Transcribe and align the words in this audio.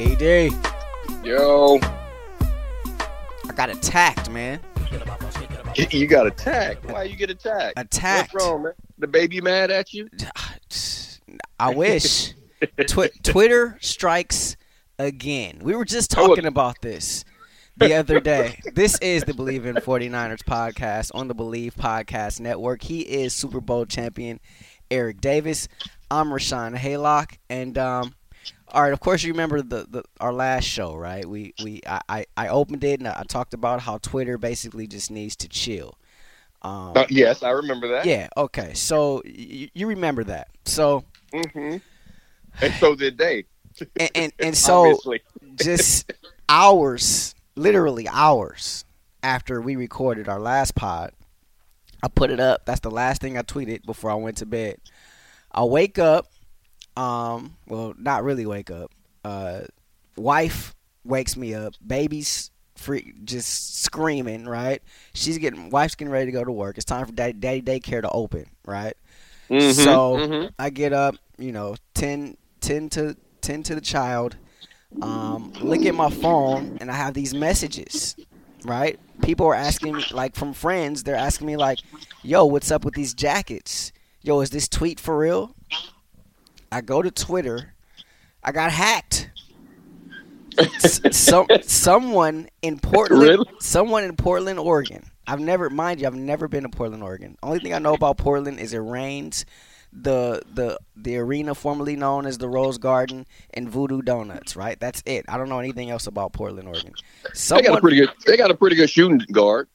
AD, 0.00 0.52
Yo, 1.24 1.78
I 1.80 3.52
got 3.54 3.70
attacked, 3.70 4.28
man. 4.28 4.58
you 5.90 6.06
got 6.06 6.26
attacked. 6.26 6.84
Why 6.86 7.04
you 7.04 7.16
get 7.16 7.30
attacked? 7.30 7.74
Attacked. 7.78 8.34
What's 8.34 8.44
wrong, 8.44 8.64
man? 8.64 8.72
The 8.98 9.06
baby 9.06 9.40
mad 9.40 9.70
at 9.70 9.92
you? 9.92 10.08
I 11.60 11.72
wish. 11.74 12.34
Twi- 12.88 13.10
Twitter 13.22 13.78
strikes 13.80 14.56
again. 14.98 15.60
We 15.62 15.76
were 15.76 15.84
just 15.84 16.10
talking 16.10 16.46
about 16.46 16.82
this 16.82 17.24
the 17.76 17.94
other 17.94 18.18
day. 18.20 18.58
This 18.74 18.98
is 19.00 19.22
the 19.24 19.32
Bleav 19.32 19.64
in 19.64 19.76
49ers 19.76 20.42
podcast 20.42 21.10
on 21.14 21.28
the 21.28 21.34
Bleav 21.34 21.74
Podcast 21.74 22.40
Network. 22.40 22.82
He 22.82 23.00
is 23.02 23.32
Super 23.32 23.60
Bowl 23.60 23.86
champion 23.86 24.40
Eric 24.90 25.20
Davis. 25.20 25.68
I'm 26.10 26.28
Rashawn 26.28 26.76
Haylock, 26.76 27.38
and 27.48 27.78
um, 27.78 28.14
all 28.68 28.82
right. 28.82 28.92
Of 28.92 29.00
course, 29.00 29.22
you 29.22 29.32
remember 29.32 29.62
the, 29.62 29.86
the 29.88 30.04
our 30.20 30.32
last 30.32 30.64
show, 30.64 30.94
right? 30.94 31.24
We 31.24 31.54
we 31.62 31.80
I, 31.86 32.26
I, 32.36 32.48
opened 32.48 32.82
it 32.84 33.00
and 33.00 33.08
I 33.08 33.22
talked 33.28 33.54
about 33.54 33.80
how 33.80 33.98
Twitter 33.98 34.38
basically 34.38 34.86
just 34.86 35.10
needs 35.10 35.36
to 35.36 35.48
chill. 35.48 35.98
Um, 36.62 36.92
Uh, 36.96 37.06
yes, 37.10 37.42
I 37.42 37.50
remember 37.50 37.88
that. 37.88 38.06
yeah. 38.06 38.28
Okay. 38.36 38.72
So 38.74 39.22
y- 39.24 39.70
you 39.74 39.86
remember 39.86 40.24
that. 40.24 40.48
So 40.64 41.04
Mm-hmm. 41.32 41.76
And 42.62 42.74
so 42.74 42.94
did 42.94 43.18
they. 43.18 43.44
and 43.98 44.10
and, 44.14 44.32
and 44.38 44.56
so 44.56 44.98
just 45.56 46.12
hours, 46.48 47.34
literally 47.56 48.08
hours 48.08 48.84
after 49.22 49.60
we 49.60 49.76
recorded 49.76 50.28
our 50.28 50.40
last 50.40 50.74
pod, 50.74 51.12
I 52.02 52.08
put 52.08 52.30
it 52.30 52.40
up. 52.40 52.64
That's 52.66 52.80
the 52.80 52.90
last 52.90 53.20
thing 53.20 53.36
I 53.38 53.42
tweeted 53.42 53.84
before 53.84 54.10
I 54.10 54.14
went 54.14 54.36
to 54.38 54.46
bed. 54.46 54.78
I 55.50 55.64
wake 55.64 55.98
up, 55.98 56.26
um, 56.96 57.56
well, 57.66 57.94
not 57.98 58.24
really 58.24 58.46
wake 58.46 58.70
up. 58.70 58.90
Uh, 59.24 59.62
wife 60.16 60.74
wakes 61.04 61.36
me 61.36 61.54
up. 61.54 61.74
Baby's 61.86 62.50
free, 62.76 63.14
just 63.24 63.82
screaming. 63.82 64.46
Right? 64.46 64.82
She's 65.14 65.38
getting, 65.38 65.70
wife's 65.70 65.94
getting 65.94 66.12
ready 66.12 66.26
to 66.26 66.32
go 66.32 66.44
to 66.44 66.52
work. 66.52 66.76
It's 66.76 66.84
time 66.84 67.06
for 67.06 67.12
daddy, 67.12 67.32
daddy 67.34 67.62
daycare 67.62 68.02
to 68.02 68.10
open. 68.10 68.46
Right? 68.66 68.94
Mhm, 69.50 69.72
So 69.72 70.16
mhm. 70.16 70.50
I 70.58 70.70
get 70.70 70.92
up, 70.92 71.16
you 71.38 71.52
know, 71.52 71.76
10, 71.94 72.36
10 72.60 72.88
to 72.90 73.16
10 73.42 73.62
to 73.64 73.74
the 73.74 73.80
child. 73.80 74.36
Um, 75.02 75.52
look 75.60 75.84
at 75.84 75.94
my 75.94 76.08
phone, 76.08 76.78
and 76.80 76.90
I 76.90 76.94
have 76.94 77.14
these 77.14 77.34
messages. 77.34 78.14
Right? 78.64 78.98
People 79.22 79.46
are 79.46 79.54
asking 79.54 79.96
me, 79.96 80.04
like 80.12 80.34
from 80.34 80.52
friends, 80.54 81.02
they're 81.02 81.16
asking 81.16 81.46
me 81.48 81.56
like, 81.56 81.80
"Yo, 82.22 82.44
what's 82.46 82.70
up 82.70 82.84
with 82.84 82.94
these 82.94 83.12
jackets? 83.12 83.92
Yo, 84.22 84.40
is 84.40 84.50
this 84.50 84.68
tweet 84.68 84.98
for 85.00 85.18
real?" 85.18 85.54
I 86.74 86.80
go 86.80 87.00
to 87.02 87.10
Twitter. 87.10 87.74
I 88.42 88.50
got 88.52 88.72
hacked. 88.72 89.30
S- 90.58 91.00
some 91.16 91.46
someone 91.62 92.48
in 92.62 92.78
Portland, 92.78 93.22
Really? 93.22 93.46
someone 93.60 94.04
in 94.04 94.16
Portland, 94.16 94.58
Oregon. 94.58 95.04
I've 95.26 95.40
never, 95.40 95.70
mind 95.70 96.00
you, 96.00 96.06
I've 96.06 96.14
never 96.14 96.48
been 96.48 96.64
to 96.64 96.68
Portland, 96.68 97.02
Oregon. 97.02 97.36
Only 97.42 97.58
thing 97.60 97.72
I 97.74 97.78
know 97.78 97.94
about 97.94 98.18
Portland 98.18 98.60
is 98.60 98.74
it 98.74 98.78
rains, 98.78 99.46
the 99.92 100.42
the 100.52 100.78
the 100.96 101.16
arena 101.16 101.54
formerly 101.54 101.96
known 101.96 102.26
as 102.26 102.38
the 102.38 102.48
Rose 102.48 102.78
Garden, 102.78 103.26
and 103.54 103.68
Voodoo 103.68 104.02
Donuts. 104.02 104.54
Right, 104.56 104.78
that's 104.78 105.02
it. 105.06 105.24
I 105.28 105.38
don't 105.38 105.48
know 105.48 105.58
anything 105.60 105.90
else 105.90 106.06
about 106.06 106.32
Portland, 106.32 106.68
Oregon. 106.68 106.92
They 107.48 107.62
got 107.62 107.78
a 107.78 107.80
pretty 107.80 107.96
good. 107.96 108.10
They 108.26 108.36
got 108.36 108.50
a 108.50 108.54
pretty 108.54 108.76
good 108.76 108.90
shooting 108.90 109.22
guard. 109.32 109.68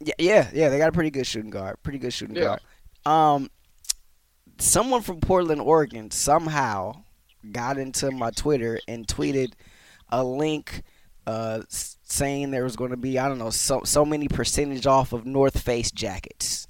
yeah, 0.00 0.14
yeah, 0.18 0.50
yeah, 0.54 0.68
they 0.68 0.78
got 0.78 0.88
a 0.88 0.92
pretty 0.92 1.10
good 1.10 1.26
shooting 1.26 1.50
guard. 1.50 1.76
Pretty 1.82 1.98
good 1.98 2.12
shooting 2.12 2.36
Yeah. 2.36 2.56
guard. 2.56 2.60
Um, 3.06 3.50
someone 4.64 5.02
from 5.02 5.20
Portland, 5.20 5.60
Oregon, 5.60 6.10
somehow 6.10 7.04
got 7.52 7.78
into 7.78 8.10
my 8.10 8.30
Twitter 8.30 8.80
and 8.88 9.06
tweeted 9.06 9.52
a 10.08 10.24
link 10.24 10.82
uh, 11.26 11.62
saying 11.68 12.50
there 12.50 12.64
was 12.64 12.76
going 12.76 12.90
to 12.90 12.96
be 12.96 13.18
I 13.18 13.28
don't 13.28 13.38
know 13.38 13.50
so 13.50 13.82
so 13.84 14.04
many 14.04 14.28
percentage 14.28 14.86
off 14.86 15.12
of 15.12 15.26
North 15.26 15.60
Face 15.60 15.90
jackets. 15.90 16.66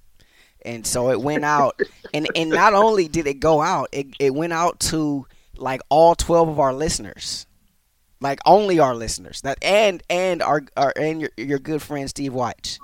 And 0.66 0.86
so 0.86 1.10
it 1.10 1.20
went 1.20 1.44
out, 1.44 1.78
and, 2.14 2.26
and 2.34 2.48
not 2.48 2.72
only 2.72 3.06
did 3.06 3.26
it 3.26 3.34
go 3.34 3.60
out, 3.60 3.90
it, 3.92 4.06
it 4.18 4.34
went 4.34 4.54
out 4.54 4.80
to 4.80 5.26
like 5.56 5.82
all 5.88 6.14
twelve 6.14 6.48
of 6.48 6.58
our 6.58 6.72
listeners, 6.72 7.46
like 8.20 8.40
only 8.46 8.78
our 8.78 8.94
listeners. 8.94 9.42
That 9.42 9.62
and 9.62 10.02
and 10.08 10.42
our, 10.42 10.64
our 10.76 10.92
and 10.96 11.20
your 11.20 11.30
your 11.36 11.58
good 11.58 11.82
friend 11.82 12.08
Steve 12.08 12.32
White. 12.32 12.78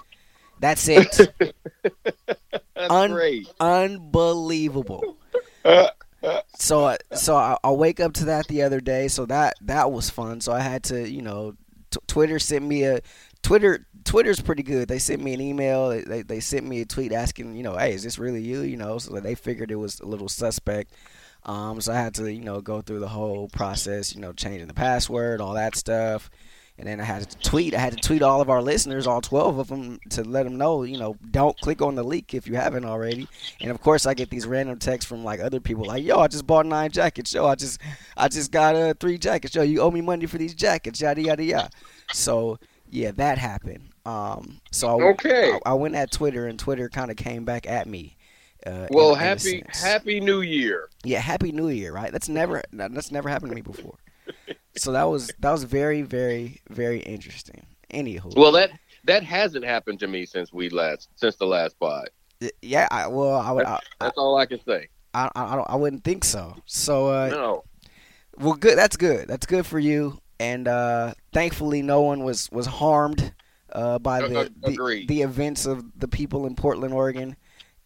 That's 0.61 0.87
it. 0.89 1.19
That's 1.41 2.91
Un- 2.91 3.11
great. 3.13 3.49
Unbelievable. 3.61 5.17
So 6.59 6.85
I- 6.85 6.99
so 7.15 7.35
I, 7.35 7.57
I 7.65 7.71
wake 7.71 7.99
up 7.99 8.13
to 8.15 8.27
that 8.27 8.47
the 8.47 8.63
other 8.63 8.81
day. 8.81 9.09
So 9.09 9.25
that 9.27 9.55
that 9.63 9.91
was 9.91 10.11
fun. 10.11 10.43
So 10.43 10.53
I 10.53 10.61
had 10.61 10.83
to 10.85 11.09
you 11.09 11.23
know 11.23 11.55
t- 11.91 11.99
Twitter 12.07 12.39
sent 12.39 12.63
me 12.67 12.83
a 12.85 13.01
Twitter 13.43 13.87
Twitter's 14.05 14.43
pretty 14.43 14.63
good. 14.63 14.87
They 14.89 14.99
sent 14.99 15.23
me 15.23 15.33
an 15.33 15.41
email. 15.41 15.89
They, 15.89 16.03
they 16.03 16.21
they 16.23 16.41
sent 16.41 16.67
me 16.67 16.83
a 16.83 16.85
tweet 16.85 17.13
asking 17.13 17.57
you 17.57 17.63
know 17.63 17.75
hey 17.79 17.95
is 17.95 18.03
this 18.03 18.19
really 18.19 18.43
you 18.43 18.61
you 18.61 18.77
know 18.77 18.99
so 18.99 19.19
they 19.19 19.35
figured 19.35 19.71
it 19.71 19.77
was 19.77 20.01
a 20.01 20.07
little 20.07 20.29
suspect. 20.29 20.93
Um, 21.47 21.81
so 21.81 21.91
I 21.93 21.97
had 21.97 22.15
to 22.17 22.31
you 22.31 22.43
know 22.43 22.61
go 22.61 22.83
through 22.83 23.01
the 23.01 23.09
whole 23.09 23.49
process 23.49 24.15
you 24.15 24.21
know 24.21 24.35
changing 24.35 24.69
the 24.69 24.75
password 24.75 25.41
all 25.41 25.55
that 25.55 25.75
stuff. 25.75 26.31
And 26.81 26.89
then 26.89 26.99
I 26.99 27.05
had 27.05 27.29
to 27.29 27.39
tweet. 27.41 27.75
I 27.75 27.79
had 27.79 27.93
to 27.93 27.99
tweet 27.99 28.23
all 28.23 28.41
of 28.41 28.49
our 28.49 28.63
listeners, 28.63 29.07
all 29.07 29.21
twelve 29.21 29.59
of 29.59 29.69
them, 29.69 30.01
to 30.09 30.25
let 30.25 30.45
them 30.45 30.57
know, 30.57 30.83
you 30.83 30.97
know, 30.97 31.15
don't 31.31 31.55
click 31.61 31.83
on 31.83 31.95
the 31.95 32.03
link 32.03 32.33
if 32.33 32.49
you 32.49 32.57
haven't 32.57 32.87
already. 32.87 33.29
And 33.61 33.71
of 33.71 33.83
course, 33.83 34.07
I 34.07 34.15
get 34.15 34.31
these 34.31 34.47
random 34.47 34.79
texts 34.79 35.07
from 35.07 35.23
like 35.23 35.41
other 35.41 35.61
people, 35.61 35.85
like, 35.85 36.03
"Yo, 36.03 36.19
I 36.19 36.27
just 36.29 36.47
bought 36.47 36.65
nine 36.65 36.91
jackets. 36.91 37.35
Yo, 37.35 37.47
I 37.47 37.55
just, 37.55 37.83
I 38.17 38.29
just 38.29 38.51
got 38.51 38.77
uh, 38.77 38.95
three 38.99 39.19
jackets. 39.19 39.55
Yo, 39.55 39.61
you 39.63 39.83
owe 39.83 39.91
me 39.91 40.01
money 40.01 40.25
for 40.25 40.39
these 40.39 40.55
jackets. 40.55 41.03
Yada 41.03 41.21
yada 41.21 41.45
yada." 41.45 41.71
So 42.15 42.59
yeah, 42.89 43.11
that 43.11 43.37
happened. 43.37 43.91
Um, 44.07 44.63
so 44.71 44.99
I, 45.01 45.05
Okay. 45.11 45.53
I, 45.67 45.73
I 45.73 45.75
went 45.75 45.97
at 45.97 46.11
Twitter, 46.11 46.47
and 46.47 46.59
Twitter 46.59 46.89
kind 46.89 47.11
of 47.11 47.19
came 47.19 47.45
back 47.45 47.69
at 47.69 47.89
me. 47.89 48.17
Uh, 48.67 48.87
well, 48.91 49.09
in- 49.11 49.19
in 49.21 49.27
happy 49.27 49.39
sense. 49.61 49.83
Happy 49.83 50.19
New 50.19 50.41
Year. 50.41 50.89
Yeah, 51.05 51.21
Happy 51.21 51.53
New 51.53 51.69
Year, 51.69 51.93
right? 51.93 52.11
That's 52.11 52.31
never 52.31 52.63
that's 52.73 53.13
never 53.13 53.29
happened 53.29 53.51
to 53.51 53.55
me 53.55 53.61
before. 53.61 53.99
So 54.77 54.93
that 54.93 55.05
was 55.05 55.31
that 55.41 55.51
was 55.51 55.65
very 55.65 56.03
very 56.03 56.61
very 56.69 57.01
interesting. 57.01 57.67
Anywho, 57.93 58.37
Well, 58.37 58.53
that 58.53 58.71
that 59.05 59.23
hasn't 59.25 59.65
happened 59.65 59.99
to 60.01 60.07
me 60.07 60.27
since 60.27 60.53
we 60.53 60.69
last 60.69 61.09
since 61.17 61.37
the 61.37 61.47
last 61.47 61.79
pod. 61.81 62.09
yeah, 62.63 62.87
I, 62.91 63.07
well, 63.09 63.35
I 63.35 63.51
would 63.51 63.67
I, 63.67 63.79
That's 63.99 64.17
all 64.17 64.37
I 64.37 64.47
can 64.47 64.63
say. 64.65 64.89
I, 65.13 65.31
I, 65.35 65.53
I 65.53 65.57
don't 65.57 65.69
I 65.71 65.77
wouldn't 65.77 66.05
think 66.05 66.25
so. 66.25 66.57
So 66.67 67.09
uh, 67.09 67.29
No. 67.29 67.65
well, 68.39 68.55
good. 68.55 68.79
That's 68.79 68.97
good. 68.97 69.29
That's 69.29 69.47
good 69.47 69.67
for 69.67 69.79
you. 69.79 70.19
And 70.39 70.69
uh, 70.69 71.15
thankfully, 71.33 71.83
no 71.83 72.01
one 72.03 72.23
was 72.25 72.49
was 72.51 72.67
harmed 72.67 73.35
uh, 73.73 73.99
by 73.99 74.21
the, 74.21 74.53
the 74.63 75.05
the 75.07 75.23
events 75.23 75.67
of 75.67 75.85
the 75.99 76.09
people 76.09 76.47
in 76.47 76.55
Portland, 76.55 76.95
Oregon. 76.95 77.37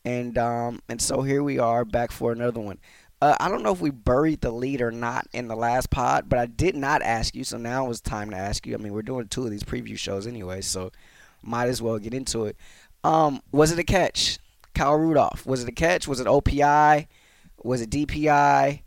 And 0.04 0.37
um, 0.37 0.81
and 0.88 1.00
so 1.00 1.22
here 1.22 1.43
we 1.43 1.59
are 1.59 1.84
back 1.84 2.12
for 2.12 2.31
another 2.31 2.60
one. 2.60 2.78
Uh, 3.24 3.34
I 3.40 3.48
don't 3.48 3.62
know 3.62 3.72
if 3.72 3.80
we 3.80 3.88
buried 3.88 4.42
the 4.42 4.50
lead 4.50 4.82
or 4.82 4.90
not 4.90 5.26
in 5.32 5.48
the 5.48 5.56
last 5.56 5.88
pod, 5.88 6.28
but 6.28 6.38
I 6.38 6.44
did 6.44 6.76
not 6.76 7.00
ask 7.00 7.34
you, 7.34 7.42
so 7.42 7.56
now 7.56 7.88
it's 7.88 8.02
time 8.02 8.28
to 8.28 8.36
ask 8.36 8.66
you. 8.66 8.74
I 8.74 8.76
mean, 8.76 8.92
we're 8.92 9.00
doing 9.00 9.28
two 9.28 9.44
of 9.44 9.50
these 9.50 9.62
preview 9.62 9.96
shows 9.96 10.26
anyway, 10.26 10.60
so 10.60 10.92
might 11.42 11.68
as 11.68 11.80
well 11.80 11.98
get 11.98 12.12
into 12.12 12.44
it. 12.44 12.58
Um, 13.02 13.40
was 13.50 13.72
it 13.72 13.78
a 13.78 13.82
catch, 13.82 14.38
Kyle 14.74 14.96
Rudolph? 14.96 15.46
Was 15.46 15.62
it 15.62 15.70
a 15.70 15.72
catch? 15.72 16.06
Was 16.06 16.20
it 16.20 16.26
OPI? 16.26 17.06
Was 17.62 17.80
it 17.80 17.88
DPI? 17.88 18.82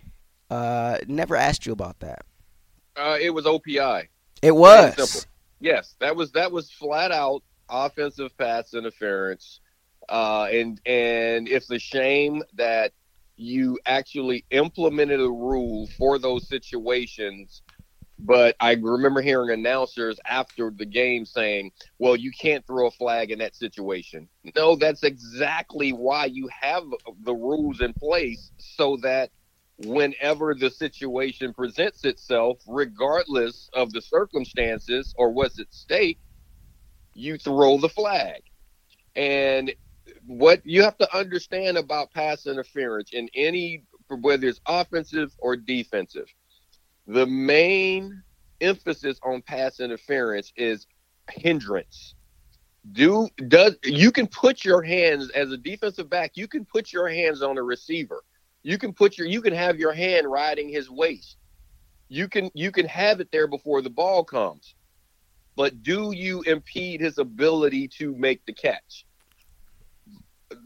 Uh, 0.52 1.00
never 1.08 1.36
asked 1.36 1.66
you 1.66 1.74
about 1.74 1.98
that. 2.02 2.24
Uh, 2.96 3.18
it 3.20 3.32
was 3.32 3.46
OPI. 3.46 4.08
It 4.44 4.56
was. 4.56 5.26
Yes, 5.60 5.96
that 5.98 6.16
was 6.16 6.32
that 6.34 6.52
was 6.52 6.70
flat 6.70 7.12
out 7.12 7.42
offensive 7.72 8.38
pass 8.38 8.76
interference, 8.76 9.62
uh, 10.10 10.44
and 10.52 10.80
and 10.86 11.48
it's 11.48 11.72
a 11.72 11.80
shame 11.80 12.44
that 12.54 12.92
you 13.38 13.80
actually 13.86 14.46
implemented 14.52 15.22
a 15.22 15.30
rule 15.30 15.88
for 15.98 16.20
those 16.20 16.48
situations. 16.48 17.62
But 18.20 18.56
I 18.60 18.74
remember 18.74 19.22
hearing 19.22 19.52
announcers 19.52 20.20
after 20.26 20.72
the 20.76 20.86
game 20.88 21.26
saying, 21.26 21.72
"Well, 22.00 22.16
you 22.16 22.32
can't 22.32 22.66
throw 22.66 22.88
a 22.88 22.92
flag 22.92 23.32
in 23.32 23.40
that 23.40 23.56
situation." 23.56 24.28
No, 24.56 24.76
that's 24.76 25.04
exactly 25.04 25.92
why 25.94 26.26
you 26.26 26.50
have 26.62 26.84
the 27.24 27.36
rules 27.36 27.82
in 27.82 27.94
place 27.94 28.52
so 28.58 28.98
that 28.98 29.32
whenever 29.78 30.56
the 30.56 30.72
situation 30.72 31.54
presents 31.54 32.06
itself, 32.06 32.60
regardless 32.68 33.70
of 33.74 33.92
the 33.94 34.02
circumstances 34.02 35.14
or 35.18 35.32
what's 35.32 35.60
at 35.60 35.72
stake, 35.72 36.20
you 37.14 37.38
throw 37.38 37.78
the 37.78 37.90
flag. 37.90 38.42
And 39.16 39.74
what 40.26 40.62
you 40.66 40.84
have 40.84 40.98
to 41.00 41.18
understand 41.18 41.78
about 41.78 42.14
pass 42.14 42.48
interference 42.48 43.12
in 43.14 43.30
any, 43.36 43.84
whether 44.10 44.48
it's 44.48 44.62
offensive 44.68 45.34
or 45.40 45.58
defensive, 45.58 46.28
the 47.08 47.28
main 47.28 48.24
emphasis 48.62 49.20
on 49.24 49.44
pass 49.44 49.80
interference 49.82 50.54
is 50.58 50.88
hindrance. 51.32 52.16
Do 52.94 53.30
does 53.50 53.78
you 53.84 54.12
can 54.12 54.28
put 54.28 54.66
your 54.66 54.84
hands 54.84 55.32
as 55.32 55.52
a 55.52 55.58
defensive 55.58 56.10
back, 56.10 56.34
you 56.36 56.48
can 56.48 56.66
put 56.66 56.94
your 56.94 57.10
hands 57.10 57.44
on 57.44 57.58
a 57.58 57.64
receiver 57.64 58.24
you 58.64 58.78
can 58.78 58.94
put 58.94 59.18
your 59.18 59.28
you 59.28 59.42
can 59.42 59.54
have 59.54 59.80
your 59.80 59.94
hand 59.94 60.32
riding 60.32 60.70
his 60.70 60.90
waist 60.92 61.38
You 62.10 62.30
can 62.30 62.52
you 62.56 62.72
can 62.72 62.88
have 62.88 63.22
it 63.22 63.30
there 63.34 63.48
before 63.48 63.82
the 63.84 63.92
ball 63.92 64.26
comes, 64.26 64.76
but 65.58 65.84
do 65.84 66.14
you 66.14 66.44
impede 66.44 67.02
his 67.02 67.20
ability 67.20 67.90
to 68.00 68.16
make 68.18 68.46
the 68.48 68.54
catch? 68.54 69.07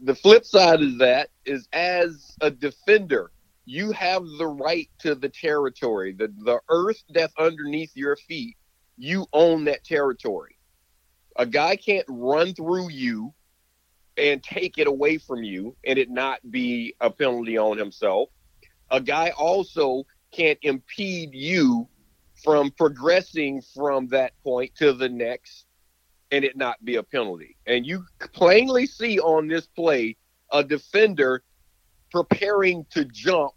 The 0.04 0.14
flip 0.16 0.44
side 0.44 0.82
of 0.82 0.98
that 0.98 1.28
is 1.44 1.68
as 1.72 2.36
a 2.40 2.50
defender, 2.50 3.30
you 3.66 3.92
have 3.92 4.24
the 4.38 4.48
right 4.48 4.90
to 5.00 5.14
the 5.14 5.28
territory. 5.28 6.12
The 6.12 6.32
the 6.38 6.60
earth 6.68 7.02
that's 7.10 7.34
underneath 7.38 7.92
your 7.94 8.16
feet, 8.16 8.56
you 8.98 9.26
own 9.32 9.64
that 9.64 9.84
territory. 9.84 10.56
A 11.36 11.46
guy 11.46 11.76
can't 11.76 12.06
run 12.08 12.52
through 12.52 12.90
you 12.90 13.32
and 14.16 14.42
take 14.42 14.76
it 14.76 14.88
away 14.88 15.18
from 15.18 15.44
you 15.44 15.76
and 15.84 15.98
it 15.98 16.10
not 16.10 16.38
be 16.50 16.94
a 17.00 17.08
penalty 17.08 17.56
on 17.56 17.78
himself. 17.78 18.28
A 18.90 19.00
guy 19.00 19.30
also 19.30 20.04
can't 20.32 20.58
impede 20.62 21.32
you 21.32 21.88
from 22.42 22.72
progressing 22.72 23.62
from 23.74 24.08
that 24.08 24.32
point 24.42 24.74
to 24.76 24.92
the 24.92 25.08
next 25.08 25.66
and 26.32 26.44
it 26.44 26.56
not 26.56 26.82
be 26.84 26.96
a 26.96 27.02
penalty. 27.02 27.56
And 27.66 27.86
you 27.86 28.04
plainly 28.32 28.86
see 28.86 29.20
on 29.20 29.46
this 29.46 29.66
play 29.66 30.16
a 30.50 30.64
defender 30.64 31.44
preparing 32.10 32.86
to 32.90 33.04
jump 33.04 33.52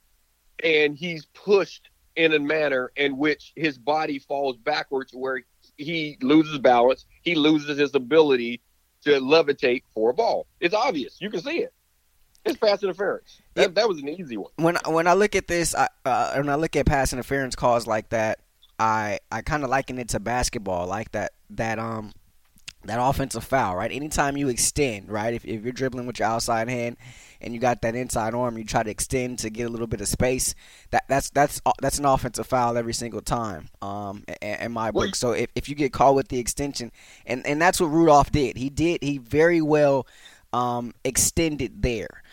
and 0.64 0.96
he's 0.96 1.26
pushed 1.28 1.90
in 2.16 2.34
a 2.34 2.40
manner 2.40 2.92
in 2.96 3.18
which 3.18 3.54
his 3.56 3.78
body 3.78 4.20
falls 4.20 4.58
backwards 4.58 5.14
where 5.14 5.42
he 5.78 6.18
loses 6.22 6.60
balance, 6.60 7.06
he 7.22 7.36
loses 7.36 7.78
his 7.78 7.96
ability 7.96 8.62
to 9.04 9.20
levitate 9.20 9.84
for 9.94 10.12
a 10.12 10.14
ball. 10.14 10.46
It's 10.60 10.76
obvious. 10.76 11.18
You 11.20 11.30
can 11.30 11.42
see 11.42 11.60
it. 11.60 11.74
It's 12.44 12.58
pass 12.58 12.84
interference. 12.84 13.42
That, 13.56 13.76
that 13.76 13.88
was 13.88 14.00
an 14.00 14.10
easy 14.10 14.38
one. 14.38 14.52
When 14.58 14.78
when 14.86 15.08
I 15.08 15.14
look 15.14 15.36
at 15.36 15.48
this, 15.48 15.74
I, 15.74 15.88
uh, 16.06 16.34
when 16.36 16.50
I 16.50 16.56
look 16.56 16.76
at 16.76 16.86
pass 16.86 17.12
interference 17.12 17.56
calls 17.56 17.88
like 17.88 18.10
that, 18.10 18.40
I 18.78 19.20
I 19.32 19.42
kind 19.42 19.64
of 19.64 19.70
liken 19.72 19.98
it 19.98 20.10
to 20.10 20.20
basketball, 20.20 20.86
like 20.86 21.12
that 21.14 21.34
that 21.50 21.80
um 21.80 22.14
that 22.88 23.00
offensive 23.02 23.44
foul, 23.44 23.76
right? 23.76 23.92
Anytime 23.92 24.38
you 24.38 24.50
extend, 24.50 25.10
right? 25.10 25.34
If, 25.34 25.46
if 25.46 25.64
you're 25.64 25.74
dribbling 25.74 26.08
with 26.08 26.20
your 26.20 26.28
outside 26.28 26.70
hand 26.70 26.98
and 27.42 27.54
you 27.54 27.60
got 27.60 27.82
that 27.82 27.96
inside 27.96 28.34
arm, 28.34 28.58
you 28.58 28.64
try 28.64 28.84
to 28.84 28.90
extend 28.90 29.40
to 29.40 29.50
get 29.50 29.64
a 29.64 29.70
little 29.70 29.88
bit 29.88 30.02
of 30.02 30.08
space. 30.08 30.56
That 30.92 31.06
that's 31.08 31.30
that's 31.32 31.62
that's 31.82 32.00
an 32.00 32.06
offensive 32.06 32.48
foul 32.48 32.78
every 32.78 32.94
single 32.94 33.22
time. 33.22 33.70
Um, 33.82 34.24
in, 34.42 34.62
in 34.62 34.72
my 34.72 34.92
book. 34.92 35.16
So 35.16 35.32
if, 35.32 35.50
if 35.56 35.70
you 35.70 35.76
get 35.76 35.94
caught 35.94 36.16
with 36.16 36.28
the 36.28 36.40
extension, 36.40 36.92
and 37.26 37.46
and 37.46 37.62
that's 37.62 37.80
what 37.80 37.88
Rudolph 37.88 38.32
did. 38.32 38.58
He 38.58 38.70
did. 38.70 39.04
He 39.04 39.18
very 39.18 39.62
well 39.62 40.08
um, 40.54 40.94
extended 41.04 41.82
there. 41.82 42.24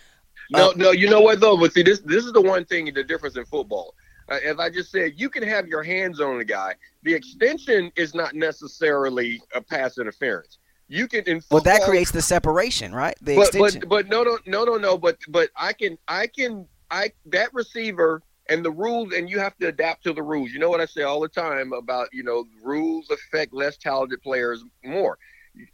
No, 0.50 0.70
uh, 0.70 0.72
no. 0.76 0.90
You 0.90 1.08
know 1.08 1.20
what 1.20 1.40
though? 1.40 1.56
But 1.56 1.72
see, 1.72 1.82
this 1.82 2.00
this 2.00 2.25
is 2.25 2.32
the 2.32 2.40
one 2.40 2.64
thing 2.64 2.93
the 2.93 3.04
difference 3.04 3.37
in 3.37 3.44
football. 3.44 3.94
Uh, 4.32 4.38
as 4.44 4.58
I 4.58 4.70
just 4.70 4.90
said, 4.90 5.12
you 5.17 5.29
can 5.29 5.43
have 5.43 5.67
your 5.67 5.82
hands 5.82 6.19
on 6.19 6.40
a 6.40 6.44
guy. 6.44 6.75
The 7.02 7.12
extension 7.12 7.93
is 7.96 8.14
not 8.14 8.34
necessarily 8.34 9.43
a 9.55 9.61
pass 9.61 9.99
interference. 9.99 10.58
You 10.88 11.06
can 11.06 11.25
in 11.25 11.40
football, 11.40 11.56
well 11.56 11.79
that 11.79 11.82
creates 11.82 12.11
the 12.11 12.23
separation, 12.23 12.94
right? 12.94 13.14
The 13.20 13.37
but, 13.37 13.49
extension. 13.49 13.81
But 13.81 13.88
but 13.88 14.08
no 14.08 14.23
no 14.23 14.38
no 14.46 14.64
no 14.64 14.76
no. 14.76 14.96
But 14.96 15.19
but 15.29 15.50
I 15.55 15.75
can 15.75 15.99
I 16.08 16.26
can 16.26 16.67
I 16.90 17.12
that 17.26 17.52
receiver 17.52 18.23
and 18.49 18.64
the 18.64 18.70
rules 18.70 19.12
and 19.12 19.29
you 19.29 19.38
have 19.38 19.56
to 19.58 19.69
adapt 19.69 20.05
to 20.05 20.14
the 20.14 20.23
rules. 20.23 20.50
You 20.50 20.61
know 20.61 20.70
what 20.70 20.81
I 20.81 20.87
say 20.87 21.02
all 21.02 21.20
the 21.20 21.28
time 21.28 21.75
about 21.75 22.08
you 22.12 22.23
know 22.23 22.46
rules 22.62 23.11
affect 23.11 23.52
less 23.52 23.76
talented 23.76 24.23
players 24.23 24.64
more. 24.82 25.19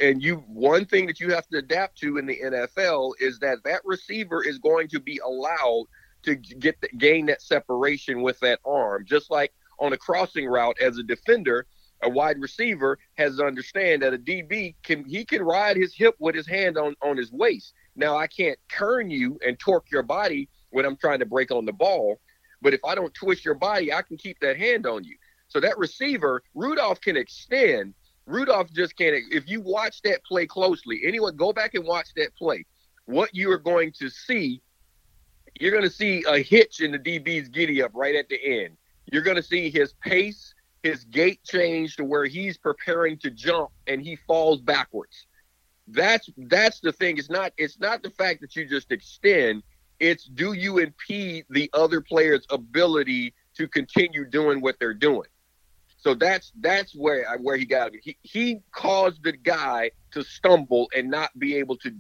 And 0.00 0.20
you 0.20 0.37
one 0.49 0.84
thing 0.84 1.06
that 1.06 1.20
you 1.20 1.32
have 1.32 1.46
to 1.49 1.58
adapt 1.58 1.99
to 1.99 2.19
in 2.19 2.26
the 2.26 2.40
NFL 2.44 3.12
is 3.20 3.38
that 3.38 3.58
that 3.64 3.82
receiver 3.84 4.44
is 4.44 4.58
going 4.58 4.88
to 4.88 4.99
be 4.99 5.20
allowed 5.25 5.84
to 6.25 6.35
get 6.35 6.81
the, 6.81 6.88
gain 6.99 7.26
that 7.26 7.43
separation 7.43 8.23
with 8.23 8.38
that 8.41 8.61
arm. 8.65 9.05
Just 9.06 9.31
like 9.31 9.53
on 9.79 9.93
a 9.93 9.97
crossing 9.97 10.47
route 10.47 10.76
as 10.81 10.99
a 10.99 11.03
defender, 11.03 11.67
a 12.03 12.09
wide 12.09 12.41
receiver 12.41 12.99
has 13.17 13.37
to 13.37 13.44
understand 13.44 14.03
that 14.03 14.15
a 14.15 14.19
DB 14.19 14.75
can 14.82 15.05
he 15.05 15.25
can 15.25 15.43
ride 15.43 15.76
his 15.76 15.94
hip 15.94 16.15
with 16.19 16.35
his 16.35 16.47
hand 16.47 16.79
on 16.79 16.94
on 17.03 17.17
his 17.17 17.32
waist. 17.32 17.75
Now 17.97 18.17
I 18.17 18.26
can't 18.26 18.59
turn 18.70 19.11
you 19.11 19.38
and 19.44 19.59
torque 19.59 19.91
your 19.91 20.03
body 20.03 20.49
when 20.70 20.85
I'm 20.85 20.97
trying 20.97 21.19
to 21.20 21.26
break 21.26 21.50
on 21.50 21.65
the 21.65 21.73
ball, 21.73 22.21
but 22.62 22.75
if 22.75 22.81
I 22.85 22.94
don't 22.94 23.12
twist 23.14 23.44
your 23.44 23.55
body, 23.55 23.93
I 23.93 24.03
can 24.03 24.17
keep 24.17 24.38
that 24.41 24.56
hand 24.56 24.87
on 24.87 25.05
you. 25.05 25.17
So 25.49 25.61
that 25.61 25.79
receiver, 25.79 26.43
Rudolph 26.55 27.00
can 27.00 27.17
extend. 27.17 27.94
Rudolph 28.26 28.71
just 28.73 28.97
can't. 28.97 29.17
If 29.32 29.49
you 29.49 29.62
watch 29.62 30.03
that 30.03 30.23
play 30.25 30.47
closely, 30.47 31.00
anyone 31.05 31.37
go 31.37 31.53
back 31.53 31.75
and 31.75 31.87
watch 31.87 32.09
that 32.17 32.37
play. 32.37 32.64
What 33.06 33.35
you 33.35 33.50
are 33.50 33.59
going 33.59 33.93
to 33.99 34.11
see 34.11 34.61
you're 35.60 35.72
going 35.72 35.84
to 35.84 35.90
see 35.90 36.25
a 36.28 36.38
hitch 36.38 36.81
in 36.81 36.93
the 36.93 36.99
DB's 36.99 37.49
giddy 37.49 37.82
up 37.82 37.90
right 37.94 38.14
at 38.14 38.28
the 38.28 38.38
end. 38.43 38.76
You're 39.10 39.22
going 39.22 39.37
to 39.37 39.43
see 39.43 39.70
his 39.70 39.94
pace, 40.02 40.55
his 40.82 41.05
gait 41.05 41.43
change 41.44 41.96
to 41.96 42.05
where 42.05 42.26
he's 42.26 42.56
preparing 42.56 43.19
to 43.19 43.31
jump 43.31 43.70
and 43.87 44.00
he 44.00 44.16
falls 44.26 44.60
backwards. 44.60 45.26
That's 45.88 46.28
that's 46.37 46.81
the 46.81 46.93
thing. 46.93 47.16
It's 47.16 47.31
not 47.31 47.52
it's 47.56 47.81
not 47.81 48.02
the 48.02 48.10
fact 48.10 48.43
that 48.43 48.55
you 48.55 48.66
just 48.66 48.93
extend. 48.93 49.62
It's 49.99 50.25
do 50.25 50.52
you 50.52 50.78
impede 50.78 51.46
the 51.49 51.70
other 51.72 52.02
player's 52.02 52.46
ability 52.50 53.34
to 53.56 53.66
continue 53.66 54.26
doing 54.26 54.61
what 54.61 54.76
they're 54.78 54.94
doing. 54.94 55.28
So 55.96 56.14
that's 56.14 56.52
that's 56.61 56.94
where 56.94 57.26
where 57.38 57.56
he 57.56 57.64
got 57.64 57.94
it. 57.94 58.00
He 58.02 58.19
he 58.22 58.61
caused 58.70 59.25
the 59.25 59.32
guy 59.32 59.90
to 60.12 60.22
stumble 60.22 60.90
and 60.94 61.11
not 61.11 61.37
be 61.38 61.56
able 61.56 61.76
to 61.78 61.94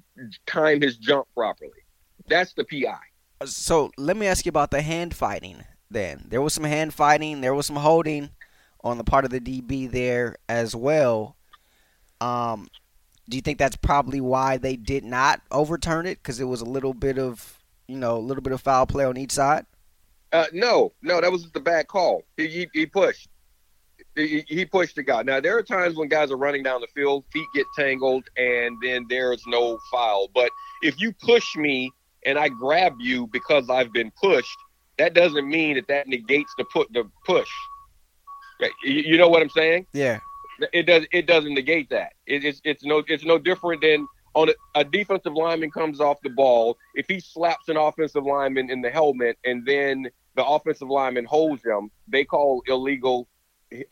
time 0.46 0.82
his 0.82 0.98
jump 0.98 1.26
properly. 1.34 1.80
That's 2.28 2.52
the 2.52 2.64
PI 2.64 2.98
so 3.44 3.90
let 3.96 4.16
me 4.16 4.26
ask 4.26 4.44
you 4.44 4.50
about 4.50 4.70
the 4.70 4.82
hand 4.82 5.14
fighting. 5.14 5.64
Then 5.90 6.26
there 6.28 6.42
was 6.42 6.52
some 6.52 6.64
hand 6.64 6.94
fighting. 6.94 7.40
There 7.40 7.54
was 7.54 7.66
some 7.66 7.76
holding 7.76 8.30
on 8.84 8.98
the 8.98 9.04
part 9.04 9.24
of 9.24 9.30
the 9.30 9.40
DB 9.40 9.90
there 9.90 10.36
as 10.48 10.74
well. 10.74 11.36
Um, 12.20 12.68
do 13.28 13.36
you 13.36 13.40
think 13.40 13.58
that's 13.58 13.76
probably 13.76 14.20
why 14.20 14.56
they 14.56 14.76
did 14.76 15.04
not 15.04 15.40
overturn 15.50 16.06
it? 16.06 16.18
Because 16.22 16.40
it 16.40 16.44
was 16.44 16.60
a 16.60 16.66
little 16.66 16.94
bit 16.94 17.18
of 17.18 17.58
you 17.86 17.96
know 17.96 18.16
a 18.16 18.18
little 18.18 18.42
bit 18.42 18.52
of 18.52 18.60
foul 18.60 18.86
play 18.86 19.04
on 19.04 19.16
each 19.16 19.32
side. 19.32 19.66
Uh, 20.32 20.46
no, 20.52 20.92
no, 21.02 21.20
that 21.20 21.32
was 21.32 21.42
just 21.42 21.56
a 21.56 21.60
bad 21.60 21.88
call. 21.88 22.22
He, 22.36 22.48
he, 22.48 22.68
he 22.74 22.86
pushed. 22.86 23.28
He, 24.14 24.44
he, 24.48 24.64
pushed 24.64 24.96
the 24.96 25.02
guy. 25.02 25.22
Now 25.22 25.40
there 25.40 25.56
are 25.56 25.62
times 25.62 25.94
when 25.94 26.08
guys 26.08 26.30
are 26.32 26.36
running 26.36 26.64
down 26.64 26.80
the 26.80 26.88
field, 26.88 27.24
feet 27.32 27.46
get 27.54 27.66
tangled, 27.78 28.24
and 28.36 28.76
then 28.82 29.06
there's 29.08 29.42
no 29.46 29.78
foul. 29.92 30.28
But 30.34 30.50
if 30.82 31.00
you 31.00 31.12
push 31.12 31.56
me 31.56 31.92
and 32.26 32.38
I 32.38 32.48
grab 32.48 32.94
you 32.98 33.26
because 33.28 33.70
I've 33.70 33.92
been 33.92 34.12
pushed, 34.20 34.56
that 34.98 35.14
doesn't 35.14 35.48
mean 35.48 35.76
that 35.76 35.88
that 35.88 36.08
negates 36.08 36.52
the 36.58 36.64
put 36.64 36.92
the 36.92 37.08
push. 37.24 37.50
You 38.82 39.16
know 39.16 39.28
what 39.28 39.42
I'm 39.42 39.50
saying? 39.50 39.86
Yeah. 39.92 40.18
It 40.72 40.84
does. 40.84 41.06
It 41.12 41.26
doesn't 41.26 41.54
negate 41.54 41.88
that. 41.90 42.14
It, 42.26 42.44
it's 42.44 42.60
it's 42.64 42.84
no 42.84 43.04
it's 43.06 43.24
no 43.24 43.38
different 43.38 43.80
than 43.82 44.08
on 44.34 44.48
a, 44.48 44.80
a, 44.80 44.84
defensive 44.84 45.32
lineman 45.32 45.70
comes 45.70 46.00
off 46.00 46.18
the 46.22 46.30
ball. 46.30 46.76
If 46.94 47.06
he 47.08 47.20
slaps 47.20 47.68
an 47.68 47.76
offensive 47.76 48.24
lineman 48.24 48.68
in 48.68 48.82
the 48.82 48.90
helmet 48.90 49.38
and 49.44 49.64
then 49.64 50.08
the 50.34 50.44
offensive 50.44 50.88
lineman 50.88 51.24
holds 51.26 51.64
him, 51.64 51.90
they 52.08 52.24
call 52.24 52.62
illegal 52.66 53.28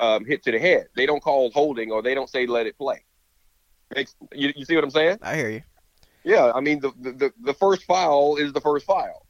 um, 0.00 0.24
hit 0.24 0.42
to 0.44 0.52
the 0.52 0.58
head. 0.58 0.86
They 0.96 1.06
don't 1.06 1.22
call 1.22 1.50
holding 1.52 1.92
or 1.92 2.02
they 2.02 2.14
don't 2.14 2.28
say 2.28 2.46
let 2.46 2.66
it 2.66 2.76
play. 2.76 3.04
You, 3.96 4.52
you 4.56 4.64
see 4.64 4.74
what 4.74 4.84
I'm 4.84 4.90
saying? 4.90 5.18
I 5.22 5.36
hear 5.36 5.50
you. 5.50 5.62
Yeah, 6.26 6.50
I 6.52 6.60
mean 6.60 6.80
the 6.80 6.90
the, 6.98 7.32
the 7.40 7.54
first 7.54 7.84
file 7.84 8.34
is 8.34 8.52
the 8.52 8.60
first 8.60 8.84
file. 8.84 9.24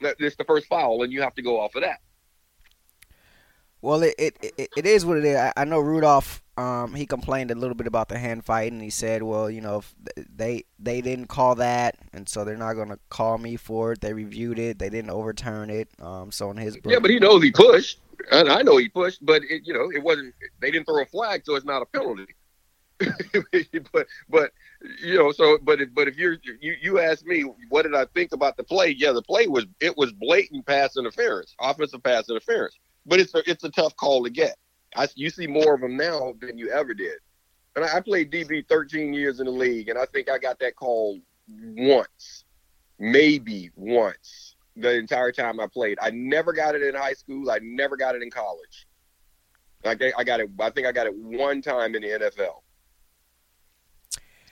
It's 0.00 0.34
the 0.34 0.44
first 0.44 0.66
file, 0.66 1.00
and 1.02 1.12
you 1.12 1.22
have 1.22 1.34
to 1.36 1.42
go 1.42 1.60
off 1.60 1.76
of 1.76 1.82
that. 1.82 2.00
Well, 3.80 4.02
it 4.02 4.16
it, 4.18 4.36
it, 4.58 4.68
it 4.76 4.84
is 4.84 5.06
what 5.06 5.16
it 5.18 5.24
is. 5.24 5.36
I, 5.36 5.52
I 5.56 5.64
know 5.64 5.78
Rudolph. 5.78 6.42
Um, 6.56 6.92
he 6.94 7.06
complained 7.06 7.52
a 7.52 7.54
little 7.54 7.76
bit 7.76 7.86
about 7.86 8.08
the 8.08 8.18
hand 8.18 8.44
fight, 8.44 8.72
and 8.72 8.82
he 8.82 8.90
said, 8.90 9.22
"Well, 9.22 9.48
you 9.48 9.60
know, 9.60 9.84
they 10.16 10.64
they 10.80 11.00
didn't 11.00 11.28
call 11.28 11.54
that, 11.54 11.94
and 12.12 12.28
so 12.28 12.44
they're 12.44 12.56
not 12.56 12.72
going 12.72 12.88
to 12.88 12.98
call 13.10 13.38
me 13.38 13.54
for 13.54 13.92
it. 13.92 14.00
They 14.00 14.12
reviewed 14.12 14.58
it. 14.58 14.80
They 14.80 14.90
didn't 14.90 15.10
overturn 15.10 15.70
it. 15.70 15.88
Um, 16.00 16.32
so 16.32 16.50
in 16.50 16.56
his 16.56 16.76
book, 16.76 16.92
yeah, 16.92 16.98
but 16.98 17.12
he 17.12 17.20
knows 17.20 17.44
he 17.44 17.52
pushed. 17.52 18.00
And 18.32 18.48
I 18.48 18.62
know 18.62 18.76
he 18.76 18.88
pushed, 18.88 19.24
but 19.24 19.42
it, 19.44 19.62
you 19.64 19.72
know, 19.72 19.88
it 19.94 20.02
wasn't. 20.02 20.34
They 20.60 20.72
didn't 20.72 20.86
throw 20.86 21.00
a 21.00 21.06
flag, 21.06 21.42
so 21.44 21.54
it's 21.54 21.64
not 21.64 21.80
a 21.80 21.86
penalty. 21.86 22.26
but 23.92 24.06
but 24.28 24.52
you 25.02 25.16
know 25.16 25.30
so 25.30 25.58
but 25.62 25.80
if, 25.80 25.92
but 25.94 26.08
if 26.08 26.16
you're 26.16 26.36
you 26.60 26.74
you 26.80 26.98
ask 26.98 27.24
me 27.26 27.44
what 27.68 27.82
did 27.82 27.94
I 27.94 28.06
think 28.06 28.32
about 28.32 28.56
the 28.56 28.64
play? 28.64 28.94
Yeah, 28.96 29.12
the 29.12 29.22
play 29.22 29.46
was 29.46 29.66
it 29.80 29.96
was 29.96 30.12
blatant 30.12 30.66
pass 30.66 30.96
interference, 30.96 31.54
offensive 31.60 32.02
pass 32.02 32.28
interference. 32.28 32.78
But 33.06 33.20
it's 33.20 33.34
a 33.34 33.42
it's 33.48 33.64
a 33.64 33.70
tough 33.70 33.96
call 33.96 34.24
to 34.24 34.30
get. 34.30 34.56
I 34.96 35.06
you 35.14 35.30
see 35.30 35.46
more 35.46 35.74
of 35.74 35.80
them 35.80 35.96
now 35.96 36.34
than 36.40 36.58
you 36.58 36.70
ever 36.70 36.94
did. 36.94 37.18
And 37.76 37.84
I, 37.84 37.98
I 37.98 38.00
played 38.00 38.30
DB 38.30 38.66
13 38.68 39.12
years 39.12 39.40
in 39.40 39.46
the 39.46 39.52
league, 39.52 39.88
and 39.88 39.98
I 39.98 40.06
think 40.06 40.28
I 40.28 40.38
got 40.38 40.58
that 40.60 40.76
call 40.76 41.18
once, 41.48 42.44
maybe 42.98 43.70
once 43.76 44.56
the 44.76 44.96
entire 44.96 45.32
time 45.32 45.60
I 45.60 45.66
played. 45.66 45.98
I 46.00 46.10
never 46.10 46.52
got 46.52 46.74
it 46.74 46.82
in 46.82 46.94
high 46.94 47.12
school. 47.12 47.50
I 47.50 47.58
never 47.62 47.96
got 47.96 48.14
it 48.14 48.22
in 48.22 48.30
college. 48.30 48.86
I, 49.84 49.96
I 50.16 50.24
got 50.24 50.40
it. 50.40 50.50
I 50.58 50.70
think 50.70 50.86
I 50.86 50.92
got 50.92 51.06
it 51.06 51.14
one 51.14 51.62
time 51.62 51.94
in 51.94 52.02
the 52.02 52.08
NFL. 52.08 52.60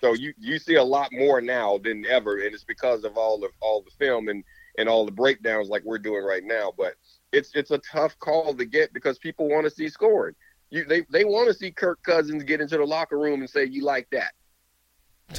So 0.00 0.14
you 0.14 0.32
you 0.38 0.58
see 0.58 0.76
a 0.76 0.82
lot 0.82 1.10
more 1.12 1.40
now 1.40 1.78
than 1.78 2.04
ever, 2.06 2.38
and 2.38 2.54
it's 2.54 2.64
because 2.64 3.04
of 3.04 3.16
all 3.16 3.38
the 3.38 3.48
all 3.60 3.82
the 3.82 3.90
film 3.90 4.28
and 4.28 4.44
and 4.78 4.88
all 4.88 5.04
the 5.04 5.12
breakdowns 5.12 5.68
like 5.68 5.82
we're 5.84 5.98
doing 5.98 6.24
right 6.24 6.44
now. 6.44 6.72
But 6.76 6.94
it's 7.32 7.50
it's 7.54 7.70
a 7.70 7.78
tough 7.78 8.18
call 8.18 8.54
to 8.54 8.64
get 8.64 8.92
because 8.92 9.18
people 9.18 9.48
want 9.48 9.64
to 9.64 9.70
see 9.70 9.88
scoring. 9.88 10.34
You 10.70 10.84
they 10.84 11.04
they 11.10 11.24
want 11.24 11.48
to 11.48 11.54
see 11.54 11.70
Kirk 11.70 12.02
Cousins 12.02 12.44
get 12.44 12.60
into 12.60 12.76
the 12.76 12.84
locker 12.84 13.18
room 13.18 13.40
and 13.40 13.50
say 13.50 13.64
you 13.64 13.84
like 13.84 14.08
that, 14.12 14.32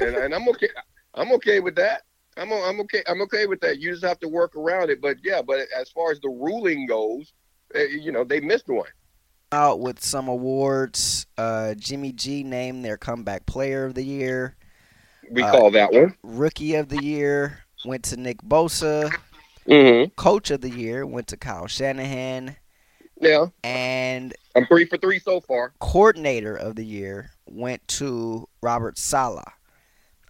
and, 0.01 0.15
and 0.15 0.33
I'm 0.33 0.47
okay. 0.49 0.69
I'm 1.15 1.31
okay 1.33 1.59
with 1.59 1.75
that. 1.75 2.03
I'm 2.37 2.51
I'm 2.51 2.79
okay. 2.81 3.03
I'm 3.07 3.21
okay 3.23 3.45
with 3.45 3.61
that. 3.61 3.79
You 3.79 3.91
just 3.91 4.03
have 4.03 4.19
to 4.19 4.27
work 4.27 4.55
around 4.55 4.89
it. 4.89 5.01
But 5.01 5.17
yeah, 5.23 5.41
but 5.41 5.59
as 5.77 5.89
far 5.89 6.11
as 6.11 6.19
the 6.19 6.29
ruling 6.29 6.85
goes, 6.85 7.33
eh, 7.75 7.87
you 7.99 8.11
know 8.11 8.23
they 8.23 8.39
missed 8.39 8.67
one. 8.67 8.89
Out 9.51 9.79
with 9.79 10.03
some 10.03 10.27
awards. 10.27 11.25
Uh, 11.37 11.73
Jimmy 11.73 12.11
G 12.11 12.43
named 12.43 12.85
their 12.85 12.97
comeback 12.97 13.45
player 13.45 13.85
of 13.85 13.95
the 13.95 14.03
year. 14.03 14.55
We 15.31 15.41
uh, 15.41 15.51
call 15.51 15.71
that 15.71 15.91
one 15.91 16.15
rookie 16.23 16.75
of 16.75 16.89
the 16.89 17.03
year. 17.03 17.63
Went 17.85 18.03
to 18.05 18.17
Nick 18.17 18.41
Bosa. 18.41 19.11
Mm-hmm. 19.67 20.11
Coach 20.15 20.51
of 20.51 20.61
the 20.61 20.69
year 20.69 21.05
went 21.05 21.27
to 21.27 21.37
Kyle 21.37 21.67
Shanahan. 21.67 22.55
Yeah. 23.19 23.47
And 23.63 24.33
I'm 24.55 24.65
three 24.65 24.85
for 24.85 24.97
three 24.97 25.19
so 25.19 25.41
far. 25.41 25.73
Coordinator 25.79 26.55
of 26.55 26.75
the 26.75 26.85
year 26.85 27.31
went 27.47 27.87
to 27.89 28.47
Robert 28.61 28.97
Saleh. 28.97 29.51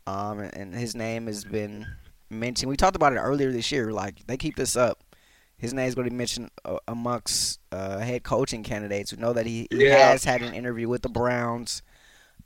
Um, 0.07 0.39
and 0.39 0.73
his 0.73 0.95
name 0.95 1.27
has 1.27 1.43
been 1.43 1.85
mentioned. 2.29 2.69
We 2.69 2.77
talked 2.77 2.95
about 2.95 3.13
it 3.13 3.17
earlier 3.17 3.51
this 3.51 3.71
year. 3.71 3.91
Like 3.91 4.25
they 4.27 4.37
keep 4.37 4.55
this 4.55 4.75
up, 4.75 5.03
his 5.59 5.73
name 5.73 5.87
is 5.87 5.93
going 5.93 6.05
to 6.05 6.11
be 6.11 6.17
mentioned 6.17 6.49
uh, 6.65 6.77
amongst 6.87 7.59
uh, 7.71 7.99
head 7.99 8.23
coaching 8.23 8.63
candidates. 8.63 9.13
We 9.13 9.19
know 9.19 9.33
that 9.33 9.45
he, 9.45 9.67
he 9.69 9.85
yeah. 9.85 10.09
has 10.09 10.23
had 10.23 10.41
an 10.41 10.53
interview 10.53 10.87
with 10.87 11.01
the 11.01 11.09
Browns. 11.09 11.83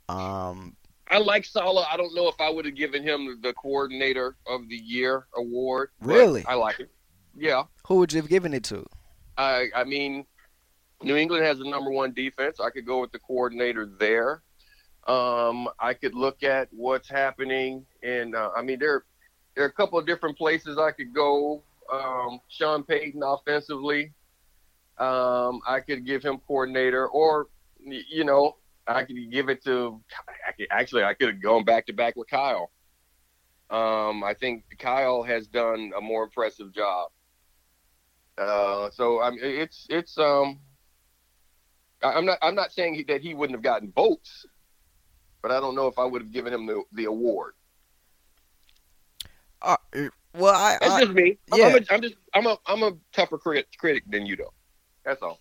Um, 0.08 0.76
I 1.08 1.18
like 1.18 1.44
Saleh. 1.44 1.86
I 1.90 1.96
don't 1.96 2.14
know 2.14 2.28
if 2.28 2.40
I 2.40 2.50
would 2.50 2.64
have 2.64 2.74
given 2.74 3.02
him 3.02 3.38
the 3.40 3.52
coordinator 3.52 4.36
of 4.46 4.68
the 4.68 4.76
year 4.76 5.26
award. 5.36 5.90
Really, 6.00 6.44
I 6.46 6.54
like 6.54 6.80
it. 6.80 6.90
Yeah. 7.36 7.64
Who 7.86 7.96
would 7.96 8.12
you 8.12 8.20
have 8.20 8.28
given 8.28 8.52
it 8.52 8.64
to? 8.64 8.84
I 9.38 9.68
I 9.74 9.84
mean, 9.84 10.26
New 11.02 11.16
England 11.16 11.44
has 11.44 11.58
the 11.58 11.68
number 11.68 11.90
one 11.90 12.12
defense. 12.12 12.58
I 12.60 12.70
could 12.70 12.86
go 12.86 13.00
with 13.00 13.12
the 13.12 13.18
coordinator 13.20 13.86
there. 13.86 14.42
Um, 15.06 15.68
I 15.78 15.92
could 15.94 16.14
look 16.14 16.42
at 16.42 16.68
what's 16.72 17.08
happening, 17.08 17.84
and 18.02 18.34
uh, 18.34 18.50
I 18.56 18.62
mean 18.62 18.78
there 18.78 19.04
there 19.54 19.64
are 19.64 19.68
a 19.68 19.72
couple 19.72 19.98
of 19.98 20.06
different 20.06 20.38
places 20.38 20.78
I 20.78 20.90
could 20.90 21.14
go. 21.14 21.62
Um, 21.94 22.40
Sean 22.48 22.82
Payton 22.82 23.22
offensively, 23.22 24.12
um, 24.98 25.60
I 25.66 25.80
could 25.80 26.06
give 26.06 26.22
him 26.22 26.38
coordinator, 26.46 27.06
or 27.08 27.48
you 27.84 28.24
know 28.24 28.56
I 28.86 29.04
could 29.04 29.30
give 29.30 29.48
it 29.48 29.62
to. 29.64 30.00
I 30.48 30.52
could, 30.52 30.66
actually, 30.70 31.04
I 31.04 31.14
could 31.14 31.28
have 31.28 31.42
gone 31.42 31.64
back 31.64 31.86
to 31.86 31.92
back 31.92 32.16
with 32.16 32.28
Kyle. 32.28 32.70
Um, 33.70 34.22
I 34.22 34.34
think 34.34 34.64
Kyle 34.78 35.22
has 35.22 35.46
done 35.46 35.92
a 35.96 36.00
more 36.00 36.24
impressive 36.24 36.72
job. 36.72 37.10
Uh, 38.36 38.90
so 38.90 39.20
I'm 39.20 39.36
it's 39.40 39.86
it's 39.88 40.18
um 40.18 40.58
I'm 42.02 42.26
not 42.26 42.38
I'm 42.42 42.54
not 42.54 42.72
saying 42.72 43.04
that 43.08 43.20
he 43.20 43.34
wouldn't 43.34 43.56
have 43.56 43.62
gotten 43.62 43.92
votes, 43.92 44.46
but 45.42 45.50
I 45.50 45.60
don't 45.60 45.74
know 45.74 45.86
if 45.86 45.98
I 45.98 46.04
would 46.04 46.22
have 46.22 46.32
given 46.32 46.52
him 46.52 46.66
the 46.66 46.82
the 46.92 47.04
award. 47.04 47.54
Uh, 49.62 49.76
well, 50.34 50.54
I 50.54 50.78
that's 50.80 50.92
I, 50.92 51.00
just 51.04 51.12
me. 51.12 51.38
I'm, 51.52 51.58
yeah. 51.58 51.66
I'm, 51.66 51.74
a, 51.74 51.80
I'm 51.90 52.02
just 52.02 52.14
I'm 52.34 52.46
a 52.46 52.56
I'm 52.66 52.82
a 52.82 52.92
tougher 53.12 53.38
critic 53.38 53.66
critic 53.78 54.04
than 54.06 54.26
you 54.26 54.36
though. 54.36 54.52
That's 55.04 55.22
all. 55.22 55.40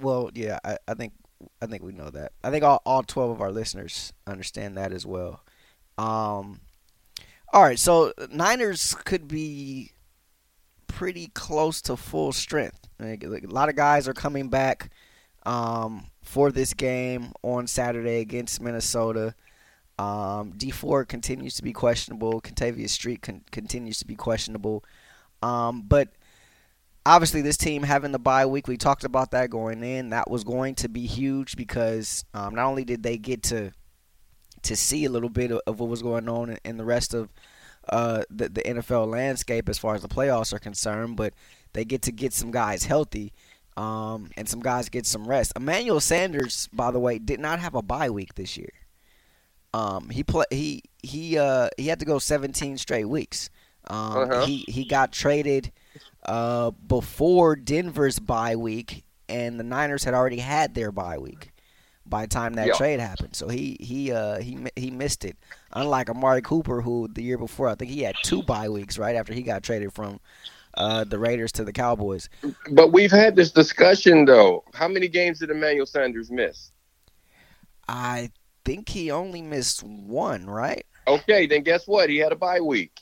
Well, 0.00 0.30
yeah, 0.34 0.58
I, 0.64 0.78
I 0.88 0.94
think 0.94 1.12
I 1.60 1.66
think 1.66 1.82
we 1.82 1.92
know 1.92 2.10
that. 2.10 2.32
I 2.42 2.50
think 2.50 2.64
all, 2.64 2.82
all 2.84 3.02
12 3.02 3.30
of 3.30 3.40
our 3.40 3.52
listeners 3.52 4.12
understand 4.26 4.76
that 4.76 4.92
as 4.92 5.06
well. 5.06 5.42
Um, 5.98 6.60
all 7.52 7.62
right, 7.62 7.78
so 7.78 8.12
Niners 8.30 8.94
could 9.04 9.28
be 9.28 9.92
pretty 10.86 11.28
close 11.28 11.80
to 11.82 11.96
full 11.96 12.32
strength. 12.32 12.88
Like, 12.98 13.24
a 13.24 13.46
lot 13.46 13.68
of 13.68 13.76
guys 13.76 14.06
are 14.06 14.14
coming 14.14 14.48
back 14.48 14.90
um, 15.44 16.06
for 16.22 16.50
this 16.52 16.74
game 16.74 17.32
on 17.42 17.66
Saturday 17.66 18.20
against 18.20 18.60
Minnesota. 18.60 19.34
Um, 20.00 20.52
Dee 20.56 20.70
Ford 20.70 21.08
continues 21.08 21.56
to 21.56 21.62
be 21.62 21.74
questionable. 21.74 22.40
Kentavius 22.40 22.88
Street 22.88 23.20
con- 23.20 23.42
continues 23.50 23.98
to 23.98 24.06
be 24.06 24.14
questionable. 24.14 24.82
Um, 25.42 25.82
but 25.82 26.08
obviously 27.04 27.42
this 27.42 27.58
team 27.58 27.82
having 27.82 28.10
the 28.10 28.18
bye 28.18 28.46
week, 28.46 28.66
we 28.66 28.78
talked 28.78 29.04
about 29.04 29.32
that 29.32 29.50
going 29.50 29.84
in. 29.84 30.08
That 30.08 30.30
was 30.30 30.42
going 30.42 30.76
to 30.76 30.88
be 30.88 31.04
huge 31.04 31.54
because 31.54 32.24
um, 32.32 32.54
not 32.54 32.64
only 32.64 32.84
did 32.84 33.02
they 33.02 33.18
get 33.18 33.42
to 33.44 33.72
to 34.62 34.76
see 34.76 35.04
a 35.04 35.10
little 35.10 35.28
bit 35.28 35.50
of, 35.50 35.60
of 35.66 35.80
what 35.80 35.90
was 35.90 36.02
going 36.02 36.28
on 36.30 36.50
in, 36.50 36.58
in 36.64 36.76
the 36.78 36.84
rest 36.84 37.12
of 37.12 37.30
uh, 37.90 38.22
the, 38.30 38.48
the 38.48 38.62
NFL 38.62 39.06
landscape 39.06 39.68
as 39.68 39.78
far 39.78 39.94
as 39.94 40.02
the 40.02 40.08
playoffs 40.08 40.52
are 40.52 40.58
concerned, 40.58 41.16
but 41.16 41.34
they 41.74 41.84
get 41.84 42.02
to 42.02 42.12
get 42.12 42.32
some 42.32 42.50
guys 42.50 42.84
healthy. 42.84 43.34
Um, 43.76 44.30
and 44.36 44.48
some 44.48 44.60
guys 44.60 44.88
get 44.88 45.06
some 45.06 45.26
rest. 45.26 45.52
Emmanuel 45.56 46.00
Sanders, 46.00 46.68
by 46.72 46.90
the 46.90 46.98
way, 46.98 47.18
did 47.18 47.40
not 47.40 47.60
have 47.60 47.74
a 47.74 47.80
bye 47.80 48.10
week 48.10 48.34
this 48.34 48.56
year. 48.56 48.70
Um, 49.72 50.10
he 50.10 50.24
play 50.24 50.44
he 50.50 50.82
he 51.02 51.38
uh 51.38 51.68
he 51.76 51.86
had 51.86 52.00
to 52.00 52.04
go 52.04 52.18
17 52.18 52.78
straight 52.78 53.04
weeks. 53.04 53.50
Um, 53.86 54.30
uh-huh. 54.30 54.46
he 54.46 54.64
he 54.68 54.84
got 54.84 55.12
traded 55.12 55.72
uh, 56.24 56.70
before 56.70 57.56
Denver's 57.56 58.18
bye 58.18 58.56
week, 58.56 59.04
and 59.28 59.58
the 59.58 59.64
Niners 59.64 60.04
had 60.04 60.14
already 60.14 60.38
had 60.38 60.74
their 60.74 60.92
bye 60.92 61.18
week 61.18 61.50
by 62.06 62.22
the 62.22 62.28
time 62.28 62.54
that 62.54 62.74
trade 62.74 63.00
happened. 63.00 63.34
So 63.34 63.48
he 63.48 63.76
he 63.80 64.12
uh, 64.12 64.40
he 64.40 64.58
he 64.76 64.90
missed 64.90 65.24
it. 65.24 65.36
Unlike 65.72 66.10
Amari 66.10 66.42
Cooper, 66.42 66.82
who 66.82 67.08
the 67.08 67.22
year 67.22 67.38
before 67.38 67.68
I 67.68 67.74
think 67.74 67.90
he 67.90 68.02
had 68.02 68.16
two 68.22 68.42
bye 68.42 68.68
weeks 68.68 68.98
right 68.98 69.16
after 69.16 69.32
he 69.32 69.42
got 69.42 69.62
traded 69.62 69.92
from 69.92 70.20
uh, 70.74 71.04
the 71.04 71.18
Raiders 71.18 71.52
to 71.52 71.64
the 71.64 71.72
Cowboys. 71.72 72.28
But 72.70 72.92
we've 72.92 73.10
had 73.10 73.36
this 73.36 73.50
discussion 73.50 74.24
though. 74.24 74.64
How 74.74 74.88
many 74.88 75.08
games 75.08 75.38
did 75.38 75.50
Emmanuel 75.50 75.86
Sanders 75.86 76.30
miss? 76.30 76.72
I 77.88 78.30
think 78.64 78.88
he 78.88 79.10
only 79.10 79.42
missed 79.42 79.82
one, 79.82 80.46
right? 80.46 80.84
Okay, 81.06 81.46
then 81.46 81.62
guess 81.62 81.86
what? 81.86 82.10
He 82.10 82.18
had 82.18 82.32
a 82.32 82.36
bye 82.36 82.60
week. 82.60 83.00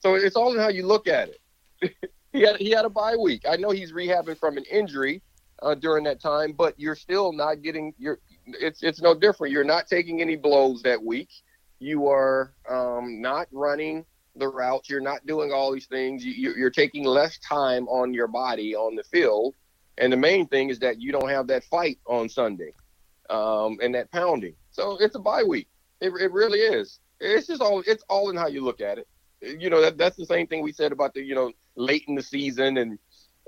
So 0.00 0.14
it's 0.14 0.36
all 0.36 0.52
in 0.52 0.60
how 0.60 0.68
you 0.68 0.86
look 0.86 1.08
at 1.08 1.30
it. 1.30 1.94
he 2.32 2.42
had 2.42 2.56
he 2.56 2.70
had 2.70 2.84
a 2.84 2.90
bye 2.90 3.16
week. 3.16 3.42
I 3.48 3.56
know 3.56 3.70
he's 3.70 3.92
rehabbing 3.92 4.38
from 4.38 4.56
an 4.56 4.64
injury 4.70 5.22
uh, 5.62 5.74
during 5.74 6.04
that 6.04 6.20
time, 6.20 6.52
but 6.52 6.78
you're 6.78 6.96
still 6.96 7.32
not 7.32 7.62
getting 7.62 7.94
your. 7.98 8.18
It's 8.46 8.82
it's 8.82 9.00
no 9.00 9.14
different. 9.14 9.52
You're 9.52 9.64
not 9.64 9.86
taking 9.86 10.20
any 10.20 10.36
blows 10.36 10.82
that 10.82 11.02
week. 11.02 11.30
You 11.78 12.08
are 12.08 12.54
um, 12.70 13.20
not 13.20 13.48
running 13.52 14.04
the 14.36 14.48
routes. 14.48 14.88
You're 14.88 15.00
not 15.00 15.26
doing 15.26 15.52
all 15.52 15.72
these 15.72 15.86
things. 15.86 16.24
You, 16.24 16.54
you're 16.54 16.70
taking 16.70 17.04
less 17.04 17.38
time 17.38 17.88
on 17.88 18.14
your 18.14 18.28
body 18.28 18.74
on 18.74 18.94
the 18.94 19.04
field, 19.04 19.54
and 19.98 20.12
the 20.12 20.16
main 20.16 20.46
thing 20.46 20.70
is 20.70 20.78
that 20.80 21.00
you 21.00 21.12
don't 21.12 21.28
have 21.28 21.46
that 21.48 21.64
fight 21.64 21.98
on 22.06 22.28
Sunday, 22.28 22.72
um, 23.30 23.78
and 23.82 23.94
that 23.94 24.10
pounding. 24.10 24.54
So 24.76 24.98
it's 24.98 25.14
a 25.14 25.18
bye 25.18 25.42
week. 25.42 25.68
It, 26.02 26.12
it 26.20 26.30
really 26.32 26.58
is. 26.58 27.00
It's 27.18 27.46
just 27.46 27.62
all 27.62 27.82
it's 27.86 28.04
all 28.10 28.28
in 28.28 28.36
how 28.36 28.46
you 28.46 28.62
look 28.62 28.82
at 28.82 28.98
it. 28.98 29.08
You 29.40 29.70
know 29.70 29.80
that 29.80 29.96
that's 29.96 30.16
the 30.16 30.26
same 30.26 30.46
thing 30.46 30.62
we 30.62 30.72
said 30.72 30.92
about 30.92 31.14
the 31.14 31.22
you 31.22 31.34
know 31.34 31.50
late 31.76 32.04
in 32.08 32.14
the 32.14 32.22
season 32.22 32.76
and 32.76 32.98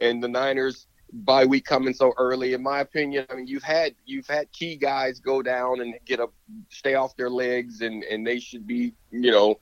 and 0.00 0.22
the 0.22 0.28
Niners 0.28 0.86
bye 1.12 1.44
week 1.44 1.66
coming 1.66 1.92
so 1.92 2.14
early. 2.16 2.54
In 2.54 2.62
my 2.62 2.80
opinion, 2.80 3.26
I 3.28 3.34
mean 3.34 3.46
you've 3.46 3.62
had 3.62 3.94
you've 4.06 4.26
had 4.26 4.50
key 4.52 4.76
guys 4.76 5.20
go 5.20 5.42
down 5.42 5.82
and 5.82 5.94
get 6.06 6.18
a 6.18 6.28
stay 6.70 6.94
off 6.94 7.14
their 7.16 7.28
legs 7.28 7.82
and 7.82 8.04
and 8.04 8.26
they 8.26 8.40
should 8.40 8.66
be 8.66 8.94
you 9.10 9.30
know 9.30 9.60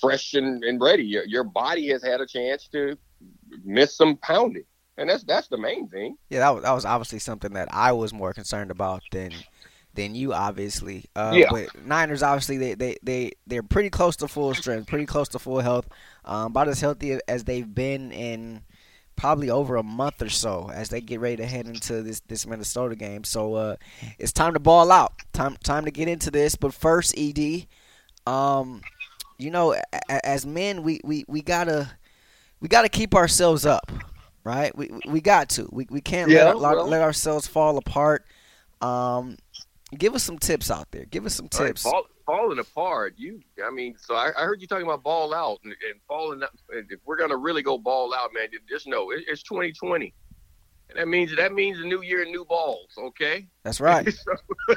fresh 0.00 0.32
and, 0.32 0.64
and 0.64 0.80
ready. 0.80 1.04
Your, 1.04 1.26
your 1.26 1.44
body 1.44 1.88
has 1.88 2.02
had 2.02 2.22
a 2.22 2.26
chance 2.26 2.68
to 2.68 2.96
miss 3.62 3.94
some 3.94 4.16
pounding, 4.16 4.64
and 4.96 5.10
that's 5.10 5.24
that's 5.24 5.48
the 5.48 5.58
main 5.58 5.88
thing. 5.90 6.16
Yeah, 6.30 6.38
that 6.38 6.50
was, 6.54 6.62
that 6.62 6.72
was 6.72 6.84
obviously 6.86 7.18
something 7.18 7.52
that 7.52 7.68
I 7.70 7.92
was 7.92 8.14
more 8.14 8.32
concerned 8.32 8.70
about 8.70 9.02
than 9.12 9.32
than 9.94 10.14
you 10.14 10.32
obviously. 10.32 11.04
Uh, 11.14 11.32
yeah. 11.34 11.46
But 11.50 11.84
Niners 11.84 12.22
obviously 12.22 12.58
they 12.58 12.74
they 12.74 12.96
they 13.02 13.32
they're 13.46 13.62
pretty 13.62 13.90
close 13.90 14.16
to 14.16 14.28
full 14.28 14.54
strength, 14.54 14.88
pretty 14.88 15.06
close 15.06 15.28
to 15.30 15.38
full 15.38 15.60
health, 15.60 15.88
um, 16.24 16.46
about 16.46 16.68
as 16.68 16.80
healthy 16.80 17.18
as 17.28 17.44
they've 17.44 17.74
been 17.74 18.12
in 18.12 18.62
probably 19.16 19.50
over 19.50 19.76
a 19.76 19.82
month 19.82 20.22
or 20.22 20.28
so 20.28 20.70
as 20.72 20.88
they 20.88 21.00
get 21.00 21.20
ready 21.20 21.36
to 21.36 21.46
head 21.46 21.66
into 21.66 22.02
this 22.02 22.20
this 22.28 22.46
Minnesota 22.46 22.96
game. 22.96 23.24
So 23.24 23.54
uh, 23.54 23.76
it's 24.18 24.32
time 24.32 24.54
to 24.54 24.60
ball 24.60 24.90
out. 24.90 25.12
Time 25.32 25.56
time 25.62 25.84
to 25.84 25.90
get 25.90 26.08
into 26.08 26.30
this. 26.30 26.56
But 26.56 26.74
first, 26.74 27.16
Ed, 27.18 27.66
um, 28.26 28.80
you 29.38 29.50
know, 29.50 29.76
as 30.08 30.46
men, 30.46 30.82
we, 30.82 31.00
we, 31.04 31.24
we 31.28 31.42
gotta 31.42 31.90
we 32.60 32.68
gotta 32.68 32.88
keep 32.88 33.14
ourselves 33.14 33.66
up, 33.66 33.92
right? 34.44 34.76
We 34.76 34.90
we 35.06 35.20
got 35.20 35.48
to. 35.50 35.68
We 35.70 35.86
we 35.90 36.00
can't 36.00 36.30
yeah, 36.30 36.52
let, 36.52 36.76
well. 36.76 36.86
let 36.86 37.02
ourselves 37.02 37.46
fall 37.46 37.76
apart. 37.76 38.24
Um, 38.80 39.36
give 39.96 40.14
us 40.14 40.22
some 40.22 40.38
tips 40.38 40.70
out 40.70 40.90
there. 40.90 41.04
Give 41.06 41.26
us 41.26 41.34
some 41.34 41.48
tips. 41.48 41.84
Right, 41.84 41.92
fall, 41.92 42.06
falling 42.26 42.58
apart. 42.58 43.14
You, 43.16 43.40
I 43.64 43.70
mean, 43.70 43.96
so 43.98 44.14
I, 44.14 44.30
I, 44.36 44.42
heard 44.42 44.60
you 44.60 44.66
talking 44.66 44.86
about 44.86 45.02
ball 45.02 45.34
out 45.34 45.58
and, 45.64 45.72
and 45.72 46.00
falling. 46.08 46.42
If 46.70 47.00
we're 47.04 47.16
gonna 47.16 47.36
really 47.36 47.62
go 47.62 47.78
ball 47.78 48.14
out, 48.14 48.30
man, 48.34 48.48
just 48.68 48.86
know 48.86 49.10
it, 49.10 49.24
it's 49.28 49.42
2020. 49.42 50.14
And 50.90 50.98
that 50.98 51.08
means 51.08 51.34
that 51.36 51.52
means 51.52 51.80
a 51.80 51.84
new 51.84 52.02
year, 52.02 52.22
and 52.22 52.30
new 52.30 52.44
balls. 52.44 52.88
Okay. 52.98 53.48
That's 53.62 53.80
right. 53.80 54.12
so, 54.12 54.74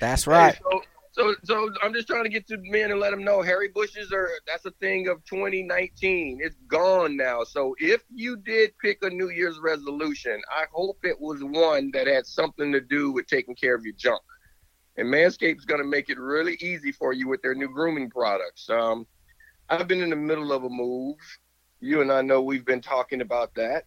That's 0.00 0.26
right. 0.26 0.58
so, 0.62 0.82
So, 1.12 1.34
so 1.44 1.70
I'm 1.82 1.92
just 1.92 2.08
trying 2.08 2.24
to 2.24 2.30
get 2.30 2.46
to 2.48 2.56
men 2.58 2.90
and 2.90 2.98
let 2.98 3.10
them 3.10 3.22
know 3.22 3.42
Harry 3.42 3.68
Bushes 3.68 4.12
are 4.12 4.30
that's 4.46 4.64
a 4.64 4.70
thing 4.72 5.08
of 5.08 5.22
2019. 5.24 6.40
It's 6.42 6.56
gone 6.68 7.16
now. 7.18 7.44
So, 7.44 7.74
if 7.78 8.02
you 8.14 8.36
did 8.38 8.72
pick 8.78 9.02
a 9.02 9.10
New 9.10 9.28
Year's 9.28 9.58
resolution, 9.60 10.40
I 10.50 10.64
hope 10.72 10.98
it 11.02 11.20
was 11.20 11.44
one 11.44 11.90
that 11.92 12.06
had 12.06 12.26
something 12.26 12.72
to 12.72 12.80
do 12.80 13.12
with 13.12 13.26
taking 13.26 13.54
care 13.54 13.74
of 13.74 13.84
your 13.84 13.94
junk. 13.94 14.22
And 14.96 15.08
Manscaped's 15.08 15.64
going 15.64 15.80
to 15.80 15.86
make 15.86 16.10
it 16.10 16.18
really 16.18 16.56
easy 16.60 16.92
for 16.92 17.12
you 17.12 17.28
with 17.28 17.40
their 17.42 17.54
new 17.54 17.68
grooming 17.68 18.10
products. 18.10 18.68
Um, 18.68 19.06
I've 19.68 19.88
been 19.88 20.02
in 20.02 20.10
the 20.10 20.16
middle 20.16 20.52
of 20.52 20.64
a 20.64 20.68
move. 20.68 21.16
You 21.80 22.00
and 22.02 22.12
I 22.12 22.22
know 22.22 22.42
we've 22.42 22.64
been 22.64 22.80
talking 22.82 23.20
about 23.22 23.54
that. 23.54 23.84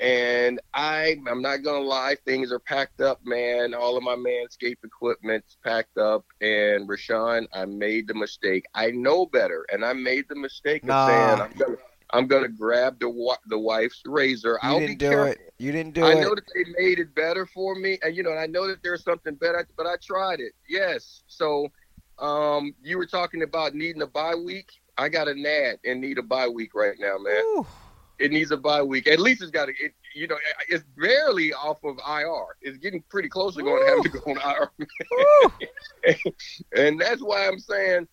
And 0.00 0.58
I, 0.72 1.18
I'm 1.28 1.42
not 1.42 1.62
gonna 1.62 1.84
lie, 1.84 2.16
things 2.24 2.52
are 2.52 2.58
packed 2.58 3.02
up, 3.02 3.20
man. 3.22 3.74
All 3.74 3.98
of 3.98 4.02
my 4.02 4.16
Manscaped 4.16 4.82
equipment's 4.82 5.58
packed 5.62 5.98
up. 5.98 6.24
And 6.40 6.88
Rashawn, 6.88 7.46
I 7.52 7.66
made 7.66 8.08
the 8.08 8.14
mistake. 8.14 8.64
I 8.74 8.90
know 8.92 9.26
better, 9.26 9.66
and 9.70 9.84
I 9.84 9.92
made 9.92 10.24
the 10.28 10.36
mistake 10.36 10.84
Nah. 10.84 10.94
of 10.94 11.06
saying 11.06 11.40
I'm 11.42 11.52
gonna, 11.58 11.76
I'm 12.12 12.26
gonna 12.26 12.48
grab 12.48 12.98
the 13.00 13.08
wa- 13.08 13.36
the 13.46 13.58
wife's 13.58 14.02
razor. 14.04 14.58
You 14.62 14.68
I'll 14.68 14.78
didn't 14.80 14.98
be 14.98 15.06
do 15.06 15.10
careful. 15.10 15.44
it. 15.44 15.54
You 15.58 15.72
didn't 15.72 15.94
do 15.94 16.04
I 16.04 16.12
it. 16.12 16.16
I 16.16 16.20
know 16.20 16.34
that 16.34 16.44
they 16.54 16.64
made 16.78 16.98
it 16.98 17.14
better 17.14 17.46
for 17.46 17.74
me, 17.74 17.98
and 18.02 18.16
you 18.16 18.22
know, 18.22 18.30
and 18.30 18.40
I 18.40 18.46
know 18.46 18.66
that 18.66 18.82
there's 18.82 19.04
something 19.04 19.34
better, 19.34 19.66
but 19.76 19.86
I 19.86 19.96
tried 20.02 20.40
it. 20.40 20.52
Yes. 20.68 21.22
So, 21.26 21.68
um, 22.18 22.74
you 22.82 22.98
were 22.98 23.06
talking 23.06 23.42
about 23.42 23.74
needing 23.74 24.02
a 24.02 24.06
bye 24.06 24.34
week. 24.34 24.70
I 24.98 25.08
got 25.08 25.28
a 25.28 25.34
NAD 25.34 25.78
and 25.84 26.00
need 26.00 26.18
a 26.18 26.22
bye 26.22 26.48
week 26.48 26.74
right 26.74 26.96
now, 26.98 27.16
man. 27.18 27.42
It 28.18 28.32
needs 28.32 28.50
a 28.50 28.56
bye 28.56 28.82
week. 28.82 29.06
At 29.06 29.18
least 29.20 29.40
it's 29.42 29.50
got 29.50 29.66
to. 29.66 29.72
It, 29.80 29.94
you 30.14 30.26
know, 30.26 30.36
it's 30.68 30.84
barely 30.96 31.54
off 31.54 31.82
of 31.84 31.98
IR. 32.06 32.46
It's 32.60 32.76
getting 32.78 33.02
pretty 33.08 33.28
close 33.28 33.54
to 33.56 33.62
going 33.62 33.82
to 33.82 33.90
have 33.90 34.02
to 34.02 34.08
go 34.08 34.20
on 34.32 34.70
IR, 36.04 36.16
and 36.76 37.00
that's 37.00 37.22
why 37.22 37.46
I'm 37.46 37.58
saying 37.58 38.08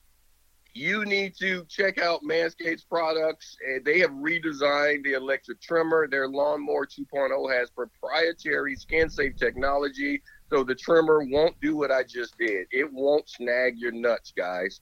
you 0.77 1.05
need 1.05 1.35
to 1.35 1.65
check 1.65 1.99
out 1.99 2.21
Manscaped's 2.23 2.83
products. 2.83 3.57
Uh, 3.67 3.79
they 3.83 3.99
have 3.99 4.11
redesigned 4.11 5.03
the 5.03 5.13
electric 5.13 5.59
trimmer. 5.59 6.07
Their 6.07 6.27
lawnmower 6.27 6.85
2.0 6.85 7.57
has 7.57 7.71
proprietary 7.71 8.75
skin-safe 8.75 9.35
technology, 9.35 10.21
so 10.51 10.63
the 10.63 10.75
trimmer 10.75 11.25
won't 11.29 11.59
do 11.61 11.75
what 11.75 11.91
I 11.91 12.03
just 12.03 12.37
did. 12.37 12.67
It 12.71 12.91
won't 12.93 13.27
snag 13.27 13.77
your 13.77 13.91
nuts, 13.91 14.31
guys. 14.37 14.79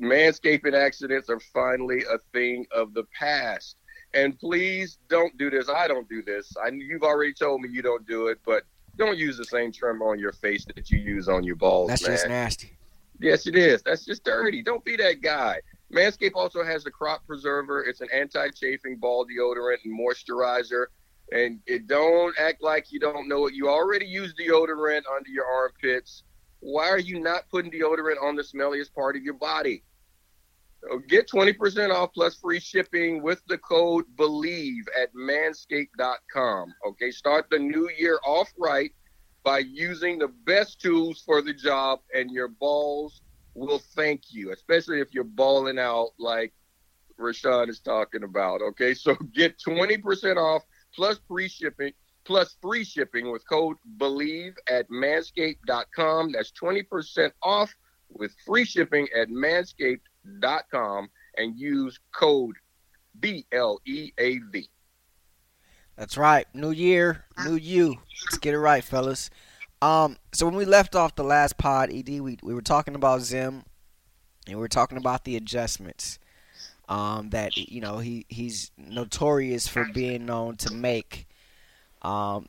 Manscaping 0.00 0.74
accidents 0.74 1.28
are 1.28 1.40
finally 1.40 2.04
a 2.04 2.18
thing 2.32 2.64
of 2.70 2.94
the 2.94 3.04
past. 3.18 3.76
And 4.14 4.38
please 4.38 4.98
don't 5.08 5.36
do 5.36 5.50
this. 5.50 5.68
I 5.68 5.88
don't 5.88 6.08
do 6.08 6.22
this. 6.22 6.52
I 6.64 6.68
you've 6.68 7.02
already 7.02 7.34
told 7.34 7.60
me 7.60 7.68
you 7.70 7.82
don't 7.82 8.06
do 8.06 8.28
it, 8.28 8.38
but 8.46 8.62
don't 8.96 9.18
use 9.18 9.36
the 9.36 9.44
same 9.44 9.72
trimmer 9.72 10.08
on 10.08 10.20
your 10.20 10.30
face 10.30 10.64
that 10.76 10.88
you 10.92 11.00
use 11.00 11.28
on 11.28 11.42
your 11.42 11.56
balls, 11.56 11.88
That's 11.88 12.02
man. 12.02 12.12
just 12.12 12.28
nasty. 12.28 12.76
Yes, 13.24 13.46
it 13.46 13.56
is. 13.56 13.82
That's 13.82 14.04
just 14.04 14.22
dirty. 14.22 14.62
Don't 14.62 14.84
be 14.84 14.96
that 14.96 15.22
guy. 15.22 15.58
Manscaped 15.90 16.34
also 16.34 16.62
has 16.62 16.84
the 16.84 16.90
crop 16.90 17.26
preserver. 17.26 17.82
It's 17.82 18.02
an 18.02 18.08
anti-chafing 18.12 18.98
ball 18.98 19.24
deodorant 19.24 19.78
and 19.82 19.98
moisturizer. 19.98 20.88
And 21.32 21.60
it 21.66 21.86
don't 21.86 22.34
act 22.38 22.62
like 22.62 22.92
you 22.92 23.00
don't 23.00 23.26
know 23.26 23.46
it. 23.46 23.54
You 23.54 23.70
already 23.70 24.04
use 24.04 24.34
deodorant 24.34 25.04
under 25.10 25.30
your 25.30 25.46
armpits. 25.46 26.24
Why 26.60 26.90
are 26.90 26.98
you 26.98 27.18
not 27.18 27.48
putting 27.50 27.70
deodorant 27.70 28.22
on 28.22 28.36
the 28.36 28.42
smelliest 28.42 28.92
part 28.92 29.16
of 29.16 29.22
your 29.22 29.38
body? 29.38 29.84
So 30.82 30.98
get 31.08 31.26
20% 31.26 31.94
off 31.94 32.12
plus 32.12 32.34
free 32.34 32.60
shipping 32.60 33.22
with 33.22 33.40
the 33.48 33.56
code 33.56 34.04
BLEAV 34.16 34.82
at 35.00 35.14
manscaped.com. 35.14 36.74
Okay, 36.88 37.10
start 37.10 37.46
the 37.50 37.58
new 37.58 37.88
year 37.96 38.18
off 38.26 38.52
right 38.58 38.92
by 39.44 39.58
using 39.58 40.18
the 40.18 40.28
best 40.28 40.80
tools 40.80 41.22
for 41.24 41.42
the 41.42 41.52
job, 41.52 42.00
and 42.14 42.30
your 42.30 42.48
balls 42.48 43.20
will 43.54 43.78
thank 43.94 44.32
you, 44.32 44.52
especially 44.52 45.00
if 45.00 45.12
you're 45.12 45.24
balling 45.24 45.78
out 45.78 46.10
like 46.18 46.52
Rashawn 47.18 47.68
is 47.68 47.80
talking 47.80 48.24
about. 48.24 48.62
Okay, 48.62 48.94
so 48.94 49.14
get 49.34 49.58
20% 49.58 50.36
off 50.36 50.62
plus 50.94 51.20
free 51.28 51.48
shipping. 51.48 51.92
Plus 52.24 52.56
free 52.62 52.84
shipping 52.84 53.30
with 53.30 53.46
code 53.46 53.76
BLEAV 53.98 54.54
at 54.66 54.88
manscaped.com. 54.88 56.32
That's 56.32 56.52
20% 56.52 57.32
off 57.42 57.70
with 58.08 58.34
free 58.46 58.64
shipping 58.64 59.06
at 59.14 59.28
manscaped.com 59.28 61.08
and 61.36 61.58
use 61.58 62.00
code 62.12 62.56
B 63.20 63.46
L 63.52 63.78
E 63.86 64.12
A 64.18 64.38
V. 64.38 64.70
That's 65.96 66.16
right. 66.16 66.46
New 66.54 66.70
year, 66.70 67.24
new 67.44 67.56
you. 67.56 67.96
Let's 68.24 68.38
get 68.38 68.54
it 68.54 68.58
right, 68.58 68.82
fellas. 68.82 69.30
Um, 69.84 70.16
so 70.32 70.46
when 70.46 70.54
we 70.54 70.64
left 70.64 70.96
off 70.96 71.14
the 71.14 71.24
last 71.24 71.58
pod, 71.58 71.92
Ed, 71.92 72.08
we 72.08 72.38
we 72.42 72.54
were 72.54 72.62
talking 72.62 72.94
about 72.94 73.20
Zim, 73.20 73.64
and 74.46 74.56
we 74.56 74.60
were 74.60 74.66
talking 74.66 74.96
about 74.96 75.24
the 75.24 75.36
adjustments. 75.36 76.18
Um, 76.88 77.28
that 77.30 77.54
you 77.58 77.82
know 77.82 77.98
he 77.98 78.24
he's 78.30 78.70
notorious 78.78 79.68
for 79.68 79.84
being 79.92 80.24
known 80.24 80.56
to 80.56 80.72
make. 80.72 81.26
Um, 82.00 82.46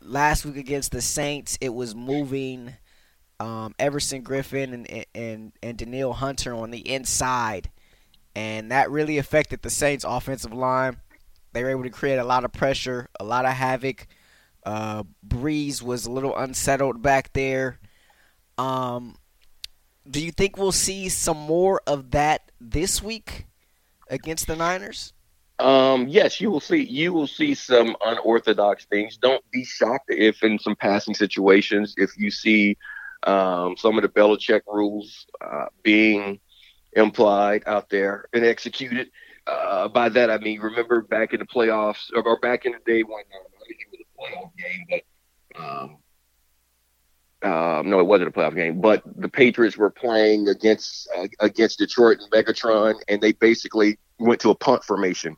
last 0.00 0.46
week 0.46 0.56
against 0.56 0.92
the 0.92 1.02
Saints, 1.02 1.58
it 1.60 1.74
was 1.74 1.94
moving 1.94 2.72
um, 3.38 3.74
Everson 3.78 4.24
Griffen 4.24 4.72
and 4.72 5.04
and 5.14 5.52
and 5.62 5.76
Danielle 5.76 6.14
Hunter 6.14 6.54
on 6.54 6.70
the 6.70 6.90
inside, 6.90 7.70
and 8.34 8.72
that 8.72 8.90
really 8.90 9.18
affected 9.18 9.60
the 9.60 9.68
Saints' 9.68 10.06
offensive 10.08 10.54
line. 10.54 10.96
They 11.52 11.62
were 11.62 11.70
able 11.70 11.82
to 11.82 11.90
create 11.90 12.16
a 12.16 12.24
lot 12.24 12.46
of 12.46 12.52
pressure, 12.54 13.10
a 13.20 13.24
lot 13.24 13.44
of 13.44 13.52
havoc. 13.52 14.06
Uh, 14.64 15.02
Brees 15.26 15.82
was 15.82 16.06
a 16.06 16.10
little 16.10 16.36
unsettled 16.36 17.02
back 17.02 17.32
there. 17.32 17.78
Um, 18.58 19.16
do 20.08 20.24
you 20.24 20.30
think 20.30 20.56
we'll 20.56 20.72
see 20.72 21.08
some 21.08 21.36
more 21.36 21.80
of 21.86 22.10
that 22.12 22.50
this 22.60 23.02
week 23.02 23.46
against 24.08 24.46
the 24.46 24.56
Niners? 24.56 25.12
Um, 25.58 26.08
yes, 26.08 26.40
you 26.40 26.50
will 26.50 26.60
see. 26.60 26.82
You 26.82 27.12
will 27.12 27.26
see 27.26 27.54
some 27.54 27.96
unorthodox 28.04 28.84
things. 28.86 29.16
Don't 29.16 29.44
be 29.52 29.64
shocked 29.64 30.06
if, 30.08 30.42
in 30.42 30.58
some 30.58 30.74
passing 30.74 31.14
situations, 31.14 31.94
if 31.96 32.16
you 32.16 32.30
see 32.30 32.76
um, 33.24 33.76
some 33.76 33.96
of 33.96 34.02
the 34.02 34.08
Belichick 34.08 34.62
rules 34.66 35.26
uh, 35.40 35.66
being 35.82 36.40
implied 36.94 37.62
out 37.66 37.88
there 37.90 38.26
and 38.32 38.44
executed. 38.44 39.10
Uh, 39.46 39.88
by 39.88 40.08
that 40.08 40.30
I 40.30 40.38
mean, 40.38 40.60
remember 40.60 41.02
back 41.02 41.32
in 41.32 41.40
the 41.40 41.46
playoffs 41.46 42.10
or, 42.14 42.38
back 42.38 42.64
in 42.64 42.72
the 42.72 42.78
day 42.86 43.02
when 43.02 43.22
playoff 44.22 44.50
game, 44.56 44.86
but 44.88 45.60
um, 45.60 45.96
um, 47.42 47.90
no, 47.90 47.98
it 47.98 48.06
wasn't 48.06 48.28
a 48.28 48.32
playoff 48.32 48.54
game, 48.54 48.80
but 48.80 49.02
the 49.16 49.28
Patriots 49.28 49.76
were 49.76 49.90
playing 49.90 50.48
against 50.48 51.08
uh, 51.16 51.26
against 51.40 51.78
Detroit 51.78 52.18
and 52.20 52.30
Megatron, 52.30 52.94
and 53.08 53.20
they 53.20 53.32
basically 53.32 53.98
went 54.18 54.40
to 54.42 54.50
a 54.50 54.54
punt 54.54 54.84
formation, 54.84 55.36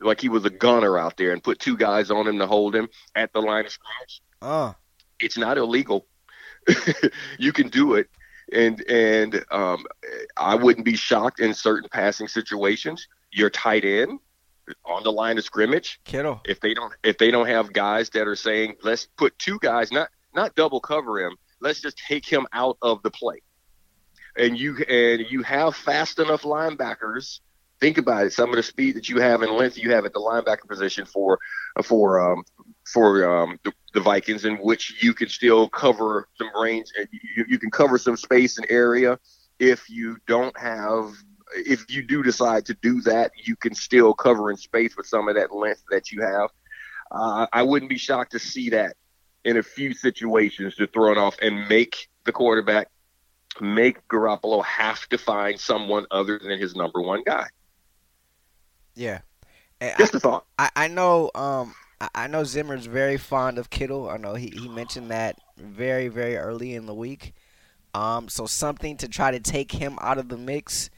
like 0.00 0.20
he 0.20 0.28
was 0.28 0.44
a 0.44 0.50
gunner 0.50 0.98
out 0.98 1.16
there, 1.16 1.32
and 1.32 1.42
put 1.42 1.58
two 1.58 1.76
guys 1.76 2.10
on 2.10 2.26
him 2.26 2.38
to 2.38 2.46
hold 2.46 2.74
him 2.74 2.88
at 3.14 3.32
the 3.32 3.40
line 3.40 3.64
of 3.64 3.72
scrimmage. 3.72 4.22
Uh, 4.42 4.74
It's 5.18 5.38
not 5.38 5.56
illegal. 5.56 6.06
you 7.38 7.52
can 7.52 7.68
do 7.68 7.94
it, 7.94 8.08
and 8.52 8.82
and 8.90 9.42
um, 9.50 9.86
I 10.36 10.56
wouldn't 10.56 10.84
be 10.84 10.96
shocked 10.96 11.40
in 11.40 11.54
certain 11.54 11.88
passing 11.90 12.28
situations. 12.28 13.08
You're 13.32 13.50
tight 13.50 13.84
end 13.84 14.20
on 14.84 15.02
the 15.02 15.12
line 15.12 15.38
of 15.38 15.44
scrimmage. 15.44 16.00
Kittle. 16.04 16.40
if 16.44 16.60
they 16.60 16.74
don't 16.74 16.92
if 17.02 17.18
they 17.18 17.30
don't 17.30 17.46
have 17.46 17.72
guys 17.72 18.10
that 18.10 18.26
are 18.26 18.36
saying 18.36 18.76
let's 18.82 19.06
put 19.16 19.38
two 19.38 19.58
guys 19.60 19.92
not 19.92 20.08
not 20.34 20.54
double 20.54 20.80
cover 20.80 21.20
him 21.20 21.36
let's 21.60 21.80
just 21.80 21.98
take 21.98 22.26
him 22.26 22.46
out 22.52 22.76
of 22.82 23.02
the 23.02 23.10
play. 23.10 23.42
And 24.36 24.58
you 24.58 24.76
and 24.88 25.24
you 25.30 25.42
have 25.42 25.74
fast 25.74 26.18
enough 26.18 26.42
linebackers. 26.42 27.40
Think 27.80 27.98
about 27.98 28.26
it. 28.26 28.32
Some 28.32 28.50
of 28.50 28.56
the 28.56 28.62
speed 28.62 28.96
that 28.96 29.08
you 29.08 29.20
have 29.20 29.42
and 29.42 29.52
length 29.52 29.78
you 29.78 29.92
have 29.92 30.04
at 30.04 30.12
the 30.12 30.20
linebacker 30.20 30.68
position 30.68 31.06
for 31.06 31.38
for 31.82 32.20
um 32.20 32.44
for 32.92 33.28
um 33.28 33.58
the, 33.64 33.72
the 33.94 34.00
Vikings 34.00 34.44
in 34.44 34.56
which 34.56 35.02
you 35.02 35.14
can 35.14 35.28
still 35.28 35.68
cover 35.68 36.28
some 36.36 36.50
range 36.60 36.86
and 36.98 37.08
you, 37.12 37.44
you 37.48 37.58
can 37.58 37.70
cover 37.70 37.98
some 37.98 38.16
space 38.16 38.58
and 38.58 38.66
area 38.70 39.18
if 39.58 39.88
you 39.88 40.18
don't 40.26 40.58
have 40.58 41.12
if 41.54 41.90
you 41.90 42.02
do 42.02 42.22
decide 42.22 42.66
to 42.66 42.74
do 42.74 43.00
that, 43.02 43.32
you 43.44 43.56
can 43.56 43.74
still 43.74 44.14
cover 44.14 44.50
in 44.50 44.56
space 44.56 44.96
with 44.96 45.06
some 45.06 45.28
of 45.28 45.34
that 45.36 45.54
length 45.54 45.82
that 45.90 46.10
you 46.10 46.22
have. 46.22 46.50
Uh, 47.10 47.46
I 47.52 47.62
wouldn't 47.62 47.88
be 47.88 47.98
shocked 47.98 48.32
to 48.32 48.38
see 48.38 48.70
that 48.70 48.96
in 49.44 49.56
a 49.56 49.62
few 49.62 49.94
situations 49.94 50.74
to 50.76 50.86
throw 50.88 51.12
it 51.12 51.18
off 51.18 51.36
and 51.40 51.68
make 51.68 52.08
the 52.24 52.32
quarterback 52.32 52.88
make 53.60 54.06
Garoppolo 54.08 54.62
have 54.64 55.08
to 55.08 55.16
find 55.18 55.58
someone 55.58 56.04
other 56.10 56.38
than 56.38 56.58
his 56.58 56.74
number 56.74 57.00
one 57.00 57.22
guy. 57.24 57.46
Yeah. 58.94 59.20
And 59.80 59.92
I- 59.94 59.98
Just 59.98 60.14
a 60.14 60.20
thought. 60.20 60.44
I, 60.58 60.70
I 60.76 60.88
know 60.88 61.30
um 61.34 61.74
I- 62.00 62.08
I 62.14 62.26
know 62.26 62.44
Zimmer's 62.44 62.86
very 62.86 63.16
fond 63.16 63.58
of 63.58 63.70
Kittle. 63.70 64.10
I 64.10 64.16
know 64.18 64.34
he, 64.34 64.48
he 64.48 64.68
mentioned 64.68 65.10
that 65.10 65.38
very, 65.56 66.08
very 66.08 66.36
early 66.36 66.74
in 66.74 66.86
the 66.86 66.94
week. 66.94 67.34
Um 67.94 68.28
so 68.28 68.46
something 68.46 68.96
to 68.98 69.08
try 69.08 69.30
to 69.30 69.40
take 69.40 69.72
him 69.72 69.96
out 70.02 70.18
of 70.18 70.28
the 70.28 70.36
mix, 70.36 70.90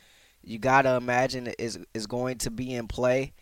you 0.43 0.59
gotta 0.59 0.95
imagine 0.95 1.49
is 1.59 1.79
is 1.95 2.07
going 2.07 2.39
to 2.39 2.51
be 2.51 2.75
in 2.75 2.89
play. 2.89 3.33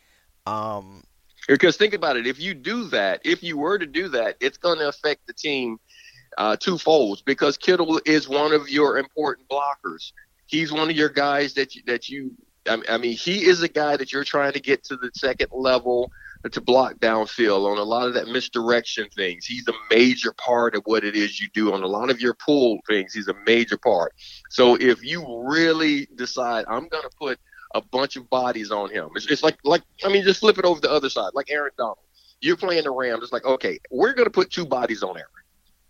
Um 0.47 1.03
Because 1.49 1.77
think 1.77 1.95
about 1.95 2.17
it, 2.17 2.27
if 2.27 2.41
you 2.41 2.55
do 2.55 2.85
that, 2.89 3.21
if 3.25 3.43
you 3.43 3.57
were 3.59 3.79
to 3.79 3.87
do 3.87 4.09
that, 4.09 4.37
it's 4.41 4.59
going 4.59 4.79
to 4.79 4.89
affect 4.89 5.27
the 5.27 5.33
team 5.33 5.79
uh, 6.39 6.57
twofold 6.57 7.23
because 7.25 7.57
Kittle 7.57 8.01
is 8.05 8.29
one 8.29 8.53
of 8.53 8.69
your 8.69 8.99
important 8.99 9.49
blockers. 9.49 10.13
He's 10.47 10.73
one 10.73 10.91
of 10.91 10.97
your 10.97 11.09
guys 11.09 11.55
that 11.55 11.75
you, 11.75 11.83
that 11.87 12.09
you. 12.09 12.33
I 12.69 12.99
mean, 12.99 13.17
he 13.17 13.45
is 13.45 13.63
a 13.63 13.69
guy 13.69 13.97
that 13.97 14.13
you're 14.13 14.25
trying 14.25 14.53
to 14.53 14.61
get 14.61 14.83
to 14.85 14.97
the 14.97 15.11
second 15.15 15.51
level 15.53 16.11
to 16.53 16.61
block 16.61 16.95
downfield 16.97 17.71
on 17.71 17.79
a 17.79 17.83
lot 17.83 18.09
of 18.09 18.15
that 18.15 18.29
misdirection 18.29 19.09
things. 19.15 19.47
He's 19.47 19.67
a 19.69 19.73
major 19.91 20.33
part 20.33 20.75
of 20.75 20.83
what 20.85 21.05
it 21.05 21.17
is 21.17 21.41
you 21.41 21.49
do 21.55 21.73
on 21.73 21.83
a 21.83 21.87
lot 21.87 22.11
of 22.11 22.21
your 22.21 22.35
pull 22.35 22.79
things. 22.87 23.13
He's 23.13 23.29
a 23.29 23.35
major 23.47 23.77
part. 23.77 24.13
So 24.51 24.77
if 24.77 25.05
you 25.05 25.25
really 25.47 26.09
decide 26.15 26.65
I'm 26.69 26.89
going 26.89 27.03
to 27.03 27.11
put 27.19 27.39
a 27.75 27.81
bunch 27.81 28.17
of 28.17 28.29
bodies 28.31 28.71
on 28.71 28.91
him, 28.91 29.11
it's, 29.15 29.27
it's 29.27 29.43
like 29.43 29.59
like 29.65 29.83
I 30.05 30.09
mean, 30.09 30.25
just 30.25 30.41
flip 30.41 30.59
it 30.59 30.65
over 30.65 30.81
the 30.81 30.91
other 30.91 31.11
side, 31.11 31.31
like 31.35 31.51
Aaron 31.51 31.73
Donald. 31.77 31.99
You're 32.41 32.57
playing 32.57 32.85
the 32.85 32.91
Rams. 32.91 33.23
It's 33.23 33.33
like 33.33 33.45
okay, 33.45 33.79
we're 33.91 34.13
going 34.13 34.27
to 34.27 34.31
put 34.31 34.51
two 34.51 34.67
bodies 34.67 35.03
on 35.03 35.17
Aaron. 35.17 35.31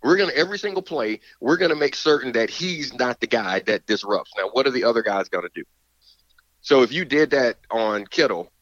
We're 0.02 0.16
going 0.16 0.30
to 0.30 0.36
every 0.36 0.58
single 0.58 0.82
play. 0.82 1.20
We're 1.40 1.56
going 1.56 1.70
to 1.70 1.76
make 1.76 1.96
certain 1.96 2.32
that 2.32 2.50
he's 2.50 2.94
not 2.94 3.20
the 3.20 3.26
guy 3.26 3.60
that 3.60 3.86
disrupts. 3.86 4.32
Now, 4.36 4.50
what 4.52 4.66
are 4.66 4.70
the 4.70 4.84
other 4.84 5.02
guys 5.02 5.28
going 5.28 5.42
to 5.42 5.50
do? 5.52 5.64
So 6.60 6.82
if 6.82 6.92
you 6.92 7.04
did 7.04 7.30
that 7.30 7.58
on 7.70 8.06
Kittle, 8.06 8.52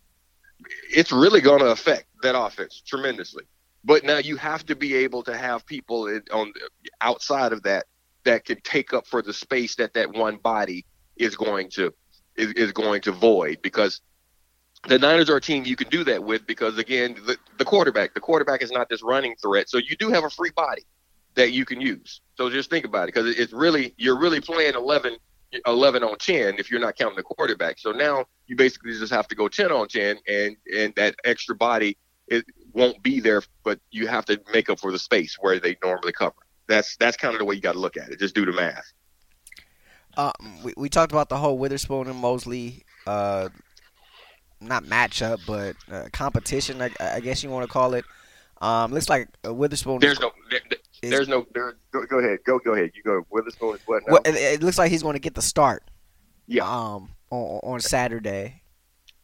it's 0.94 1.12
really 1.12 1.40
going 1.40 1.60
to 1.60 1.66
affect 1.66 2.06
that 2.22 2.38
offense 2.38 2.82
tremendously. 2.86 3.44
But 3.84 4.04
now 4.04 4.18
you 4.18 4.36
have 4.36 4.64
to 4.66 4.76
be 4.76 4.94
able 4.94 5.22
to 5.24 5.36
have 5.36 5.66
people 5.66 6.20
on 6.32 6.52
outside 7.00 7.52
of 7.52 7.62
that 7.64 7.84
that 8.24 8.44
can 8.44 8.60
take 8.62 8.94
up 8.94 9.06
for 9.06 9.22
the 9.22 9.32
space 9.32 9.74
that 9.76 9.94
that 9.94 10.12
one 10.12 10.36
body 10.36 10.86
is 11.16 11.36
going 11.36 11.70
to 11.70 11.92
is, 12.36 12.52
is 12.52 12.72
going 12.72 13.02
to 13.02 13.12
void 13.12 13.58
because 13.62 14.00
the 14.88 14.98
Niners 14.98 15.30
are 15.30 15.36
a 15.36 15.40
team 15.40 15.64
you 15.64 15.76
can 15.76 15.88
do 15.88 16.04
that 16.04 16.24
with 16.24 16.46
because 16.46 16.78
again 16.78 17.16
the, 17.26 17.36
the 17.58 17.64
quarterback 17.64 18.14
the 18.14 18.20
quarterback 18.20 18.62
is 18.62 18.70
not 18.70 18.88
this 18.88 19.02
running 19.02 19.34
threat 19.40 19.68
so 19.68 19.78
you 19.78 19.96
do 19.96 20.10
have 20.10 20.24
a 20.24 20.30
free 20.30 20.50
body 20.56 20.82
that 21.34 21.52
you 21.52 21.64
can 21.64 21.80
use 21.80 22.20
so 22.36 22.50
just 22.50 22.70
think 22.70 22.84
about 22.84 23.04
it 23.04 23.14
because 23.14 23.38
it's 23.38 23.52
really 23.52 23.94
you're 23.96 24.18
really 24.18 24.40
playing 24.40 24.74
11 24.74 25.16
11 25.66 26.02
on 26.02 26.18
10 26.18 26.56
if 26.58 26.70
you're 26.70 26.80
not 26.80 26.96
counting 26.96 27.16
the 27.16 27.22
quarterback. 27.22 27.78
So 27.78 27.92
now 27.92 28.26
you 28.46 28.56
basically 28.56 28.92
just 28.92 29.12
have 29.12 29.28
to 29.28 29.34
go 29.34 29.48
10 29.48 29.70
on 29.72 29.88
10 29.88 30.18
and 30.28 30.56
and 30.76 30.94
that 30.96 31.16
extra 31.24 31.54
body 31.54 31.96
it 32.26 32.44
won't 32.72 33.02
be 33.02 33.20
there 33.20 33.42
but 33.64 33.78
you 33.90 34.06
have 34.06 34.24
to 34.24 34.40
make 34.52 34.70
up 34.70 34.80
for 34.80 34.90
the 34.90 34.98
space 34.98 35.36
where 35.40 35.58
they 35.58 35.76
normally 35.82 36.12
cover. 36.12 36.34
That's 36.66 36.96
that's 36.96 37.16
kind 37.16 37.34
of 37.34 37.38
the 37.38 37.44
way 37.44 37.54
you 37.54 37.60
got 37.60 37.72
to 37.72 37.80
look 37.80 37.96
at 37.96 38.08
it. 38.10 38.18
Just 38.18 38.34
do 38.34 38.44
the 38.44 38.52
math. 38.52 38.92
Uh, 40.16 40.32
we, 40.62 40.72
we 40.76 40.88
talked 40.88 41.12
about 41.12 41.28
the 41.28 41.36
whole 41.36 41.58
Witherspoon 41.58 42.06
and 42.06 42.16
Mosley 42.16 42.84
uh, 43.06 43.48
not 44.60 44.84
matchup, 44.84 45.40
but 45.46 45.76
uh, 45.92 46.08
competition. 46.12 46.80
I, 46.80 46.90
I, 47.00 47.20
guess 47.20 47.42
you 47.42 47.50
want 47.50 47.66
to 47.66 47.72
call 47.72 47.94
it. 47.94 48.04
Um, 48.60 48.92
looks 48.92 49.08
like 49.08 49.28
Witherspoon. 49.44 49.98
There's 49.98 50.20
no 50.20 50.30
there, 50.50 50.60
is, 51.04 51.10
There's 51.10 51.28
no. 51.28 51.46
There, 51.54 51.76
go, 51.92 52.04
go, 52.06 52.18
ahead. 52.18 52.38
Go. 52.44 52.58
Go 52.58 52.74
ahead. 52.74 52.90
You 52.94 53.02
go. 53.02 53.26
Witherspoon 53.30 53.74
is 53.74 53.80
what 53.86 54.02
now? 54.06 54.14
Well, 54.14 54.22
it, 54.24 54.34
it, 54.34 54.62
looks 54.62 54.78
like 54.78 54.90
he's 54.90 55.02
going 55.02 55.14
to 55.14 55.20
get 55.20 55.34
the 55.34 55.42
start. 55.42 55.82
Yeah. 56.46 56.64
Um. 56.64 57.10
On, 57.30 57.60
on 57.62 57.80
Saturday. 57.80 58.62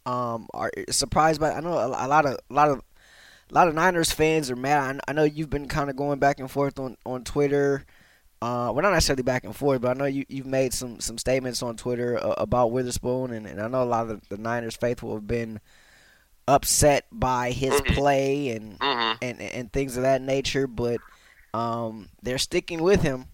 Um. 0.06 0.48
Are 0.54 0.70
surprised 0.90 1.40
by? 1.40 1.52
I 1.52 1.60
know 1.60 1.72
a, 1.72 1.88
a 1.88 2.08
lot 2.08 2.26
of 2.26 2.38
a 2.50 2.54
lot 2.54 2.68
of 2.68 2.82
a 3.50 3.54
lot 3.54 3.68
of 3.68 3.74
Niners 3.74 4.12
fans 4.12 4.50
are 4.50 4.56
mad. 4.56 5.00
I, 5.06 5.10
I 5.10 5.12
know 5.14 5.24
you've 5.24 5.50
been 5.50 5.68
kind 5.68 5.90
of 5.90 5.96
going 5.96 6.18
back 6.18 6.40
and 6.40 6.50
forth 6.50 6.78
on 6.78 6.96
on 7.04 7.24
Twitter. 7.24 7.84
Uh, 8.42 8.72
well, 8.72 8.82
not 8.82 8.92
necessarily 8.92 9.22
back 9.22 9.44
and 9.44 9.54
forth, 9.54 9.82
but 9.82 9.90
I 9.90 9.94
know 9.94 10.06
you 10.06 10.24
you've 10.28 10.46
made 10.46 10.72
some 10.72 11.00
some 11.00 11.18
statements 11.18 11.62
on 11.62 11.76
Twitter 11.76 12.18
uh, 12.18 12.34
about 12.38 12.72
Witherspoon, 12.72 13.32
and, 13.32 13.46
and 13.46 13.60
I 13.60 13.68
know 13.68 13.82
a 13.82 13.84
lot 13.84 14.08
of 14.08 14.20
the, 14.28 14.36
the 14.36 14.42
Niners 14.42 14.76
faithful 14.76 15.12
have 15.12 15.26
been 15.26 15.60
upset 16.48 17.06
by 17.12 17.50
his 17.50 17.74
mm-hmm. 17.74 17.94
play 17.94 18.50
and, 18.50 18.78
mm-hmm. 18.78 19.18
and 19.22 19.40
and 19.40 19.72
things 19.72 19.96
of 19.96 20.04
that 20.04 20.22
nature. 20.22 20.66
But 20.66 21.00
um, 21.54 22.08
they're 22.22 22.38
sticking 22.38 22.82
with 22.82 23.02
him, 23.02 23.26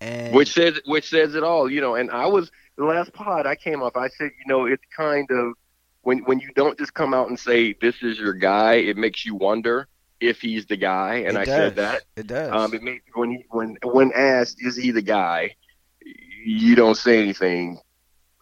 and 0.00 0.34
which 0.34 0.52
says 0.52 0.80
which 0.86 1.08
says 1.08 1.34
it 1.34 1.42
all, 1.42 1.70
you 1.70 1.80
know. 1.80 1.94
And 1.94 2.10
I 2.10 2.26
was 2.26 2.50
the 2.76 2.84
last 2.84 3.12
pod 3.12 3.46
I 3.46 3.54
came 3.54 3.82
off. 3.82 3.96
I 3.96 4.08
said, 4.08 4.30
you 4.38 4.46
know, 4.46 4.66
it's 4.66 4.82
kind 4.96 5.28
of 5.30 5.54
when 6.02 6.18
when 6.20 6.40
you 6.40 6.50
don't 6.54 6.78
just 6.78 6.94
come 6.94 7.14
out 7.14 7.28
and 7.28 7.38
say 7.38 7.74
this 7.80 8.02
is 8.02 8.18
your 8.18 8.34
guy, 8.34 8.74
it 8.74 8.96
makes 8.96 9.24
you 9.26 9.34
wonder 9.34 9.88
if 10.20 10.40
he's 10.40 10.66
the 10.66 10.76
guy. 10.76 11.16
And 11.16 11.38
I 11.38 11.44
does. 11.44 11.54
said 11.54 11.76
that 11.76 12.02
it 12.16 12.26
does. 12.26 12.52
Um, 12.52 12.74
it 12.74 12.82
makes 12.82 13.04
when 13.14 13.30
he 13.30 13.44
when 13.50 13.76
when 13.82 14.12
asked 14.14 14.58
is 14.60 14.76
he 14.76 14.90
the 14.90 15.02
guy, 15.02 15.56
you 16.44 16.74
don't 16.74 16.96
say 16.96 17.20
anything. 17.20 17.78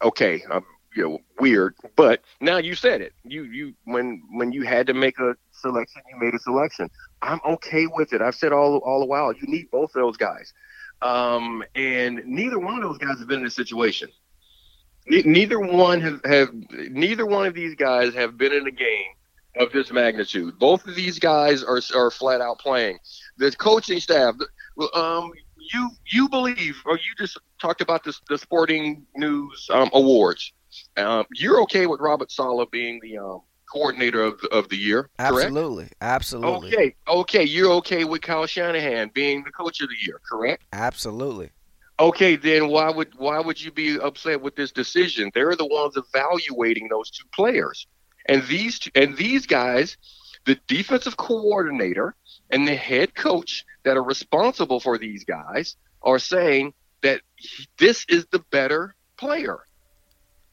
Okay, 0.02 0.42
um, 0.50 0.64
you 0.94 1.02
know, 1.02 1.18
weird. 1.38 1.74
But 1.96 2.22
now 2.40 2.58
you 2.58 2.74
said 2.74 3.00
it. 3.00 3.12
You 3.24 3.44
you 3.44 3.74
when 3.84 4.22
when 4.30 4.52
you 4.52 4.62
had 4.62 4.86
to 4.88 4.94
make 4.94 5.18
a 5.18 5.36
selection, 5.66 6.02
you 6.10 6.18
made 6.18 6.34
a 6.34 6.38
selection. 6.38 6.90
I'm 7.22 7.40
okay 7.44 7.86
with 7.86 8.12
it. 8.12 8.20
I've 8.22 8.34
said 8.34 8.52
all 8.52 8.78
all 8.78 9.00
the 9.00 9.06
while, 9.06 9.32
you 9.32 9.46
need 9.46 9.70
both 9.70 9.90
of 9.94 10.02
those 10.02 10.16
guys. 10.16 10.52
Um, 11.02 11.62
and 11.74 12.22
neither 12.24 12.58
one 12.58 12.76
of 12.76 12.82
those 12.82 12.98
guys 12.98 13.18
have 13.18 13.28
been 13.28 13.38
in 13.38 13.44
this 13.44 13.54
situation. 13.54 14.08
neither 15.08 15.60
one 15.60 16.00
have, 16.00 16.20
have 16.24 16.48
neither 16.90 17.26
one 17.26 17.46
of 17.46 17.54
these 17.54 17.74
guys 17.74 18.14
have 18.14 18.36
been 18.38 18.52
in 18.52 18.66
a 18.66 18.70
game 18.70 19.12
of 19.56 19.72
this 19.72 19.90
magnitude. 19.92 20.58
Both 20.58 20.86
of 20.86 20.94
these 20.94 21.18
guys 21.18 21.62
are 21.62 21.80
are 21.94 22.10
flat 22.10 22.40
out 22.40 22.58
playing. 22.58 22.98
The 23.38 23.50
coaching 23.52 24.00
staff, 24.00 24.34
um, 24.94 25.32
you 25.72 25.90
you 26.12 26.28
believe, 26.28 26.76
or 26.86 26.96
you 26.96 27.14
just 27.18 27.38
talked 27.60 27.80
about 27.80 28.04
this, 28.04 28.20
the 28.28 28.38
sporting 28.38 29.06
news 29.16 29.68
um, 29.72 29.90
awards. 29.92 30.52
Um, 30.96 31.24
you're 31.34 31.62
okay 31.62 31.86
with 31.86 32.00
Robert 32.00 32.30
Saleh 32.30 32.70
being 32.70 33.00
the 33.02 33.18
um, 33.18 33.40
coordinator 33.76 34.22
of 34.22 34.40
the, 34.40 34.48
of 34.48 34.68
the 34.68 34.76
year. 34.76 35.10
Correct? 35.18 35.46
Absolutely, 35.46 35.88
absolutely. 36.00 36.74
Okay, 36.74 36.94
okay. 37.06 37.44
You're 37.44 37.72
okay 37.74 38.04
with 38.04 38.22
Kyle 38.22 38.46
Shanahan 38.46 39.10
being 39.12 39.44
the 39.44 39.50
coach 39.50 39.80
of 39.82 39.88
the 39.88 39.96
year, 40.00 40.20
correct? 40.28 40.62
Absolutely. 40.72 41.50
Okay, 41.98 42.36
then 42.36 42.68
why 42.68 42.90
would 42.90 43.14
why 43.16 43.40
would 43.40 43.62
you 43.62 43.70
be 43.70 43.98
upset 43.98 44.40
with 44.40 44.56
this 44.56 44.72
decision? 44.72 45.30
They're 45.34 45.56
the 45.56 45.66
ones 45.66 45.96
evaluating 45.96 46.88
those 46.88 47.10
two 47.10 47.26
players, 47.34 47.86
and 48.26 48.42
these 48.46 48.78
two, 48.78 48.90
and 48.94 49.16
these 49.16 49.46
guys, 49.46 49.96
the 50.44 50.58
defensive 50.66 51.16
coordinator 51.16 52.14
and 52.50 52.66
the 52.66 52.76
head 52.76 53.14
coach 53.14 53.64
that 53.84 53.96
are 53.96 54.02
responsible 54.02 54.80
for 54.80 54.98
these 54.98 55.24
guys, 55.24 55.76
are 56.02 56.18
saying 56.18 56.72
that 57.02 57.20
this 57.78 58.06
is 58.08 58.26
the 58.30 58.40
better 58.50 58.94
player. 59.16 59.60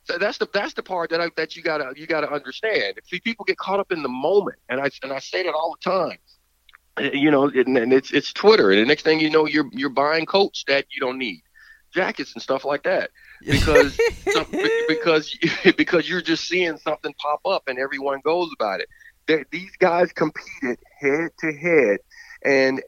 So 0.05 0.17
that's 0.17 0.37
the 0.37 0.49
that's 0.53 0.73
the 0.73 0.83
part 0.83 1.11
that 1.11 1.21
I, 1.21 1.29
that 1.37 1.55
you 1.55 1.63
gotta 1.63 1.93
you 1.95 2.07
gotta 2.07 2.31
understand. 2.31 2.99
See, 3.05 3.19
people 3.19 3.45
get 3.45 3.57
caught 3.57 3.79
up 3.79 3.91
in 3.91 4.03
the 4.03 4.09
moment, 4.09 4.57
and 4.69 4.81
I 4.81 4.89
and 5.01 5.13
I 5.13 5.19
say 5.19 5.43
that 5.43 5.53
all 5.53 5.77
the 5.81 5.89
time. 5.89 6.17
Eh, 6.97 7.11
you 7.13 7.31
know, 7.31 7.47
and, 7.47 7.77
and 7.77 7.93
it's 7.93 8.11
it's 8.11 8.33
Twitter, 8.33 8.71
and 8.71 8.81
the 8.81 8.85
next 8.85 9.03
thing 9.03 9.19
you 9.19 9.29
know, 9.29 9.47
you're 9.47 9.69
you're 9.71 9.89
buying 9.89 10.25
coats 10.25 10.63
that 10.67 10.85
you 10.91 10.99
don't 10.99 11.17
need, 11.17 11.41
jackets 11.93 12.33
and 12.33 12.41
stuff 12.41 12.65
like 12.65 12.83
that, 12.83 13.11
because 13.47 13.97
some, 14.29 14.45
because 14.87 15.37
because 15.77 16.09
you're 16.09 16.21
just 16.21 16.47
seeing 16.47 16.77
something 16.77 17.13
pop 17.19 17.39
up, 17.45 17.63
and 17.67 17.79
everyone 17.79 18.19
goes 18.23 18.49
about 18.59 18.81
it. 18.81 18.89
They're, 19.25 19.45
these 19.51 19.71
guys 19.79 20.11
competed 20.11 20.79
head 20.99 21.31
to 21.39 21.53
head, 21.53 21.99
and 22.43 22.83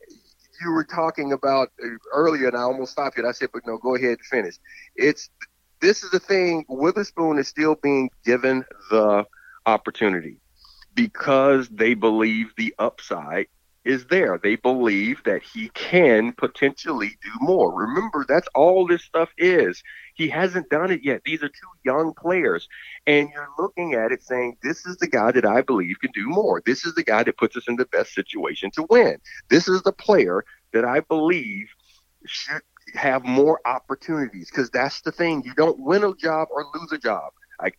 you 0.61 0.71
were 0.71 0.83
talking 0.83 1.31
about 1.31 1.69
uh, 1.83 1.87
earlier, 2.13 2.47
and 2.47 2.57
I 2.57 2.61
almost 2.61 2.91
stopped 2.91 3.17
it. 3.17 3.25
I 3.25 3.31
said, 3.31 3.49
but 3.53 3.65
no, 3.65 3.77
go 3.77 3.95
ahead 3.95 4.09
and 4.09 4.25
finish. 4.29 4.55
It's 4.95 5.29
this 5.81 6.03
is 6.03 6.11
the 6.11 6.19
thing. 6.19 6.65
Witherspoon 6.67 7.37
is 7.37 7.47
still 7.47 7.75
being 7.75 8.09
given 8.23 8.65
the 8.89 9.25
opportunity 9.65 10.37
because 10.93 11.67
they 11.69 11.93
believe 11.93 12.47
the 12.57 12.73
upside 12.79 13.47
is 13.83 14.05
there. 14.07 14.39
They 14.41 14.55
believe 14.55 15.21
that 15.25 15.43
he 15.43 15.69
can 15.69 16.33
potentially 16.33 17.17
do 17.21 17.29
more. 17.39 17.71
Remember, 17.71 18.25
that's 18.27 18.47
all 18.55 18.87
this 18.87 19.03
stuff 19.03 19.29
is. 19.37 19.83
He 20.15 20.27
hasn't 20.27 20.69
done 20.69 20.91
it 20.91 21.03
yet. 21.03 21.21
These 21.23 21.43
are 21.43 21.49
two 21.49 21.67
young 21.83 22.13
players. 22.13 22.67
And 23.05 23.29
you're 23.31 23.49
looking 23.59 23.93
at 23.93 24.11
it 24.11 24.23
saying, 24.23 24.57
this 24.63 24.85
is 24.85 24.97
the 24.97 25.07
guy 25.07 25.31
that 25.31 25.45
I 25.45 25.61
believe 25.61 25.99
can 26.01 26.11
do 26.13 26.27
more. 26.27 26.63
This 26.65 26.85
is 26.85 26.95
the 26.95 27.03
guy 27.03 27.23
that 27.23 27.37
puts 27.37 27.55
us 27.55 27.67
in 27.67 27.75
the 27.75 27.85
best 27.85 28.13
situation 28.13 28.71
to 28.71 28.87
win. 28.89 29.17
This 29.49 29.67
is 29.67 29.83
the 29.83 29.93
player 29.93 30.43
that 30.73 30.83
I 30.83 31.01
believe 31.01 31.67
should 32.25 32.61
have 32.93 33.23
more 33.25 33.59
opportunities 33.65 34.49
because 34.49 34.69
that's 34.69 35.01
the 35.01 35.11
thing. 35.11 35.43
You 35.43 35.53
don't 35.55 35.79
win 35.79 36.03
a 36.03 36.13
job 36.15 36.47
or 36.51 36.65
lose 36.75 36.91
a 36.91 36.97
job. 36.97 37.31
I, 37.59 37.71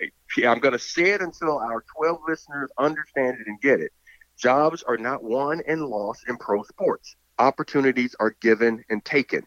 I'm 0.44 0.60
going 0.60 0.72
to 0.72 0.78
say 0.78 1.10
it 1.10 1.20
until 1.20 1.58
our 1.58 1.84
12 1.96 2.18
listeners 2.26 2.70
understand 2.78 3.38
it 3.40 3.46
and 3.46 3.60
get 3.60 3.80
it. 3.80 3.92
Jobs 4.38 4.82
are 4.82 4.96
not 4.96 5.22
won 5.22 5.62
and 5.66 5.84
lost 5.86 6.24
in 6.28 6.36
pro 6.36 6.62
sports. 6.64 7.16
Opportunities 7.38 8.14
are 8.20 8.34
given 8.40 8.82
and 8.88 9.04
taken. 9.04 9.42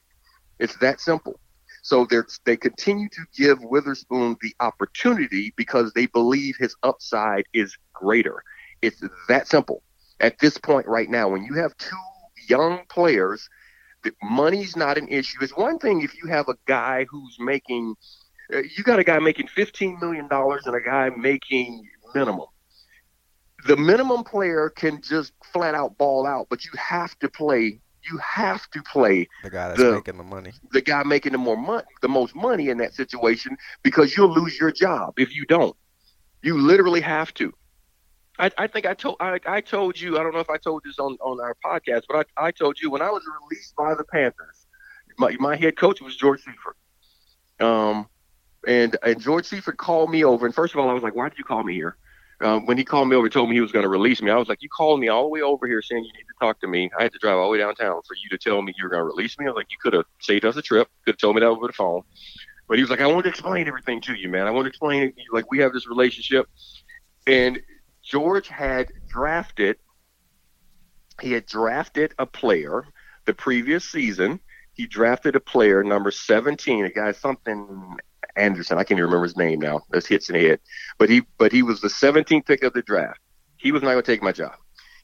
It's 0.59 0.77
that 0.77 0.99
simple. 0.99 1.39
So 1.81 2.05
they 2.45 2.57
continue 2.57 3.09
to 3.09 3.21
give 3.35 3.59
Witherspoon 3.61 4.35
the 4.41 4.53
opportunity 4.59 5.53
because 5.55 5.93
they 5.93 6.07
believe 6.07 6.55
his 6.57 6.75
upside 6.83 7.45
is 7.53 7.75
greater. 7.93 8.43
It's 8.81 9.01
that 9.27 9.47
simple. 9.47 9.83
At 10.19 10.39
this 10.39 10.57
point 10.57 10.87
right 10.87 11.09
now, 11.09 11.29
when 11.29 11.43
you 11.43 11.55
have 11.55 11.75
two 11.77 11.95
young 12.47 12.81
players 12.89 13.49
money's 14.21 14.75
not 14.75 14.97
an 14.97 15.07
issue. 15.07 15.38
It's 15.41 15.55
one 15.55 15.79
thing 15.79 16.01
if 16.01 16.15
you 16.21 16.29
have 16.29 16.47
a 16.49 16.55
guy 16.65 17.05
who's 17.09 17.38
making, 17.39 17.95
uh, 18.53 18.59
you 18.75 18.83
got 18.83 18.99
a 18.99 19.03
guy 19.03 19.19
making 19.19 19.47
$15 19.47 19.99
million 20.01 20.27
and 20.31 20.75
a 20.75 20.81
guy 20.81 21.09
making 21.09 21.83
minimum. 22.15 22.47
The 23.67 23.75
minimum 23.75 24.23
player 24.23 24.69
can 24.69 25.01
just 25.01 25.33
flat 25.51 25.75
out 25.75 25.97
ball 25.97 26.25
out, 26.25 26.47
but 26.49 26.63
you 26.65 26.71
have 26.77 27.17
to 27.19 27.29
play 27.29 27.81
You 28.09 28.17
have 28.19 28.69
to 28.71 28.81
play 28.81 29.27
the 29.43 29.49
guy 29.49 29.67
that's 29.67 29.81
the- 29.81 29.91
making 29.91 30.17
the 30.17 30.23
money. 30.23 30.53
the 30.71 30.81
guy 30.81 31.03
making 31.03 31.33
the 31.33 31.38
more 31.38 31.57
money, 31.57 31.85
the 32.01 32.07
most 32.07 32.33
money 32.33 32.69
in 32.69 32.77
that 32.77 32.93
situation, 32.93 33.57
because 33.83 34.15
you'll 34.15 34.33
lose 34.33 34.57
your 34.57 34.71
job 34.71 35.19
if 35.19 35.35
you 35.35 35.45
don't. 35.45 35.75
You 36.41 36.57
literally 36.57 37.01
have 37.01 37.33
to. 37.35 37.53
I, 38.39 38.52
I 38.58 38.67
think 38.67 38.86
I 38.86 38.93
told 38.93 39.17
I, 39.19 39.39
I 39.45 39.62
told 39.62 39.99
you 39.99 40.17
I 40.17 40.23
don't 40.23 40.34
know 40.34 40.39
if 40.39 40.49
I 40.49 40.58
told 40.58 40.84
this 40.86 40.97
on, 40.97 41.17
on 41.21 41.41
our 41.41 41.56
podcast, 41.63 42.04
but 42.08 42.25
I, 42.38 42.47
I 42.47 42.52
told 42.52 42.80
you 42.80 42.89
when 42.89 43.02
I 43.02 43.10
was 43.10 43.23
released 43.41 43.75
by 43.75 43.93
the 43.95 44.06
Panthers, 44.06 44.65
my, 45.17 45.36
my 45.39 45.56
head 45.58 45.78
coach 45.78 46.02
was 46.02 46.15
George 46.15 46.41
Seifert. 46.41 46.78
Um, 47.60 48.08
and 48.65 48.97
and 49.04 49.19
George 49.19 49.45
Seifert 49.45 49.78
called 49.78 50.10
me 50.10 50.23
over, 50.23 50.45
and 50.45 50.56
first 50.56 50.73
of 50.73 50.80
all, 50.80 50.89
I 50.89 50.93
was 50.93 51.04
like, 51.04 51.15
"Why 51.15 51.28
did 51.28 51.38
you 51.38 51.43
call 51.43 51.63
me 51.63 51.73
here?" 51.73 51.97
Um, 52.41 52.65
when 52.65 52.78
he 52.78 52.86
called 52.86 53.10
me 53.10 53.17
over, 53.17 53.28
told 53.28 53.49
me 53.49 53.56
he 53.56 53.62
was 53.62 53.73
going 53.73 53.84
to 53.84 53.89
release 53.89 54.21
me. 54.21 54.32
I 54.32 54.38
was 54.38 54.47
like, 54.47 54.62
"You 54.62 54.69
called 54.69 55.02
me 55.02 55.10
all 55.10 55.23
the 55.23 55.30
way 55.30 55.41
over 55.41 55.67
here 55.67 55.82
saying 55.82 56.06
you 56.06 56.13
need 56.13 56.19
to 56.19 56.39
talk 56.39 56.62
to 56.62 56.67
me. 56.67 56.89
I 56.97 57.04
had 57.04 57.12
to 57.12 57.19
drive 57.19 57.36
all 57.36 57.45
the 57.45 57.52
way 57.52 57.58
downtown 57.58 58.02
for 58.08 58.15
you 58.15 58.30
to 58.30 58.38
tell 58.38 58.62
me 58.62 58.73
you 58.78 58.86
were 58.86 58.89
going 58.89 59.02
to 59.02 59.06
release 59.06 59.38
me." 59.38 59.45
I 59.45 59.49
was 59.49 59.58
like, 59.58 59.71
"You 59.71 59.78
could 59.82 59.93
have 59.93 60.06
saved 60.21 60.45
us 60.45 60.56
a 60.56 60.62
trip. 60.62 60.88
Could 61.04 61.15
have 61.15 61.19
told 61.19 61.36
me 61.36 61.41
that 61.41 61.47
over 61.47 61.67
the 61.67 61.73
phone." 61.73 62.04
But 62.69 62.78
he 62.78 62.84
was 62.84 62.89
like, 62.89 63.02
"I 63.02 63.08
want 63.08 63.23
to 63.23 63.30
explain 63.30 63.67
everything 63.67 63.99
to 64.02 64.13
you, 64.13 64.30
man. 64.30 64.47
I 64.47 64.52
want 64.52 64.65
to 64.65 64.69
explain 64.69 65.04
it. 65.04 65.15
Like 65.34 65.52
we 65.52 65.60
have 65.60 65.73
this 65.73 65.88
relationship." 65.88 66.47
And 67.28 67.60
George 68.09 68.47
had 68.47 68.91
drafted. 69.07 69.77
He 71.21 71.31
had 71.31 71.45
drafted 71.45 72.15
a 72.17 72.25
player 72.25 72.85
the 73.25 73.33
previous 73.33 73.87
season. 73.87 74.39
He 74.73 74.87
drafted 74.87 75.35
a 75.35 75.39
player 75.39 75.83
number 75.83 76.09
17, 76.09 76.85
a 76.85 76.89
guy 76.89 77.11
something 77.11 77.97
Anderson. 78.35 78.77
I 78.77 78.83
can't 78.83 78.97
even 78.97 79.03
remember 79.03 79.25
his 79.25 79.37
name 79.37 79.59
now. 79.59 79.81
That's 79.91 80.07
hits 80.07 80.29
in 80.29 80.35
the 80.35 80.47
head. 80.47 80.59
But 80.97 81.09
he 81.09 81.21
but 81.37 81.51
he 81.51 81.61
was 81.61 81.81
the 81.81 81.87
17th 81.87 82.45
pick 82.45 82.63
of 82.63 82.73
the 82.73 82.81
draft. 82.81 83.19
He 83.57 83.71
was 83.71 83.83
not 83.83 83.91
going 83.91 84.03
to 84.03 84.11
take 84.11 84.23
my 84.23 84.31
job. 84.31 84.55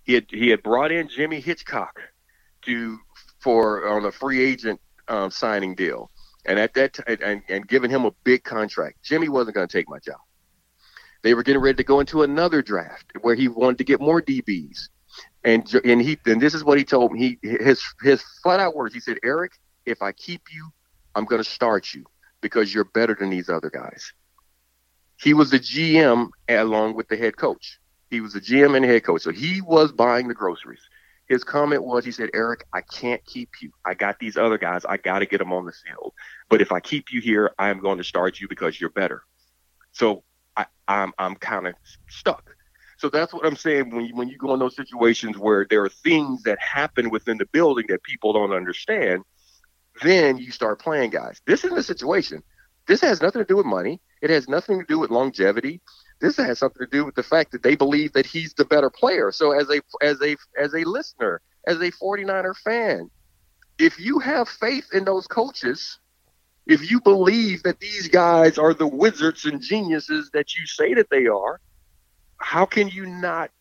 He 0.03 0.13
had 0.13 0.25
he 0.29 0.49
had 0.49 0.63
brought 0.63 0.91
in 0.91 1.07
Jimmy 1.07 1.39
Hitchcock 1.41 1.99
to 2.63 2.97
for 3.39 3.87
on 3.87 4.05
a 4.05 4.11
free 4.11 4.43
agent 4.43 4.79
um, 5.07 5.29
signing 5.29 5.75
deal, 5.75 6.09
and 6.45 6.57
at 6.57 6.73
that 6.73 6.93
t- 6.93 7.03
and 7.23 7.43
and 7.49 7.67
giving 7.67 7.91
him 7.91 8.05
a 8.05 8.11
big 8.23 8.43
contract. 8.43 9.03
Jimmy 9.03 9.29
wasn't 9.29 9.55
going 9.55 9.67
to 9.67 9.77
take 9.77 9.89
my 9.89 9.99
job. 9.99 10.17
They 11.25 11.33
were 11.33 11.41
getting 11.41 11.63
ready 11.63 11.77
to 11.77 11.83
go 11.83 12.01
into 12.01 12.21
another 12.21 12.61
draft 12.61 13.11
where 13.21 13.33
he 13.33 13.47
wanted 13.47 13.79
to 13.79 13.83
get 13.83 13.99
more 13.99 14.21
DBs, 14.21 14.89
and 15.43 15.67
and 15.83 15.99
he 15.99 16.19
and 16.27 16.39
this 16.39 16.53
is 16.53 16.63
what 16.63 16.77
he 16.77 16.83
told 16.83 17.13
me. 17.13 17.39
He 17.41 17.49
his 17.49 17.83
his 18.03 18.21
flat 18.43 18.59
out 18.59 18.75
words. 18.75 18.93
He 18.93 18.99
said, 18.99 19.17
Eric, 19.23 19.53
if 19.87 20.03
I 20.03 20.11
keep 20.11 20.43
you, 20.53 20.69
I'm 21.15 21.25
going 21.25 21.41
to 21.41 21.49
start 21.49 21.95
you 21.95 22.05
because 22.41 22.71
you're 22.71 22.83
better 22.83 23.17
than 23.19 23.31
these 23.31 23.49
other 23.49 23.71
guys. 23.71 24.13
He 25.19 25.33
was 25.33 25.49
the 25.49 25.57
GM 25.57 26.29
along 26.47 26.93
with 26.93 27.07
the 27.07 27.17
head 27.17 27.37
coach. 27.37 27.79
He 28.11 28.21
was 28.21 28.33
the 28.33 28.39
GM 28.39 28.75
and 28.75 28.85
the 28.85 28.89
head 28.89 29.03
coach. 29.03 29.23
So 29.23 29.31
he 29.31 29.61
was 29.61 29.91
buying 29.91 30.27
the 30.27 30.35
groceries. 30.35 30.87
His 31.27 31.43
comment 31.43 31.83
was, 31.83 32.05
he 32.05 32.11
said, 32.11 32.29
Eric, 32.35 32.65
I 32.71 32.81
can't 32.81 33.25
keep 33.25 33.49
you. 33.63 33.71
I 33.83 33.95
got 33.95 34.19
these 34.19 34.37
other 34.37 34.59
guys. 34.59 34.85
I 34.85 34.97
got 34.97 35.19
to 35.19 35.25
get 35.25 35.39
them 35.39 35.53
on 35.53 35.65
the 35.65 35.71
field. 35.71 36.13
But 36.51 36.61
if 36.61 36.71
I 36.71 36.79
keep 36.79 37.11
you 37.11 37.19
here, 37.19 37.51
I 37.57 37.69
am 37.69 37.79
going 37.79 37.97
to 37.97 38.03
start 38.03 38.39
you 38.39 38.47
because 38.47 38.79
you're 38.79 38.91
better. 38.91 39.23
So 39.91 40.23
I, 40.57 40.65
I'm, 40.87 41.13
I'm 41.17 41.35
kind 41.35 41.67
of 41.67 41.75
stuck. 42.09 42.55
So 42.97 43.09
that's 43.09 43.33
what 43.33 43.45
I'm 43.45 43.57
saying 43.57 43.93
when 43.93 44.05
you, 44.05 44.15
when 44.15 44.29
you 44.29 44.37
go 44.37 44.53
in 44.53 44.59
those 44.59 44.75
situations 44.75 45.37
where 45.37 45.65
there 45.69 45.83
are 45.83 45.89
things 45.89 46.43
that 46.43 46.57
happen 46.59 47.09
within 47.09 47.37
the 47.37 47.45
building 47.45 47.85
that 47.89 48.03
people 48.03 48.33
don't 48.33 48.53
understand, 48.53 49.23
then 50.01 50.37
you 50.37 50.51
start 50.51 50.79
playing 50.79 51.09
guys. 51.09 51.41
This 51.45 51.63
isn't 51.65 51.77
a 51.77 51.83
situation. 51.83 52.41
This 52.87 53.01
has 53.01 53.21
nothing 53.21 53.41
to 53.41 53.45
do 53.45 53.57
with 53.57 53.65
money. 53.65 53.99
It 54.21 54.29
has 54.29 54.47
nothing 54.47 54.79
to 54.79 54.85
do 54.85 54.99
with 54.99 55.09
longevity. 55.09 55.81
This 56.21 56.37
has 56.37 56.59
something 56.59 56.85
to 56.85 56.91
do 56.91 57.05
with 57.05 57.15
the 57.15 57.23
fact 57.23 57.51
that 57.51 57.63
they 57.63 57.75
believe 57.75 58.13
that 58.13 58.25
he's 58.25 58.53
the 58.53 58.65
better 58.65 58.89
player. 58.89 59.31
So 59.31 59.51
as 59.51 59.69
a 59.69 59.81
as 60.01 60.21
a 60.21 60.35
as 60.57 60.73
a 60.73 60.85
listener, 60.85 61.41
as 61.67 61.77
a 61.77 61.91
49er 61.91 62.55
fan, 62.55 63.09
if 63.77 63.99
you 63.99 64.19
have 64.19 64.47
faith 64.47 64.87
in 64.93 65.03
those 65.03 65.27
coaches, 65.27 65.99
if 66.67 66.89
you 66.89 66.99
believe 67.01 67.63
that 67.63 67.79
these 67.79 68.07
guys 68.07 68.57
are 68.57 68.73
the 68.73 68.87
wizards 68.87 69.45
and 69.45 69.61
geniuses 69.61 70.29
that 70.33 70.55
you 70.55 70.65
say 70.65 70.93
that 70.95 71.09
they 71.09 71.27
are, 71.27 71.59
how 72.37 72.65
can 72.65 72.87
you 72.87 73.05
not 73.05 73.51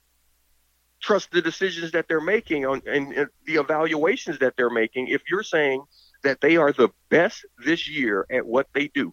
trust 1.00 1.30
the 1.30 1.42
decisions 1.42 1.92
that 1.92 2.08
they're 2.08 2.20
making 2.20 2.64
on 2.64 2.80
and, 2.86 3.12
and 3.12 3.28
the 3.46 3.56
evaluations 3.56 4.38
that 4.38 4.54
they're 4.56 4.70
making 4.70 5.08
if 5.08 5.22
you're 5.30 5.42
saying 5.42 5.82
that 6.22 6.40
they 6.40 6.56
are 6.56 6.72
the 6.72 6.88
best 7.10 7.44
this 7.64 7.88
year 7.88 8.26
at 8.30 8.46
what 8.46 8.66
they 8.74 8.88
do? 8.88 9.12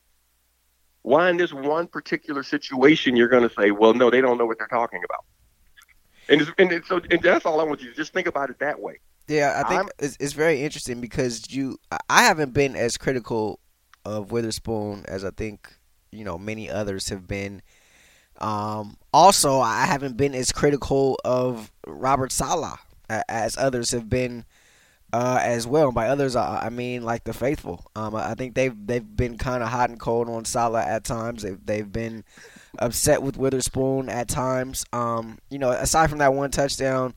Why 1.03 1.29
in 1.29 1.37
this 1.37 1.51
one 1.51 1.87
particular 1.87 2.43
situation 2.43 3.15
you're 3.15 3.27
going 3.27 3.47
to 3.47 3.53
say, 3.55 3.71
well, 3.71 3.93
no, 3.93 4.09
they 4.09 4.21
don't 4.21 4.37
know 4.37 4.45
what 4.45 4.57
they're 4.57 4.67
talking 4.67 5.01
about? 5.03 5.25
And, 6.29 6.41
it's, 6.41 6.51
and 6.57 6.71
it's, 6.71 6.87
so 6.87 7.01
and 7.09 7.21
that's 7.21 7.45
all 7.45 7.59
I 7.59 7.63
want 7.63 7.81
you 7.81 7.89
to 7.89 7.95
just 7.95 8.13
think 8.13 8.27
about 8.27 8.49
it 8.49 8.59
that 8.59 8.79
way. 8.79 8.99
Yeah, 9.27 9.61
I 9.63 9.67
think 9.67 9.79
I'm- 9.79 9.89
it's, 9.99 10.15
it's 10.19 10.33
very 10.33 10.61
interesting 10.61 11.01
because 11.01 11.51
you, 11.53 11.77
I- 11.91 11.97
I 12.09 12.23
haven't 12.23 12.53
been 12.53 12.75
as 12.75 12.97
critical 12.97 13.59
of 14.05 14.31
Witherspoon 14.31 15.05
as 15.07 15.23
I 15.23 15.31
think 15.31 15.73
you 16.11 16.23
know 16.23 16.37
many 16.37 16.69
others 16.69 17.09
have 17.09 17.27
been. 17.27 17.61
Um, 18.39 18.97
also, 19.13 19.59
I 19.59 19.85
haven't 19.85 20.17
been 20.17 20.33
as 20.33 20.51
critical 20.51 21.19
of 21.23 21.71
Robert 21.85 22.31
Saleh 22.31 22.79
as 23.09 23.57
others 23.57 23.91
have 23.91 24.09
been 24.09 24.45
uh, 25.13 25.39
as 25.41 25.67
well. 25.67 25.91
By 25.91 26.07
others, 26.07 26.35
I, 26.35 26.65
I 26.65 26.69
mean 26.69 27.03
like 27.03 27.23
the 27.23 27.33
faithful. 27.33 27.85
Um, 27.95 28.15
I 28.15 28.33
think 28.35 28.55
they've 28.55 28.75
they've 28.85 29.15
been 29.15 29.37
kind 29.37 29.63
of 29.63 29.69
hot 29.69 29.89
and 29.89 29.99
cold 29.99 30.29
on 30.29 30.45
Saleh 30.45 30.85
at 30.85 31.03
times. 31.03 31.43
They've 31.43 31.63
they've 31.65 31.91
been 31.91 32.23
upset 32.79 33.21
with 33.21 33.37
Witherspoon 33.37 34.09
at 34.09 34.27
times. 34.27 34.85
Um, 34.93 35.39
you 35.49 35.59
know, 35.59 35.71
aside 35.71 36.09
from 36.09 36.19
that 36.19 36.33
one 36.33 36.51
touchdown. 36.51 37.13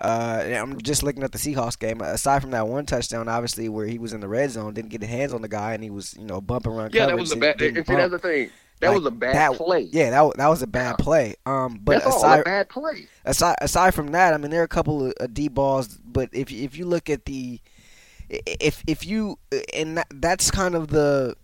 Uh, 0.00 0.42
I'm 0.56 0.80
just 0.80 1.02
looking 1.02 1.22
at 1.22 1.32
the 1.32 1.38
Seahawks 1.38 1.78
game. 1.78 2.00
Aside 2.00 2.40
from 2.40 2.52
that 2.52 2.66
one 2.66 2.86
touchdown, 2.86 3.28
obviously 3.28 3.68
where 3.68 3.86
he 3.86 3.98
was 3.98 4.12
in 4.12 4.20
the 4.20 4.28
red 4.28 4.50
zone, 4.50 4.72
didn't 4.72 4.90
get 4.90 5.02
his 5.02 5.10
hands 5.10 5.34
on 5.34 5.42
the 5.42 5.48
guy, 5.48 5.74
and 5.74 5.82
he 5.84 5.90
was, 5.90 6.14
you 6.18 6.24
know, 6.24 6.40
bumping 6.40 6.72
run. 6.72 6.90
Yeah, 6.92 7.06
that 7.06 7.18
was 7.18 7.32
a 7.32 7.36
bad. 7.36 7.60
And 7.60 7.86
see, 7.86 7.94
that's 7.94 8.10
the 8.10 8.18
thing. 8.18 8.50
That 8.80 8.88
Like, 8.88 8.96
was 8.96 9.06
a 9.06 9.10
bad 9.10 9.34
that- 9.34 9.56
play. 9.58 9.80
Yeah, 9.92 10.08
that 10.08 10.36
that 10.38 10.46
was 10.48 10.62
a 10.62 10.66
bad 10.66 10.96
Yeah. 10.98 11.04
play. 11.04 11.34
Um, 11.44 11.78
but 11.82 12.02
that's 12.02 12.16
aside 12.16 12.40
a 12.40 12.44
bad 12.44 12.68
play. 12.70 13.06
aside 13.26 13.56
aside 13.60 13.94
from 13.94 14.12
that, 14.12 14.32
I 14.32 14.38
mean, 14.38 14.50
there 14.50 14.62
are 14.62 14.64
a 14.64 14.68
couple 14.68 15.04
of 15.06 15.12
uh, 15.20 15.26
D 15.30 15.48
balls, 15.48 15.88
but 16.02 16.30
if 16.32 16.50
if 16.50 16.78
you 16.78 16.86
look 16.86 17.10
at 17.10 17.26
the 17.26 17.60
if 18.30 18.82
if 18.86 19.04
you 19.06 19.38
and 19.74 19.98
that, 19.98 20.06
that's 20.14 20.50
kind 20.50 20.74
of 20.74 20.88
the 20.88 21.36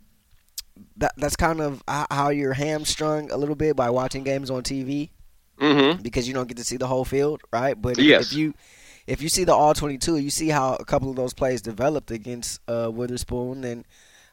that 0.96 1.12
that's 1.18 1.36
kind 1.36 1.60
of 1.60 1.82
how 2.10 2.30
you're 2.30 2.54
hamstrung 2.54 3.30
a 3.30 3.36
little 3.36 3.54
bit 3.54 3.76
by 3.76 3.90
watching 3.90 4.22
games 4.22 4.50
on 4.50 4.62
TV 4.62 5.10
Mm-hmm. 5.60 6.02
because 6.02 6.28
you 6.28 6.34
don't 6.34 6.48
get 6.48 6.56
to 6.58 6.64
see 6.64 6.76
the 6.76 6.86
whole 6.86 7.04
field, 7.04 7.40
right? 7.52 7.80
But 7.80 7.98
Yes. 7.98 8.32
if 8.32 8.38
you 8.38 8.54
if 9.06 9.22
you 9.22 9.28
see 9.28 9.44
the 9.44 9.54
all 9.54 9.72
22, 9.72 10.16
you 10.18 10.30
see 10.30 10.48
how 10.48 10.74
a 10.74 10.84
couple 10.84 11.08
of 11.10 11.16
those 11.16 11.32
plays 11.32 11.62
developed 11.62 12.10
against 12.10 12.60
uh, 12.68 12.90
Witherspoon, 12.92 13.62
and 13.64 13.84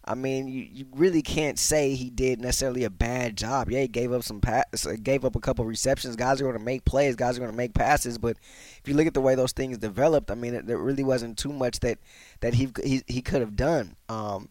I 0.06 0.16
mean, 0.16 0.48
you, 0.50 0.68
you 0.70 0.86
really 0.96 1.22
can't 1.22 1.58
say 1.58 1.94
he 1.96 2.10
did 2.10 2.42
necessarily 2.42 2.84
a 2.84 2.90
bad 2.90 3.38
job. 3.38 3.72
Yeah, 3.72 3.82
he 3.82 3.88
gave 3.88 4.12
up 4.12 4.24
some 4.24 4.42
pass, 4.42 4.86
gave 5.02 5.24
up 5.24 5.36
a 5.38 5.40
couple 5.40 5.64
receptions. 5.64 6.18
Guys 6.18 6.42
are 6.42 6.44
going 6.44 6.58
to 6.58 6.64
make 6.64 6.84
plays. 6.84 7.16
Guys 7.16 7.38
are 7.38 7.40
going 7.40 7.52
to 7.52 7.56
make 7.56 7.74
passes. 7.74 8.18
But 8.18 8.36
if 8.80 8.82
you 8.86 8.96
look 8.96 9.08
at 9.08 9.14
the 9.14 9.22
way 9.22 9.36
those 9.36 9.54
things 9.54 9.78
developed, 9.78 10.30
I 10.30 10.36
mean, 10.36 10.56
it, 10.56 10.68
there 10.68 10.78
really 10.78 11.06
wasn't 11.06 11.38
too 11.38 11.54
much 11.54 11.80
that 11.82 12.00
that 12.42 12.54
he 12.56 12.68
he, 12.84 13.02
he 13.08 13.22
could 13.22 13.40
have 13.40 13.56
done. 13.56 13.96
Um, 14.10 14.50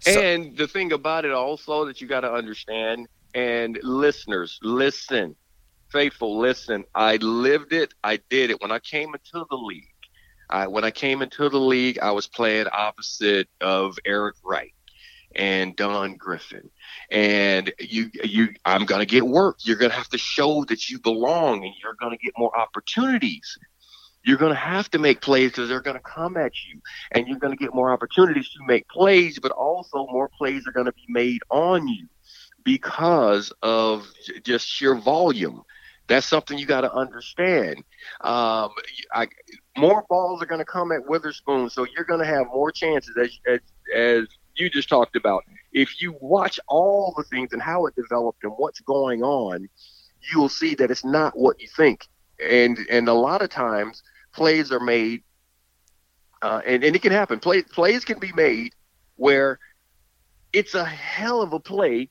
so- 0.00 0.18
And 0.18 0.56
the 0.56 0.66
thing 0.68 0.92
about 0.92 1.24
it 1.26 1.32
also 1.32 1.84
that 1.86 2.00
you 2.00 2.06
got 2.06 2.20
to 2.20 2.32
understand, 2.32 3.06
and 3.34 3.78
listeners, 3.82 4.58
listen, 4.62 5.36
faithful, 5.96 6.38
listen. 6.38 6.84
I 6.94 7.16
lived 7.16 7.72
it. 7.72 7.94
I 8.04 8.18
did 8.28 8.50
it 8.50 8.60
when 8.60 8.70
I 8.70 8.78
came 8.80 9.14
into 9.14 9.46
the 9.48 9.56
league. 9.56 9.88
I, 10.50 10.66
when 10.66 10.84
I 10.84 10.90
came 10.90 11.22
into 11.22 11.48
the 11.48 11.58
league, 11.58 11.98
I 12.00 12.12
was 12.12 12.26
playing 12.26 12.66
opposite 12.70 13.48
of 13.62 13.98
Eric 14.04 14.36
Wright 14.44 14.74
and 15.34 15.74
Don 15.74 16.16
Griffin. 16.16 16.68
And 17.10 17.72
you, 17.80 18.10
you, 18.22 18.48
I'm 18.66 18.84
gonna 18.84 19.06
get 19.06 19.26
work. 19.26 19.56
You're 19.62 19.78
gonna 19.78 19.94
have 19.94 20.10
to 20.10 20.18
show 20.18 20.64
that 20.64 20.90
you 20.90 20.98
belong, 20.98 21.64
and 21.64 21.72
you're 21.82 21.96
gonna 21.98 22.18
get 22.18 22.34
more 22.36 22.54
opportunities. 22.54 23.58
You're 24.22 24.36
gonna 24.36 24.54
have 24.54 24.90
to 24.90 24.98
make 24.98 25.22
plays 25.22 25.52
because 25.52 25.70
they're 25.70 25.80
gonna 25.80 26.00
come 26.00 26.36
at 26.36 26.52
you 26.68 26.78
and 27.12 27.26
you're 27.26 27.38
going 27.38 27.56
to 27.56 27.64
get 27.64 27.74
more 27.74 27.90
opportunities 27.90 28.50
to 28.50 28.58
make 28.66 28.86
plays, 28.88 29.38
but 29.38 29.52
also 29.52 30.06
more 30.10 30.28
plays 30.36 30.66
are 30.66 30.72
going 30.72 30.86
to 30.86 30.92
be 30.92 31.06
made 31.08 31.40
on 31.48 31.88
you 31.88 32.06
because 32.64 33.52
of 33.62 34.06
just 34.42 34.66
sheer 34.66 34.94
volume. 34.96 35.62
That's 36.08 36.26
something 36.26 36.58
you 36.58 36.66
got 36.66 36.82
to 36.82 36.92
understand. 36.92 37.78
Um, 38.20 38.70
I, 39.12 39.28
more 39.76 40.04
balls 40.08 40.42
are 40.42 40.46
going 40.46 40.60
to 40.60 40.64
come 40.64 40.92
at 40.92 41.08
Witherspoon, 41.08 41.68
so 41.70 41.86
you're 41.94 42.04
going 42.04 42.20
to 42.20 42.26
have 42.26 42.46
more 42.46 42.70
chances, 42.70 43.16
as, 43.16 43.38
as 43.46 43.60
as 43.94 44.26
you 44.54 44.70
just 44.70 44.88
talked 44.88 45.16
about. 45.16 45.42
If 45.72 46.00
you 46.00 46.16
watch 46.20 46.58
all 46.68 47.12
the 47.16 47.24
things 47.24 47.52
and 47.52 47.60
how 47.60 47.86
it 47.86 47.94
developed 47.94 48.44
and 48.44 48.52
what's 48.56 48.80
going 48.80 49.22
on, 49.22 49.68
you 50.30 50.40
will 50.40 50.48
see 50.48 50.74
that 50.76 50.90
it's 50.90 51.04
not 51.04 51.36
what 51.38 51.60
you 51.60 51.68
think. 51.76 52.06
And 52.42 52.78
and 52.90 53.08
a 53.08 53.12
lot 53.14 53.42
of 53.42 53.50
times 53.50 54.02
plays 54.32 54.70
are 54.70 54.80
made 54.80 55.22
uh, 56.42 56.60
and, 56.66 56.84
and 56.84 56.94
it 56.94 57.02
can 57.02 57.12
happen. 57.12 57.38
Play, 57.38 57.62
plays 57.62 58.04
can 58.04 58.18
be 58.18 58.32
made 58.32 58.72
where 59.16 59.58
it's 60.52 60.74
a 60.74 60.84
hell 60.84 61.42
of 61.42 61.52
a 61.52 61.60
play 61.60 62.08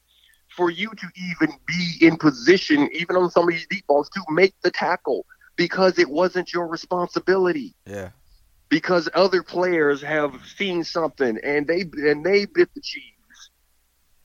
for 0.56 0.70
you 0.70 0.90
to 0.90 1.08
even 1.16 1.56
be 1.68 1.98
in 2.02 2.18
position, 2.18 2.90
even 2.94 3.16
on 3.16 3.30
some 3.30 3.44
of 3.44 3.50
these 3.50 3.68
deep 3.68 3.86
balls, 3.88 4.10
to 4.10 4.22
make 4.30 4.54
the 4.64 4.72
tackle 4.72 5.26
because 5.56 6.00
it 6.00 6.10
wasn't 6.10 6.54
your 6.54 6.68
responsibility. 6.68 7.76
yeah, 7.86 8.10
because 8.70 9.08
other 9.14 9.44
players 9.44 10.02
have 10.02 10.42
seen 10.58 10.84
something 10.84 11.38
and 11.44 11.68
they 11.68 11.82
and 11.82 12.26
they 12.26 12.46
bit 12.46 12.70
the 12.74 12.82
cheese. 12.82 13.02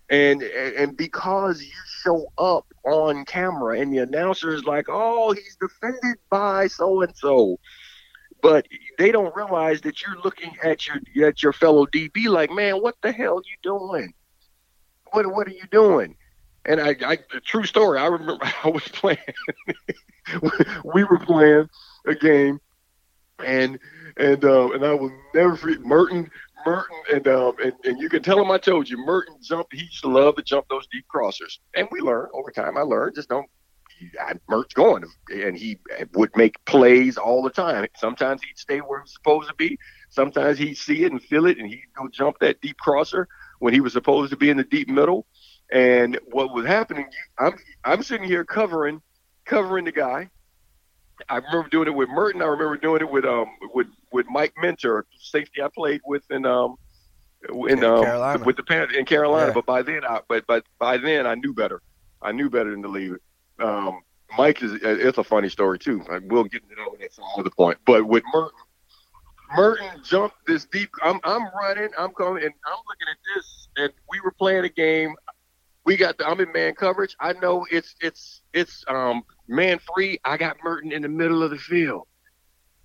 And 0.09 0.43
and 0.43 0.97
because 0.97 1.63
you 1.63 1.73
show 2.03 2.27
up 2.37 2.67
on 2.85 3.25
camera 3.25 3.79
and 3.79 3.93
the 3.93 3.99
announcer 3.99 4.53
is 4.53 4.65
like, 4.65 4.87
"Oh, 4.89 5.33
he's 5.33 5.57
defended 5.61 6.17
by 6.31 6.67
so 6.67 7.03
and 7.03 7.17
so." 7.17 7.59
But 8.43 8.67
they 8.99 9.13
don't 9.13 9.37
realize 9.37 9.83
that 9.83 10.03
you're 10.03 10.19
looking 10.25 10.57
at 10.65 10.87
your 10.87 11.29
at 11.29 11.43
your 11.43 11.53
fellow 11.53 11.87
DB 11.87 12.27
like, 12.29 12.51
"Man, 12.51 12.77
what 12.83 12.97
the 13.03 13.13
hell 13.13 13.39
are 13.39 13.43
you 13.45 13.57
doing? 13.63 14.15
What 15.13 15.27
what 15.33 15.47
are 15.47 15.53
you 15.53 15.67
doing?" 15.71 16.17
And 16.67 16.81
I, 16.81 16.97
I 17.07 17.19
true 17.45 17.65
story. 17.65 17.99
I 17.99 18.07
remember 18.07 18.45
I 18.65 18.69
was 18.69 18.87
playing. 18.89 19.19
we 20.85 21.05
were 21.05 21.19
playing 21.19 21.69
a 22.07 22.15
game, 22.15 22.61
and 23.45 23.79
and 24.17 24.45
uh, 24.45 24.71
and 24.71 24.85
I 24.85 24.95
will 24.95 25.13
never 25.35 25.57
forget 25.57 25.81
Merton. 25.81 26.31
Merton 26.67 26.97
and 27.11 27.27
um 27.27 27.55
and, 27.65 27.73
and 27.85 27.99
you 27.99 28.11
can 28.11 28.23
tell 28.23 28.39
him 28.39 28.51
I 28.51 28.59
told 28.59 28.89
you 28.89 28.99
Merton 28.99 29.37
jumped. 29.43 29.73
He 29.73 29.85
used 29.85 30.03
to 30.03 30.09
love 30.09 30.37
to 30.37 30.43
jump 30.43 30.67
those 30.69 30.87
deep 30.93 31.07
crossers, 31.15 31.59
and 31.75 31.89
we 31.91 32.01
learned 32.01 32.29
over 32.35 32.51
time. 32.51 32.77
I 32.77 32.83
learned 32.83 33.15
just 33.15 33.29
don't. 33.29 33.49
I, 34.21 34.35
Mert's 34.49 34.75
going, 34.75 35.05
and 35.31 35.57
he 35.57 35.79
would 36.15 36.35
make 36.37 36.63
plays 36.65 37.19
all 37.19 37.43
the 37.43 37.51
time. 37.51 37.87
Sometimes 37.97 38.43
he'd 38.43 38.59
stay 38.59 38.79
where 38.79 39.01
he 39.01 39.03
was 39.03 39.13
supposed 39.13 39.49
to 39.49 39.55
be. 39.55 39.79
Sometimes 40.09 40.59
he'd 40.59 40.77
see 40.77 41.05
it 41.05 41.13
and 41.13 41.23
feel 41.23 41.47
it, 41.47 41.59
and 41.59 41.69
he'd 41.69 41.85
go 41.97 42.09
jump 42.09 42.39
that 42.41 42.61
deep 42.61 42.79
crosser 42.79 43.29
when 43.59 43.75
he 43.75 43.81
was 43.81 43.93
supposed 43.93 44.31
to 44.31 44.37
be 44.37 44.51
in 44.51 44.57
the 44.57 44.65
deep 44.65 44.89
middle. 44.89 45.27
And 45.73 46.19
what 46.31 46.53
was 46.53 46.67
happening? 46.67 47.07
I'm 47.39 47.57
I'm 47.85 48.03
sitting 48.03 48.27
here 48.27 48.45
covering 48.45 49.01
covering 49.45 49.85
the 49.85 49.93
guy. 49.93 50.29
I 51.29 51.37
remember 51.37 51.69
doing 51.69 51.89
it 51.89 51.95
with 51.95 52.09
Merton. 52.09 52.43
I 52.43 52.47
remember 52.47 52.77
doing 52.77 53.03
it 53.03 53.11
with 53.11 53.25
um 53.25 53.47
with 53.75 53.87
with 54.13 54.27
Mike 54.31 54.55
Minter, 54.61 55.07
safety 55.19 55.63
I 55.63 55.69
played 55.75 56.01
with 56.05 56.23
in 56.31 56.45
um 56.47 56.77
in 57.69 57.85
um 57.85 58.03
Carolina. 58.03 58.45
with 58.45 58.57
the 58.57 58.63
Panthers 58.63 58.97
in 58.97 59.05
Carolina. 59.05 59.49
Yeah. 59.49 59.55
But 59.55 59.67
by 59.67 59.83
then, 59.83 60.05
I 60.05 60.21
but 60.29 60.47
but 60.47 60.65
by 60.79 60.97
then 60.97 61.27
I 61.27 61.35
knew 61.35 61.55
better. 61.55 61.83
I 62.23 62.33
knew 62.33 62.51
better 62.51 62.71
than 62.71 62.83
to 62.83 62.89
leave 62.89 63.13
it. 63.13 63.23
Um, 63.63 64.01
Mike 64.37 64.63
is 64.63 64.73
it's 64.83 65.19
a 65.19 65.25
funny 65.25 65.49
story 65.49 65.79
too. 65.79 66.03
We'll 66.25 66.45
get 66.45 66.63
into 66.63 66.75
that 66.77 67.05
at 67.05 67.13
some 67.13 67.25
other 67.37 67.51
point. 67.51 67.79
But 67.85 68.07
with 68.07 68.23
Merton, 68.33 68.59
Merton 69.57 70.03
jumped 70.05 70.37
this 70.47 70.65
deep. 70.67 70.91
I'm 71.03 71.21
I'm 71.25 71.49
running. 71.55 71.91
I'm 71.99 72.13
coming, 72.13 72.45
and 72.45 72.53
I'm 72.67 72.79
looking 72.89 73.09
at 73.11 73.17
this. 73.35 73.69
And 73.77 73.93
we 74.09 74.21
were 74.21 74.33
playing 74.33 74.65
a 74.65 74.69
game 74.69 75.15
we 75.91 75.97
got 75.97 76.19
the, 76.19 76.25
I'm 76.25 76.39
in 76.39 76.53
man 76.53 76.77
coverage. 76.77 77.17
I 77.19 77.33
know 77.33 77.67
it's 77.69 77.97
it's 78.01 78.43
it's 78.53 78.85
um 78.87 79.25
man 79.49 79.81
free. 79.93 80.21
I 80.25 80.37
got 80.37 80.57
Merton 80.63 80.93
in 80.93 81.03
the 81.03 81.09
middle 81.09 81.43
of 81.43 81.51
the 81.51 81.59
field. 81.59 82.07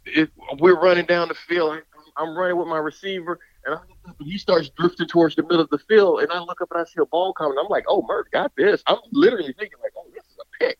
It, 0.07 0.31
we're 0.57 0.79
running 0.81 1.05
down 1.05 1.27
the 1.27 1.35
field. 1.35 1.77
I, 1.77 1.81
I'm 2.17 2.35
running 2.35 2.57
with 2.57 2.67
my 2.67 2.79
receiver, 2.79 3.37
and 3.63 3.75
I, 3.75 4.11
he 4.21 4.39
starts 4.39 4.71
drifting 4.75 5.07
towards 5.07 5.35
the 5.35 5.43
middle 5.43 5.61
of 5.61 5.69
the 5.69 5.77
field. 5.77 6.21
And 6.21 6.31
I 6.31 6.39
look 6.39 6.61
up 6.61 6.69
and 6.71 6.81
I 6.81 6.85
see 6.85 6.99
a 6.99 7.05
ball 7.05 7.31
coming. 7.33 7.59
I'm 7.61 7.69
like, 7.69 7.83
oh, 7.87 8.03
Merton 8.07 8.31
got 8.33 8.51
this. 8.57 8.81
I'm 8.87 8.97
literally 9.11 9.53
thinking 9.59 9.77
like, 9.83 9.91
oh, 9.95 10.09
this 10.11 10.23
is 10.23 10.37
a 10.41 10.63
pick. 10.63 10.79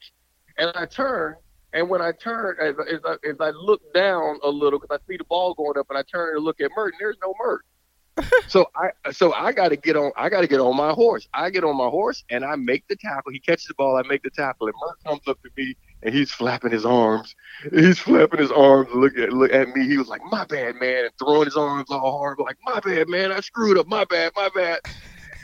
And 0.58 0.72
I 0.74 0.88
turn, 0.88 1.36
and 1.74 1.88
when 1.88 2.02
I 2.02 2.12
turn, 2.12 2.56
as, 2.60 2.74
as, 2.92 3.02
I, 3.06 3.18
as 3.30 3.36
I 3.40 3.52
look 3.52 3.82
down 3.94 4.40
a 4.44 4.50
little, 4.50 4.80
because 4.80 4.98
I 5.00 5.08
see 5.08 5.18
the 5.18 5.26
ball 5.26 5.54
going 5.54 5.78
up, 5.78 5.86
and 5.92 6.00
I 6.00 6.02
turn 6.12 6.36
and 6.36 6.44
look 6.44 6.60
at 6.60 6.72
Merton, 6.76 6.98
there's 7.00 7.18
no 7.22 7.36
Merton 7.40 7.70
so 8.48 8.68
I 8.76 9.12
so 9.12 9.34
I 9.34 9.52
got 9.52 9.70
to 9.70 9.76
get 9.76 9.96
on 9.96 10.12
I 10.16 10.30
got 10.30 10.42
to 10.42 10.48
get 10.48 10.60
on 10.60 10.76
my 10.76 10.92
horse. 10.92 11.28
I 11.34 11.50
get 11.50 11.64
on 11.64 11.76
my 11.78 11.88
horse 11.88 12.24
and 12.30 12.46
I 12.46 12.56
make 12.56 12.86
the 12.88 12.96
tackle. 12.96 13.32
He 13.32 13.40
catches 13.40 13.66
the 13.66 13.74
ball. 13.76 13.98
I 13.98 14.04
make 14.08 14.24
the 14.24 14.30
tackle. 14.30 14.68
And 14.68 14.76
Merck 14.76 15.10
comes 15.10 15.22
up 15.28 15.42
to 15.42 15.50
me 15.58 15.76
and 16.04 16.14
he's 16.14 16.32
flapping 16.32 16.72
his 16.72 16.86
arms. 16.86 17.36
He's 17.72 18.00
flapping 18.00 18.40
his 18.40 18.52
arms. 18.52 18.90
Look 18.94 19.18
at 19.18 19.34
look 19.34 19.52
at 19.52 19.70
me. 19.70 19.88
He 19.88 19.98
was 19.98 20.08
like, 20.08 20.22
"My 20.30 20.46
bad, 20.46 20.76
man," 20.76 21.06
and 21.06 21.14
throwing 21.20 21.46
his 21.46 21.58
arms 21.58 21.90
all 21.90 22.18
hard, 22.20 22.40
like, 22.40 22.58
"My 22.64 22.80
bad, 22.80 23.10
man. 23.10 23.32
I 23.32 23.42
screwed 23.42 23.78
up. 23.78 23.88
My 23.88 24.06
bad. 24.06 24.32
My 24.36 24.50
bad." 24.56 24.80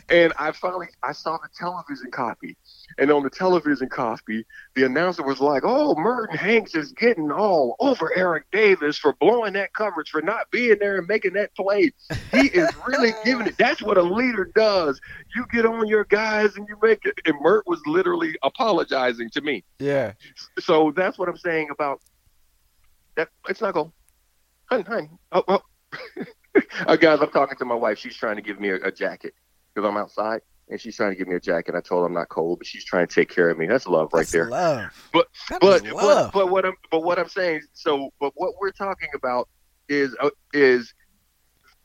And 0.09 0.33
I 0.37 0.51
finally 0.51 0.87
I 1.03 1.13
saw 1.13 1.37
the 1.37 1.49
television 1.57 2.11
copy 2.11 2.57
and 2.97 3.11
on 3.11 3.23
the 3.23 3.29
television 3.29 3.89
copy, 3.89 4.45
the 4.75 4.83
announcer 4.83 5.23
was 5.23 5.39
like, 5.39 5.63
"Oh, 5.65 5.95
Merton 5.95 6.37
Hanks 6.37 6.75
is 6.75 6.91
getting 6.91 7.31
all 7.31 7.75
over 7.79 8.11
Eric 8.15 8.45
Davis 8.51 8.97
for 8.97 9.13
blowing 9.13 9.53
that 9.53 9.73
coverage, 9.73 10.09
for 10.09 10.21
not 10.21 10.49
being 10.51 10.77
there 10.79 10.97
and 10.97 11.07
making 11.07 11.33
that 11.33 11.55
play. 11.55 11.91
He 12.31 12.47
is 12.47 12.69
really 12.87 13.13
giving 13.23 13.47
it. 13.47 13.57
That's 13.57 13.81
what 13.81 13.97
a 13.97 14.01
leader 14.01 14.51
does. 14.55 14.99
You 15.35 15.45
get 15.51 15.65
on 15.65 15.87
your 15.87 16.05
guys 16.05 16.55
and 16.55 16.67
you 16.67 16.77
make 16.81 17.05
it." 17.05 17.19
And 17.25 17.35
Mert 17.41 17.65
was 17.67 17.81
literally 17.85 18.37
apologizing 18.43 19.29
to 19.31 19.41
me. 19.41 19.63
Yeah. 19.79 20.13
So 20.59 20.91
that's 20.95 21.17
what 21.17 21.29
I'm 21.29 21.37
saying 21.37 21.69
about 21.71 22.01
that. 23.15 23.29
It's 23.49 23.61
not 23.61 23.73
going. 23.73 23.91
Honey, 24.65 24.83
honey. 24.83 25.09
Oh, 25.31 25.43
oh. 25.47 25.61
uh, 26.87 26.95
guys, 26.95 27.19
I'm 27.21 27.31
talking 27.31 27.57
to 27.57 27.65
my 27.65 27.75
wife. 27.75 27.97
She's 27.97 28.15
trying 28.15 28.37
to 28.37 28.41
give 28.41 28.59
me 28.59 28.69
a, 28.69 28.75
a 28.75 28.91
jacket 28.91 29.33
because 29.73 29.87
I'm 29.87 29.97
outside 29.97 30.41
and 30.71 30.79
she's 30.79 30.95
trying 30.95 31.11
to 31.11 31.17
give 31.17 31.27
me 31.27 31.35
a 31.35 31.39
jacket. 31.39 31.75
I 31.75 31.81
told 31.81 32.01
her 32.01 32.07
I'm 32.07 32.13
not 32.13 32.29
cold, 32.29 32.59
but 32.59 32.65
she's 32.65 32.85
trying 32.85 33.05
to 33.05 33.13
take 33.13 33.29
care 33.29 33.49
of 33.49 33.57
me. 33.57 33.67
That's 33.67 33.85
love 33.85 34.09
right 34.13 34.21
That's 34.21 34.31
there. 34.31 34.49
Love. 34.49 35.09
But 35.11 35.27
but, 35.59 35.85
love. 35.85 36.31
but 36.31 36.31
but 36.31 36.49
what 36.49 36.65
I'm 36.65 36.75
but 36.89 37.03
what 37.03 37.19
I'm 37.19 37.27
saying. 37.27 37.61
So 37.73 38.09
but 38.19 38.31
what 38.35 38.53
we're 38.59 38.71
talking 38.71 39.09
about 39.13 39.49
is 39.89 40.15
uh, 40.19 40.29
is 40.53 40.93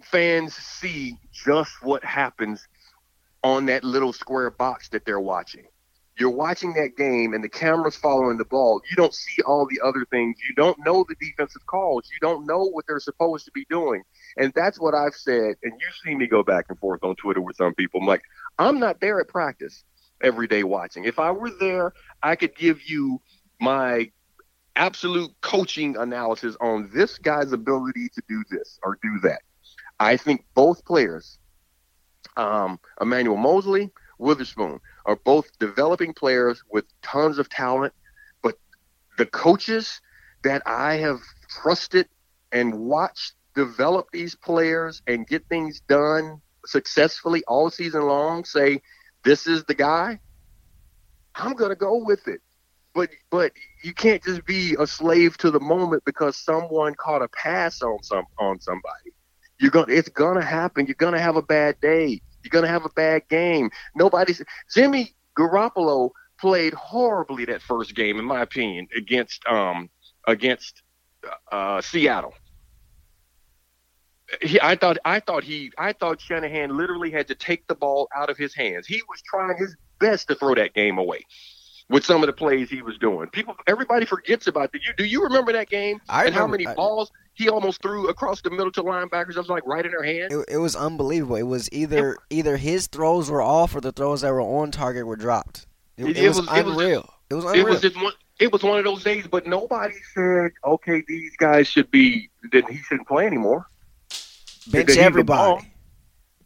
fans 0.03 0.55
see 0.55 1.19
just 1.33 1.83
what 1.83 2.05
happens 2.05 2.65
on 3.43 3.67
that 3.67 3.83
little 3.83 4.13
square 4.13 4.51
box 4.51 4.89
that 4.91 5.05
they're 5.05 5.21
watching. 5.21 5.65
You're 6.19 6.31
watching 6.31 6.73
that 6.75 6.97
game 6.97 7.35
and 7.35 7.45
the 7.45 7.49
camera's 7.49 7.97
following 7.97 8.39
the 8.39 8.45
ball. 8.47 8.81
You 8.91 8.97
don't 8.97 9.13
see 9.13 9.43
all 9.43 9.67
the 9.69 9.81
other 9.87 10.07
things. 10.11 10.37
You 10.49 10.55
don't 10.55 10.79
know 10.83 11.05
the 11.07 11.15
defensive 11.21 11.67
calls. 11.67 12.09
You 12.11 12.19
don't 12.27 12.47
know 12.47 12.65
what 12.65 12.87
they're 12.89 13.01
supposed 13.01 13.45
to 13.45 13.51
be 13.53 13.67
doing. 13.69 14.03
And 14.39 14.51
that's 14.55 14.81
what 14.81 14.95
I've 14.95 15.15
said. 15.15 15.57
And 15.63 15.73
you 15.79 15.87
see 16.05 16.15
me 16.15 16.27
go 16.27 16.43
back 16.43 16.67
and 16.71 16.79
forth 16.79 17.05
on 17.05 17.17
Twitter 17.17 17.43
with 17.43 17.57
some 17.57 17.75
people. 17.75 18.01
I'm 18.01 18.07
like, 18.07 18.23
I'm 18.59 18.79
not 18.79 19.01
there 19.01 19.21
at 19.21 19.29
practice 19.29 19.85
every 20.23 20.47
day 20.47 20.63
watching. 20.65 21.05
If 21.05 21.19
I 21.19 21.31
were 21.31 21.51
there, 21.51 21.93
I 22.23 22.37
could 22.37 22.57
give 22.57 22.83
you 22.89 23.21
my 23.61 24.11
absolute 24.77 25.31
coaching 25.41 25.97
analysis 25.97 26.57
on 26.61 26.91
this 26.95 27.19
guy's 27.19 27.53
ability 27.53 28.09
to 28.11 28.23
do 28.29 28.43
this 28.51 28.79
or 28.83 28.99
do 29.03 29.19
that. 29.23 29.41
I 29.99 30.17
think 30.17 30.45
both 30.55 30.85
players, 30.85 31.39
um, 32.37 32.79
Emmanuel 33.01 33.37
Moseley, 33.37 33.91
Witherspoon, 34.19 34.81
are 35.07 35.17
both 35.17 35.47
developing 35.59 36.13
players 36.13 36.63
with 36.71 36.85
tons 37.03 37.39
of 37.39 37.49
talent. 37.49 37.95
But 38.43 38.59
the 39.17 39.27
coaches 39.27 40.01
that 40.43 40.63
I 40.67 40.95
have 40.95 41.21
trusted 41.49 42.09
and 42.53 42.79
watched 42.79 43.35
develop 43.55 44.09
these 44.13 44.35
players 44.35 45.03
and 45.07 45.27
get 45.27 45.47
things 45.49 45.81
done 45.81 46.43
successfully 46.67 47.43
all 47.47 47.71
season 47.71 48.03
long 48.03 48.45
say 48.45 48.81
this 49.25 49.47
is 49.47 49.65
the 49.65 49.75
guy, 49.75 50.21
I'm 51.35 51.55
gonna 51.55 51.77
go 51.77 51.97
with 52.05 52.29
it. 52.29 52.41
But 52.95 53.11
but 53.31 53.53
you 53.83 53.93
can't 53.93 54.23
just 54.23 54.47
be 54.47 54.75
a 54.79 54.87
slave 54.87 55.37
to 55.39 55.51
the 55.51 55.61
moment 55.61 56.05
because 56.07 56.37
someone 56.37 56.95
caught 56.95 57.23
a 57.23 57.29
pass 57.29 57.83
on 57.83 58.03
some 58.03 58.25
on 58.39 58.61
somebody. 58.61 59.13
You're 59.59 59.71
gonna 59.71 59.93
it's 59.93 60.09
gonna 60.09 60.45
happen. 60.45 60.87
You're 60.87 60.95
gonna 60.95 61.21
have 61.21 61.37
a 61.37 61.43
bad 61.43 61.81
day. 61.81 62.21
You're 62.43 62.51
gonna 62.51 62.69
have 62.69 62.85
a 62.85 62.91
bad 62.91 63.29
game. 63.29 63.71
Nobody's 63.95 64.43
Jimmy 64.73 65.15
Garoppolo 65.37 66.11
played 66.39 66.75
horribly 66.75 67.45
that 67.47 67.63
first 67.63 67.95
game, 67.95 68.19
in 68.19 68.25
my 68.25 68.43
opinion, 68.43 68.89
against 68.97 69.47
um 69.47 69.91
against 70.27 70.83
uh, 71.53 71.81
Seattle 71.81 72.35
he, 74.41 74.61
I 74.61 74.77
thought 74.77 74.99
I 75.05 75.21
thought 75.21 75.45
he 75.45 75.73
I 75.79 75.93
thought 75.93 76.21
Shanahan 76.21 76.77
literally 76.77 77.11
had 77.11 77.29
to 77.29 77.35
take 77.35 77.67
the 77.67 77.75
ball 77.75 78.09
out 78.15 78.31
of 78.31 78.37
his 78.37 78.55
hands. 78.55 78.87
He 78.87 79.03
was 79.09 79.23
trying 79.23 79.57
his 79.57 79.77
best 79.99 80.29
to 80.29 80.35
throw 80.35 80.55
that 80.55 80.75
game 80.75 80.99
away 80.99 81.25
with 81.89 82.05
some 82.05 82.23
of 82.23 82.27
the 82.27 82.33
plays 82.33 82.69
he 82.69 82.83
was 82.83 82.99
doing. 82.99 83.29
People 83.29 83.55
everybody 83.67 84.05
forgets 84.05 84.47
about 84.47 84.73
that. 84.73 84.85
You 84.85 84.93
do 84.97 85.05
you 85.05 85.23
remember 85.23 85.53
that 85.53 85.69
game 85.69 86.01
I 86.09 86.27
and 86.27 86.35
remember, 86.35 86.41
how 86.41 86.47
many 86.47 86.67
I, 86.67 86.75
balls 86.75 87.11
he 87.35 87.49
almost 87.49 87.83
threw 87.83 88.09
across 88.09 88.41
the 88.41 88.51
middle 88.51 88.73
to 88.73 88.83
linebackers? 88.83 89.37
I 89.37 89.41
was 89.41 89.49
like 89.49 89.67
right 89.67 89.85
in 89.85 89.93
their 89.93 90.03
hand. 90.03 90.33
It, 90.33 90.45
it 90.49 90.59
was 90.59 90.75
unbelievable. 90.75 91.37
It 91.37 91.43
was 91.43 91.69
either 91.73 92.13
it, 92.13 92.19
either 92.31 92.57
his 92.57 92.89
throws 92.89 93.31
were 93.31 93.43
off 93.43 93.75
or 93.75 93.81
the 93.81 93.93
throws 93.93 94.23
that 94.23 94.33
were 94.33 94.41
on 94.41 94.71
target 94.71 95.07
were 95.07 95.17
dropped. 95.17 95.67
It, 95.97 96.17
it 96.17 96.29
was, 96.29 96.41
was, 96.41 96.49
unreal. 96.51 97.09
It 97.31 97.35
was, 97.35 97.45
unreal. 97.45 97.67
It 97.67 97.71
was 97.71 97.81
just 97.81 97.97
one. 97.97 98.13
It 98.39 98.53
was 98.53 98.63
one 98.63 98.79
of 98.79 98.85
those 98.85 99.03
days, 99.03 99.27
but 99.27 99.47
nobody 99.47 99.95
said, 100.13 100.51
"Okay, 100.65 101.03
these 101.07 101.35
guys 101.37 101.69
should 101.69 101.91
be." 101.91 102.29
Then 102.53 102.65
he 102.69 102.77
shouldn't 102.79 103.09
play 103.09 103.27
anymore 103.27 103.67
bench 104.71 104.97
everybody. 104.97 105.67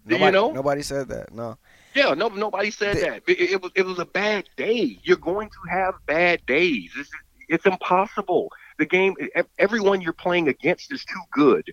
Nobody, 0.05 0.25
you 0.25 0.33
know? 0.33 0.53
Nobody 0.53 0.83
said 0.83 1.09
that. 1.09 1.33
No. 1.33 1.57
Yeah, 1.95 2.15
no, 2.15 2.29
nobody 2.29 2.71
said 2.71 2.97
the, 2.97 3.01
that. 3.01 3.23
It, 3.27 3.41
it, 3.53 3.63
was 3.63 3.73
it 3.75 3.85
was 3.85 3.99
a 3.99 4.05
bad 4.05 4.49
day. 4.57 4.99
You're 5.03 5.17
going 5.17 5.49
to 5.49 5.71
have 5.71 5.95
bad 6.07 6.45
days. 6.47 6.91
It's, 6.97 7.11
it's 7.49 7.67
impossible. 7.67 8.51
The 8.79 8.87
game, 8.87 9.15
everyone 9.59 10.01
you're 10.01 10.13
playing 10.13 10.49
against 10.49 10.93
is 10.93 11.05
too 11.05 11.21
good. 11.33 11.73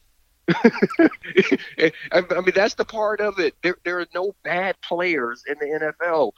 I 0.53 1.91
mean, 2.11 2.51
that's 2.55 2.75
the 2.75 2.85
part 2.85 3.21
of 3.21 3.37
it. 3.39 3.55
There, 3.63 3.77
there 3.83 3.99
are 3.99 4.07
no 4.13 4.33
bad 4.43 4.75
players 4.81 5.43
in 5.47 5.55
the 5.59 5.93
NFL, 5.93 6.31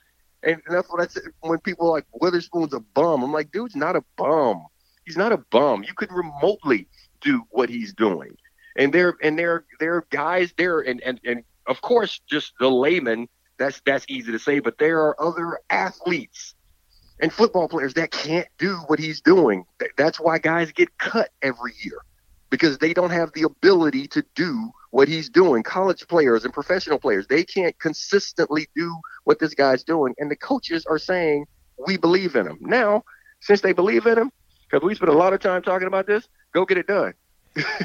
and 0.43 0.61
that's 0.67 0.89
what 0.89 1.01
I 1.01 1.07
said 1.07 1.23
when 1.41 1.59
people 1.59 1.87
are 1.87 1.91
like 1.91 2.05
Witherspoon's 2.13 2.73
a 2.73 2.79
bum. 2.79 3.23
I'm 3.23 3.31
like, 3.31 3.51
dude's 3.51 3.75
not 3.75 3.95
a 3.95 4.03
bum. 4.17 4.65
He's 5.05 5.17
not 5.17 5.31
a 5.31 5.37
bum. 5.37 5.83
You 5.83 5.93
could 5.95 6.11
remotely 6.11 6.87
do 7.21 7.43
what 7.49 7.69
he's 7.69 7.93
doing 7.93 8.35
and 8.79 8.91
they're 8.93 9.15
and 9.21 9.37
they're 9.37 9.65
they're 9.79 10.05
guys 10.09 10.53
there, 10.57 10.79
and 10.79 11.01
and 11.01 11.19
and 11.23 11.43
of 11.67 11.81
course, 11.81 12.19
just 12.27 12.53
the 12.59 12.69
layman. 12.69 13.27
That's 13.59 13.81
that's 13.85 14.05
easy 14.07 14.31
to 14.31 14.39
say, 14.39 14.59
but 14.59 14.77
there 14.79 15.01
are 15.01 15.21
other 15.21 15.59
athletes 15.69 16.55
and 17.19 17.31
football 17.31 17.67
players 17.67 17.93
that 17.95 18.09
can't 18.11 18.47
do 18.57 18.77
what 18.87 18.97
he's 18.97 19.19
doing. 19.19 19.65
That's 19.97 20.19
why 20.19 20.39
guys 20.39 20.71
get 20.71 20.97
cut 20.97 21.29
every 21.41 21.73
year 21.83 21.99
because 22.49 22.77
they 22.77 22.93
don't 22.93 23.11
have 23.11 23.31
the 23.33 23.43
ability 23.43 24.07
to 24.07 24.23
do 24.33 24.71
what 24.91 25.09
he's 25.09 25.29
doing. 25.29 25.61
College 25.61 26.07
players 26.07 26.45
and 26.45 26.53
professional 26.53 26.97
players, 26.97 27.27
they 27.27 27.43
can't 27.43 27.77
consistently 27.79 28.67
do 28.75 28.95
what 29.25 29.39
this 29.39 29.53
guy's 29.53 29.83
doing. 29.83 30.15
And 30.17 30.31
the 30.31 30.35
coaches 30.37 30.85
are 30.85 30.97
saying, 30.97 31.45
we 31.85 31.97
believe 31.97 32.35
in 32.35 32.47
him. 32.47 32.57
Now, 32.61 33.03
since 33.41 33.61
they 33.61 33.73
believe 33.73 34.05
in 34.05 34.17
him, 34.17 34.31
because 34.69 34.85
we 34.85 34.95
spent 34.95 35.11
a 35.11 35.17
lot 35.17 35.33
of 35.33 35.41
time 35.41 35.61
talking 35.61 35.87
about 35.87 36.07
this, 36.07 36.27
go 36.53 36.65
get 36.65 36.77
it 36.77 36.87
done. 36.87 37.13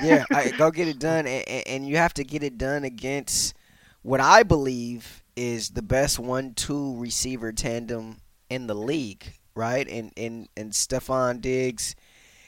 Yeah, 0.02 0.24
I, 0.32 0.50
go 0.50 0.70
get 0.70 0.88
it 0.88 0.98
done. 0.98 1.26
And, 1.26 1.66
and 1.66 1.88
you 1.88 1.96
have 1.96 2.14
to 2.14 2.24
get 2.24 2.42
it 2.42 2.58
done 2.58 2.84
against 2.84 3.54
what 4.02 4.20
I 4.20 4.42
believe 4.42 5.22
is 5.36 5.70
the 5.70 5.82
best 5.82 6.18
one-two 6.18 6.96
receiver 6.96 7.52
tandem 7.52 8.18
in 8.50 8.66
the 8.66 8.74
league, 8.74 9.32
right? 9.54 9.88
And 9.88 10.12
and 10.16 10.48
and 10.56 10.72
Stefon 10.72 11.40
Diggs 11.40 11.96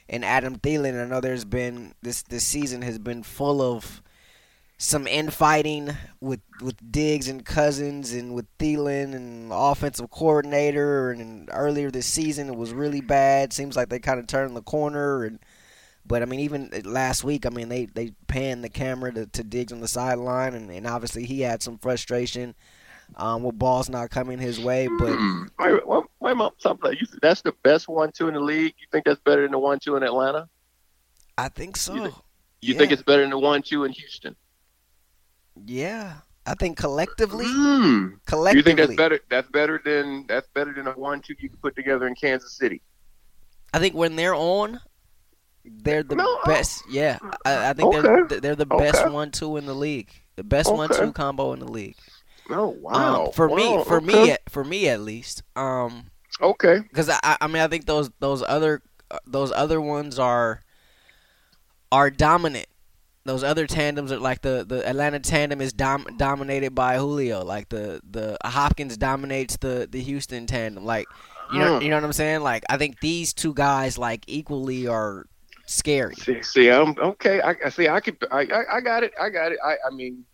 and 0.08 0.24
Adam 0.24 0.58
Thielen. 0.58 1.00
I 1.00 1.06
know 1.06 1.20
there's 1.20 1.44
been 1.44 1.94
this 2.02 2.22
this 2.22 2.44
season 2.44 2.82
has 2.82 2.98
been 2.98 3.22
full 3.22 3.60
of 3.60 4.02
some 4.78 5.06
infighting 5.06 5.96
with 6.20 6.40
with 6.60 6.76
Diggs 6.92 7.28
and 7.28 7.44
Cousins 7.44 8.12
and 8.12 8.34
with 8.34 8.46
Thielen 8.58 9.14
and 9.14 9.50
offensive 9.52 10.10
coordinator. 10.10 11.10
And 11.10 11.48
earlier 11.52 11.90
this 11.90 12.06
season, 12.06 12.48
it 12.48 12.56
was 12.56 12.72
really 12.72 13.00
bad. 13.00 13.52
Seems 13.52 13.76
like 13.76 13.88
they 13.88 13.98
kind 13.98 14.20
of 14.20 14.26
turned 14.26 14.56
the 14.56 14.62
corner. 14.62 15.24
And 15.24 15.38
but 16.06 16.22
I 16.22 16.24
mean, 16.24 16.40
even 16.40 16.70
last 16.84 17.24
week, 17.24 17.46
I 17.46 17.50
mean, 17.50 17.68
they 17.68 17.86
they 17.86 18.12
panned 18.26 18.62
the 18.62 18.68
camera 18.68 19.12
to, 19.12 19.26
to 19.26 19.44
Diggs 19.44 19.72
on 19.72 19.80
the 19.80 19.88
sideline, 19.88 20.54
and, 20.54 20.70
and 20.70 20.86
obviously 20.86 21.24
he 21.24 21.40
had 21.40 21.62
some 21.62 21.78
frustration 21.78 22.54
um, 23.16 23.42
with 23.42 23.58
balls 23.58 23.88
not 23.88 24.10
coming 24.10 24.38
his 24.38 24.60
way. 24.60 24.88
But 24.98 25.18
wait, 25.58 25.86
wait, 25.86 26.04
wait, 26.20 26.36
wait 26.36 26.50
something. 26.58 26.96
That's 27.22 27.42
the 27.42 27.52
best 27.62 27.88
one-two 27.88 28.28
in 28.28 28.34
the 28.34 28.40
league. 28.40 28.74
You 28.78 28.86
think 28.90 29.04
that's 29.04 29.20
better 29.20 29.42
than 29.42 29.52
the 29.52 29.58
one-two 29.58 29.96
in 29.96 30.02
Atlanta? 30.02 30.48
I 31.38 31.48
think 31.48 31.76
so. 31.76 31.94
You, 31.94 32.02
think, 32.02 32.14
you 32.62 32.72
yeah. 32.74 32.78
think 32.78 32.92
it's 32.92 33.02
better 33.02 33.22
than 33.22 33.30
the 33.30 33.38
one-two 33.38 33.84
in 33.84 33.92
Houston? 33.92 34.36
Yeah, 35.64 36.14
I 36.44 36.54
think 36.54 36.76
collectively, 36.76 37.46
mm. 37.46 38.18
collectively, 38.26 38.58
you 38.58 38.62
think 38.62 38.78
that's 38.78 38.96
better? 38.96 39.20
That's 39.30 39.50
better 39.50 39.80
than 39.84 40.26
that's 40.26 40.48
better 40.54 40.72
than 40.72 40.86
a 40.86 40.92
one-two 40.92 41.34
you 41.38 41.48
can 41.48 41.58
put 41.58 41.74
together 41.74 42.06
in 42.06 42.14
Kansas 42.14 42.52
City. 42.52 42.82
I 43.72 43.78
think 43.78 43.94
when 43.94 44.16
they're 44.16 44.34
on, 44.34 44.80
they're 45.66 46.02
the 46.02 46.16
no, 46.16 46.38
best. 46.44 46.82
Yeah, 46.90 47.18
I, 47.44 47.70
I 47.70 47.72
think 47.72 47.94
okay. 47.94 48.00
they're 48.00 48.40
they're 48.40 48.56
the 48.56 48.66
best 48.66 49.02
okay. 49.02 49.10
one-two 49.10 49.56
in 49.56 49.66
the 49.66 49.74
league. 49.74 50.10
The 50.36 50.44
best 50.44 50.68
okay. 50.68 50.76
one-two 50.76 51.12
combo 51.12 51.52
in 51.52 51.60
the 51.60 51.70
league. 51.70 51.96
Oh 52.50 52.68
wow! 52.68 53.26
Um, 53.26 53.32
for 53.32 53.48
wow. 53.48 53.56
me, 53.56 53.84
for 53.84 54.00
me, 54.00 54.36
for 54.48 54.64
me 54.64 54.88
at 54.88 55.00
least. 55.00 55.42
Um, 55.56 56.10
okay. 56.40 56.78
Because 56.78 57.08
I, 57.08 57.36
I 57.40 57.46
mean, 57.46 57.62
I 57.62 57.68
think 57.68 57.86
those 57.86 58.10
those 58.20 58.42
other 58.42 58.82
uh, 59.10 59.18
those 59.26 59.52
other 59.52 59.80
ones 59.80 60.18
are 60.18 60.62
are 61.90 62.10
dominant. 62.10 62.66
Those 63.24 63.42
other 63.42 63.66
tandems 63.66 64.12
are 64.12 64.20
like 64.20 64.42
the, 64.42 64.64
the 64.66 64.88
Atlanta 64.88 65.18
tandem 65.18 65.60
is 65.60 65.72
dom- 65.72 66.06
dominated 66.16 66.76
by 66.76 66.96
Julio. 66.96 67.44
Like 67.44 67.68
the 67.68 68.00
the 68.08 68.38
Hopkins 68.44 68.96
dominates 68.96 69.56
the, 69.56 69.88
the 69.90 70.00
Houston 70.00 70.46
tandem. 70.46 70.84
Like 70.84 71.06
you 71.52 71.58
know 71.58 71.80
you 71.80 71.90
know 71.90 71.96
what 71.96 72.04
I'm 72.04 72.12
saying. 72.12 72.42
Like 72.42 72.64
I 72.68 72.76
think 72.76 73.00
these 73.00 73.34
two 73.34 73.52
guys 73.52 73.98
like 73.98 74.24
equally 74.28 74.86
are 74.86 75.26
scary. 75.66 76.14
See, 76.16 76.42
see 76.42 76.70
I'm 76.70 76.96
okay. 76.98 77.40
I 77.40 77.68
see. 77.68 77.88
I 77.88 78.00
could. 78.00 78.16
I, 78.30 78.40
I, 78.40 78.76
I 78.76 78.80
got 78.80 79.04
it. 79.04 79.12
I 79.20 79.28
got 79.28 79.52
it. 79.52 79.58
I, 79.64 79.76
I 79.86 79.94
mean, 79.94 80.24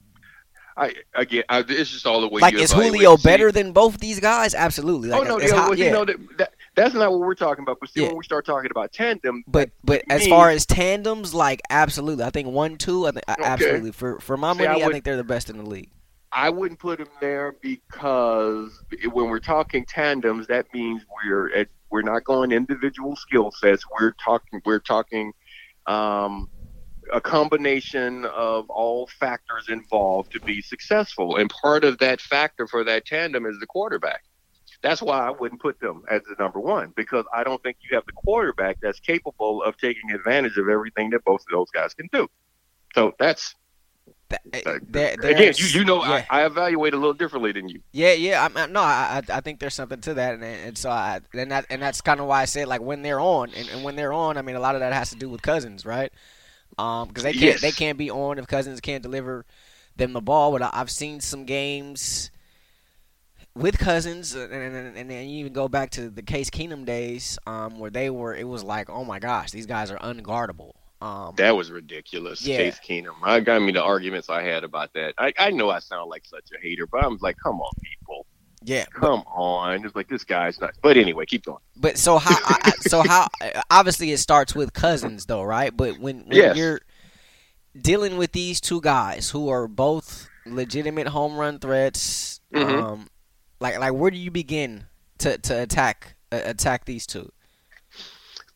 I 0.77 0.95
again, 1.15 1.45
I, 1.49 1.65
it's 1.69 1.91
just 1.91 2.07
all 2.07 2.21
the 2.21 2.29
way. 2.29 2.41
Like, 2.41 2.55
is 2.55 2.73
Julio 2.73 3.17
better 3.17 3.53
than 3.53 3.73
both 3.73 3.99
these 3.99 4.21
guys? 4.21 4.55
Absolutely. 4.55 5.11
Like, 5.11 5.23
oh 5.23 5.25
no, 5.25 5.41
yeah, 5.41 5.53
well, 5.53 5.75
yeah. 5.75 5.87
you 5.87 5.91
know 5.91 6.05
that, 6.05 6.17
that, 6.39 6.55
that's 6.75 6.95
not 6.95 7.11
what 7.11 7.21
we're 7.21 7.35
talking 7.35 7.63
about. 7.63 7.79
But 7.81 7.91
see, 7.91 8.03
yeah. 8.03 8.09
when 8.09 8.17
we 8.17 8.25
start 8.25 8.47
talking 8.47 8.71
about 8.71 8.93
tandem, 8.93 9.45
but 9.47 9.71
but 9.85 10.03
as 10.09 10.27
far 10.27 10.51
as 10.51 10.65
tandems, 10.65 11.35
like 11.35 11.61
absolutely, 11.69 12.25
I 12.25 12.31
think 12.31 12.49
one, 12.49 12.77
two, 12.77 13.07
I 13.07 13.11
think 13.11 13.25
okay. 13.29 13.43
absolutely 13.43 13.93
for 13.93 14.19
for 14.21 14.37
my 14.37 14.53
see, 14.55 14.65
money, 14.65 14.83
I, 14.83 14.87
I 14.87 14.93
think 14.93 15.05
they're 15.05 15.17
the 15.17 15.25
best 15.25 15.51
in 15.51 15.59
the 15.59 15.67
league. 15.67 15.91
I 16.33 16.49
wouldn't 16.49 16.81
put 16.81 16.99
them 16.99 17.09
there 17.21 17.57
because 17.61 18.83
when 19.13 19.29
we're 19.29 19.39
talking 19.39 19.85
tandems, 19.85 20.47
that 20.47 20.67
means 20.73 21.03
we're 21.25 21.55
at, 21.55 21.69
we're 21.91 22.03
not 22.03 22.25
going 22.25 22.53
individual 22.53 23.17
skill 23.17 23.51
sets. 23.51 23.85
We're 24.01 24.15
talking 24.25 24.63
we're 24.65 24.81
talking 24.81 25.33
um, 25.87 26.49
a 27.13 27.21
combination 27.21 28.25
of 28.25 28.71
all 28.71 29.07
factors 29.07 29.67
involved 29.69 30.33
to 30.33 30.41
be 30.41 30.63
successful. 30.63 31.37
And 31.37 31.51
part 31.51 31.85
of 31.85 31.99
that 31.99 32.21
factor 32.21 32.67
for 32.67 32.83
that 32.85 33.05
tandem 33.05 33.45
is 33.45 33.59
the 33.61 33.67
quarterback. 33.67 34.23
That's 34.83 35.03
why 35.03 35.19
I 35.19 35.31
wouldn't 35.31 35.61
put 35.61 35.79
them 35.81 36.03
as 36.11 36.23
the 36.23 36.35
number 36.39 36.59
one 36.59 36.93
because 36.97 37.25
I 37.33 37.45
don't 37.45 37.63
think 37.63 37.77
you 37.89 37.95
have 37.95 38.07
the 38.07 38.13
quarterback 38.13 38.79
that's 38.81 39.01
capable 39.01 39.63
of 39.63 39.77
taking 39.77 40.11
advantage 40.13 40.57
of 40.57 40.69
everything 40.69 41.11
that 41.11 41.25
both 41.25 41.43
of 41.43 41.53
those 41.53 41.71
guys 41.71 41.95
can 41.95 42.09
do. 42.13 42.27
So 42.95 43.13
that's 43.19 43.55
there, 44.83 45.15
again, 45.15 45.55
you 45.57 45.67
you 45.67 45.85
know 45.85 46.05
yeah. 46.05 46.25
I, 46.31 46.43
I, 46.43 46.47
evaluate 46.47 46.95
a 46.95 46.97
little 46.97 47.15
differently 47.15 47.53
than 47.53 47.69
you. 47.69 47.81
Yeah, 47.93 48.13
yeah. 48.13 48.49
I, 48.55 48.67
no, 48.67 48.81
I 48.81 49.23
I 49.29 49.41
think 49.41 49.61
there's 49.61 49.75
something 49.75 50.01
to 50.03 50.15
that, 50.15 50.35
and, 50.35 50.45
and 50.45 50.79
so 50.79 50.91
I 50.91 51.21
and 51.35 51.51
that 51.51 51.67
and 51.71 51.81
that's 51.81 52.01
kind 52.01 52.21
of 52.21 52.27
why 52.27 52.43
I 52.43 52.45
said 52.45 52.69
like 52.69 52.81
when 52.81 53.03
they're 53.03 53.21
on, 53.21 53.51
and, 53.55 53.69
and 53.69 53.85
when 53.85 53.97
they're 53.97 54.13
on, 54.13 54.37
I 54.37 54.43
mean 54.43 54.57
a 54.57 54.61
lot 54.61 54.75
of 54.75 54.81
that 54.81 54.93
has 54.93 55.11
to 55.11 55.17
do 55.17 55.29
with 55.29 55.43
Cousins, 55.43 55.85
right? 55.87 56.13
Um, 56.79 57.09
because 57.09 57.25
they 57.25 57.33
can't 57.33 57.45
yes. 57.45 57.61
they 57.61 57.73
can't 57.73 57.99
be 57.99 58.11
on 58.11 58.39
if 58.39 58.47
Cousins 58.47 58.81
can't 58.81 59.03
deliver 59.03 59.45
them 59.97 60.13
the 60.13 60.23
ball. 60.23 60.53
But 60.53 60.63
I, 60.63 60.71
have 60.73 60.91
seen 60.91 61.21
some 61.21 61.45
games 61.45 62.31
with 63.55 63.79
Cousins, 63.79 64.35
and, 64.35 64.53
and, 64.53 64.97
and 64.97 65.11
then 65.11 65.29
you 65.29 65.41
even 65.41 65.53
go 65.53 65.69
back 65.69 65.91
to 65.93 66.09
the 66.09 66.23
Case 66.23 66.51
Keenum 66.51 66.85
days, 66.85 67.39
um, 67.47 67.79
where 67.79 67.91
they 67.91 68.11
were. 68.11 68.35
It 68.35 68.49
was 68.49 68.65
like, 68.65 68.89
oh 68.89 69.05
my 69.05 69.19
gosh, 69.19 69.51
these 69.51 69.67
guys 69.67 69.91
are 69.91 69.99
unguardable. 69.99 70.73
Um, 71.03 71.35
that 71.35 71.57
was 71.57 71.73
ridiculous, 71.73 72.47
yeah. 72.47 72.59
Case 72.59 72.79
Keenum. 72.79 73.15
I 73.25 73.41
got 73.41 73.61
me 73.61 73.73
the 73.73 73.83
arguments 73.83 74.31
I 74.31 74.43
had 74.43 74.63
about 74.63 74.93
that. 74.93 75.15
I, 75.19 75.33
I 75.37 75.51
know 75.51 75.69
I 75.69 75.81
sound 75.81 76.09
like 76.11 76.25
such 76.25 76.45
a 76.57 76.61
hater, 76.63 76.87
but 76.87 77.05
I'm 77.05 77.19
like, 77.21 77.37
come 77.43 77.61
on, 77.61 77.73
people. 77.83 78.25
Yeah, 78.63 78.85
come 78.85 79.25
but, 79.25 79.33
on. 79.33 79.85
It's 79.85 79.97
like 79.97 80.09
this 80.09 80.23
guy's 80.23 80.61
not. 80.61 80.75
But 80.81 80.97
anyway, 80.97 81.27
keep 81.27 81.45
going. 81.45 81.59
But 81.77 81.99
so 81.99 82.19
how? 82.19 82.37
I, 82.45 82.71
so 82.83 83.03
how? 83.03 83.27
Obviously, 83.71 84.13
it 84.13 84.19
starts 84.19 84.55
with 84.55 84.73
Cousins, 84.75 85.27
though, 85.27 85.43
right? 85.43 85.77
But 85.77 85.99
when, 85.99 86.21
when 86.21 86.37
yes. 86.37 86.57
you're 86.57 86.81
dealing 87.77 88.17
with 88.17 88.31
these 88.31 88.61
two 88.61 88.81
guys 88.81 89.31
who 89.31 89.49
are 89.49 89.67
both 89.67 90.29
legitimate 90.47 91.09
home 91.09 91.37
run 91.37 91.59
threats, 91.59 92.41
mm-hmm. 92.55 92.81
um, 92.81 93.09
like 93.59 93.77
like 93.81 93.93
where 93.93 94.13
do 94.13 94.19
you 94.19 94.31
begin 94.31 94.87
to 95.19 95.37
to 95.37 95.63
attack 95.63 96.15
uh, 96.31 96.43
attack 96.45 96.85
these 96.85 97.09
two? 97.09 97.33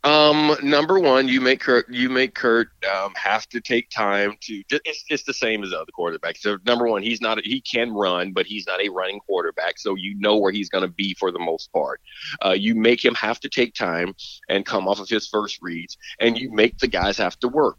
Um, 0.07 0.57
number 0.62 1.00
one, 1.00 1.26
you 1.26 1.40
make 1.40 1.59
Kirk, 1.59 1.86
you 1.90 2.09
make 2.09 2.32
Kirk 2.32 2.68
um, 2.94 3.12
have 3.16 3.48
to 3.48 3.61
take 3.61 3.90
time 3.90 4.36
to. 4.42 4.62
It's, 4.70 5.24
the 5.24 5.34
same 5.34 5.64
as 5.64 5.70
the 5.70 5.80
other 5.80 5.90
quarterbacks. 5.98 6.38
So 6.38 6.59
number 6.64 6.86
one, 6.86 7.02
he's 7.02 7.20
not. 7.20 7.44
He 7.44 7.61
can 7.61 7.92
run, 7.92 8.32
but 8.32 8.46
he's 8.46 8.68
not 8.68 8.80
a 8.80 8.88
running 8.88 9.18
quarterback. 9.18 9.78
So 9.78 9.96
you 9.96 10.16
know 10.16 10.36
where 10.36 10.52
he's 10.52 10.68
going 10.68 10.82
to 10.82 10.94
be 10.94 11.14
for 11.14 11.32
the 11.32 11.40
most 11.40 11.72
part. 11.72 12.00
Uh, 12.44 12.52
you 12.52 12.76
make 12.76 13.04
him 13.04 13.16
have 13.16 13.40
to 13.40 13.48
take 13.48 13.74
time 13.74 14.14
and 14.48 14.64
come 14.64 14.86
off 14.86 15.00
of 15.00 15.09
his 15.09 15.26
first 15.26 15.59
reads, 15.61 15.98
and 16.20 16.38
you 16.38 16.52
make 16.52 16.78
the 16.78 16.86
guys 16.86 17.18
have 17.18 17.36
to 17.40 17.48
work. 17.48 17.78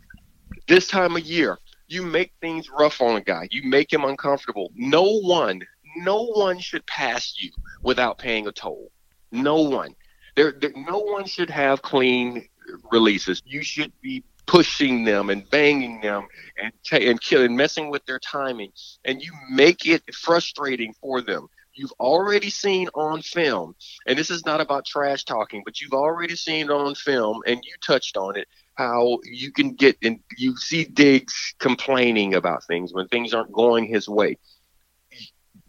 This 0.68 0.90
time 0.90 1.16
of 1.16 1.24
year, 1.24 1.58
you 1.88 2.04
make 2.04 2.34
things 2.42 2.70
rough 2.70 3.00
on 3.00 3.16
a 3.16 3.22
guy. 3.22 3.48
You 3.52 3.70
make 3.70 3.94
him 3.94 4.04
uncomfortable. 4.04 4.74
No 4.76 5.22
one, 5.22 5.62
no 5.96 6.26
one 6.26 6.60
should 6.60 6.86
pass 6.88 7.36
you 7.42 7.52
without 7.84 8.18
paying 8.18 8.48
a 8.48 8.52
toll. 8.52 8.92
No 9.32 9.62
one 9.62 9.96
there, 10.38 10.54
there, 10.54 10.72
no 10.76 11.00
one 11.00 11.26
should 11.26 11.50
have 11.50 11.82
clean 11.82 12.48
releases. 12.92 13.42
You 13.46 13.64
should 13.64 13.92
be 14.02 14.24
pushing 14.46 15.04
them 15.04 15.30
and 15.30 15.50
banging 15.50 16.00
them 16.00 16.28
and 16.62 16.72
t- 16.86 17.10
and 17.10 17.20
killing, 17.20 17.58
messing 17.58 17.90
with 17.90 18.06
their 18.06 18.20
timing, 18.20 18.72
and 19.04 19.22
you 19.22 19.34
make 19.52 19.86
it 19.86 20.04
frustrating 20.16 20.94
for 21.02 21.22
them. 21.22 21.48
You've 21.74 21.94
already 22.00 22.50
seen 22.50 22.88
on 22.94 23.22
film, 23.22 23.76
and 24.06 24.18
this 24.18 24.30
is 24.30 24.46
not 24.46 24.62
about 24.62 24.86
trash 24.86 25.26
talking, 25.26 25.64
but 25.66 25.82
you've 25.82 25.94
already 25.94 26.36
seen 26.36 26.72
on 26.72 26.96
film, 26.96 27.42
and 27.46 27.60
you 27.64 27.74
touched 27.86 28.16
on 28.16 28.38
it, 28.38 28.48
how 28.76 29.20
you 29.24 29.52
can 29.52 29.74
get 29.74 29.98
and 30.04 30.20
you 30.38 30.56
see 30.56 30.86
Diggs 30.86 31.56
complaining 31.60 32.36
about 32.36 32.64
things 32.66 32.94
when 32.94 33.08
things 33.08 33.34
aren't 33.34 33.52
going 33.52 33.86
his 33.86 34.08
way 34.08 34.38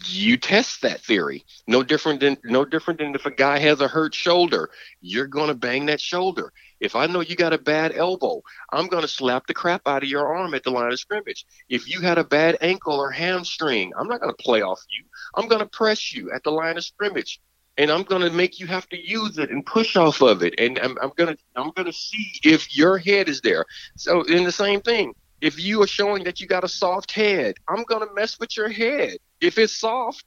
you 0.07 0.36
test 0.36 0.82
that 0.82 1.01
theory. 1.01 1.44
No 1.66 1.82
different 1.82 2.20
than 2.20 2.36
no 2.44 2.64
different 2.64 3.01
than 3.01 3.14
if 3.14 3.26
a 3.26 3.30
guy 3.30 3.59
has 3.59 3.80
a 3.80 3.88
hurt 3.88 4.14
shoulder, 4.14 4.70
you're 5.01 5.26
to 5.49 5.55
bang 5.55 5.86
that 5.86 6.01
shoulder. 6.01 6.53
If 6.80 6.94
I 6.94 7.07
know 7.07 7.20
you 7.20 7.34
got 7.34 7.53
a 7.53 7.59
bad 7.59 7.92
elbow, 7.96 8.42
I'm 8.72 8.86
to 9.03 9.09
slap 9.09 9.46
the 9.46 9.55
crap 9.55 9.86
out 9.86 10.05
of 10.05 10.09
your 10.09 10.34
arm 10.36 10.55
at 10.55 10.62
the 10.62 10.70
line 10.70 10.92
of 10.92 11.01
scrimmage. 11.01 11.44
If 11.68 11.88
you 11.88 12.01
had 12.01 12.18
a 12.18 12.24
bad 12.24 12.59
ankle 12.61 12.94
or 12.94 13.11
hamstring, 13.11 13.92
I'm 13.99 14.07
not 14.07 14.20
to 14.34 14.42
play 14.42 14.62
off 14.62 14.80
you. 14.90 15.05
I'm 15.34 15.49
to 15.61 15.66
press 15.66 16.12
you 16.12 16.30
at 16.30 16.44
the 16.44 16.53
line 16.53 16.76
of 16.76 16.84
scrimmage. 16.84 17.40
And 17.76 17.90
I'm 17.92 18.03
to 18.22 18.30
make 18.30 18.59
you 18.59 18.66
have 18.66 18.88
to 18.88 18.96
use 18.96 19.38
it 19.38 19.51
and 19.51 19.64
push 19.64 19.96
off 19.96 20.20
of 20.20 20.42
it. 20.42 20.55
And 20.59 20.78
I'm, 20.80 20.99
I'm 21.01 21.12
to 21.28 21.38
I'm 21.55 21.70
to 21.86 21.92
see 21.92 22.32
if 22.42 22.76
your 22.76 22.99
head 22.99 23.28
is 23.28 23.40
there. 23.40 23.64
So 23.96 24.22
in 24.22 24.44
the 24.44 24.53
same 24.53 24.80
thing, 24.80 25.14
If 25.41 25.62
you 25.62 25.82
are 25.82 25.86
showing 25.86 26.24
that 26.24 26.41
you 26.41 26.47
got 26.47 26.64
a 26.64 26.68
soft 26.68 27.12
head, 27.12 27.57
I'm 27.68 27.84
going 27.84 28.07
to 28.07 28.14
mess 28.14 28.39
with 28.41 28.57
your 28.57 28.68
head. 28.68 29.18
If 29.41 29.59
it's 29.59 29.78
soft, 29.78 30.24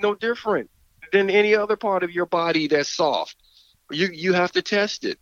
no 0.00 0.14
different 0.14 0.70
than 1.12 1.30
any 1.30 1.54
other 1.54 1.76
part 1.76 2.02
of 2.02 2.10
your 2.10 2.26
body 2.26 2.68
that's 2.68 2.94
soft. 2.94 3.36
You 3.90 4.08
you 4.12 4.32
have 4.32 4.52
to 4.52 4.62
test 4.62 5.04
it. 5.04 5.18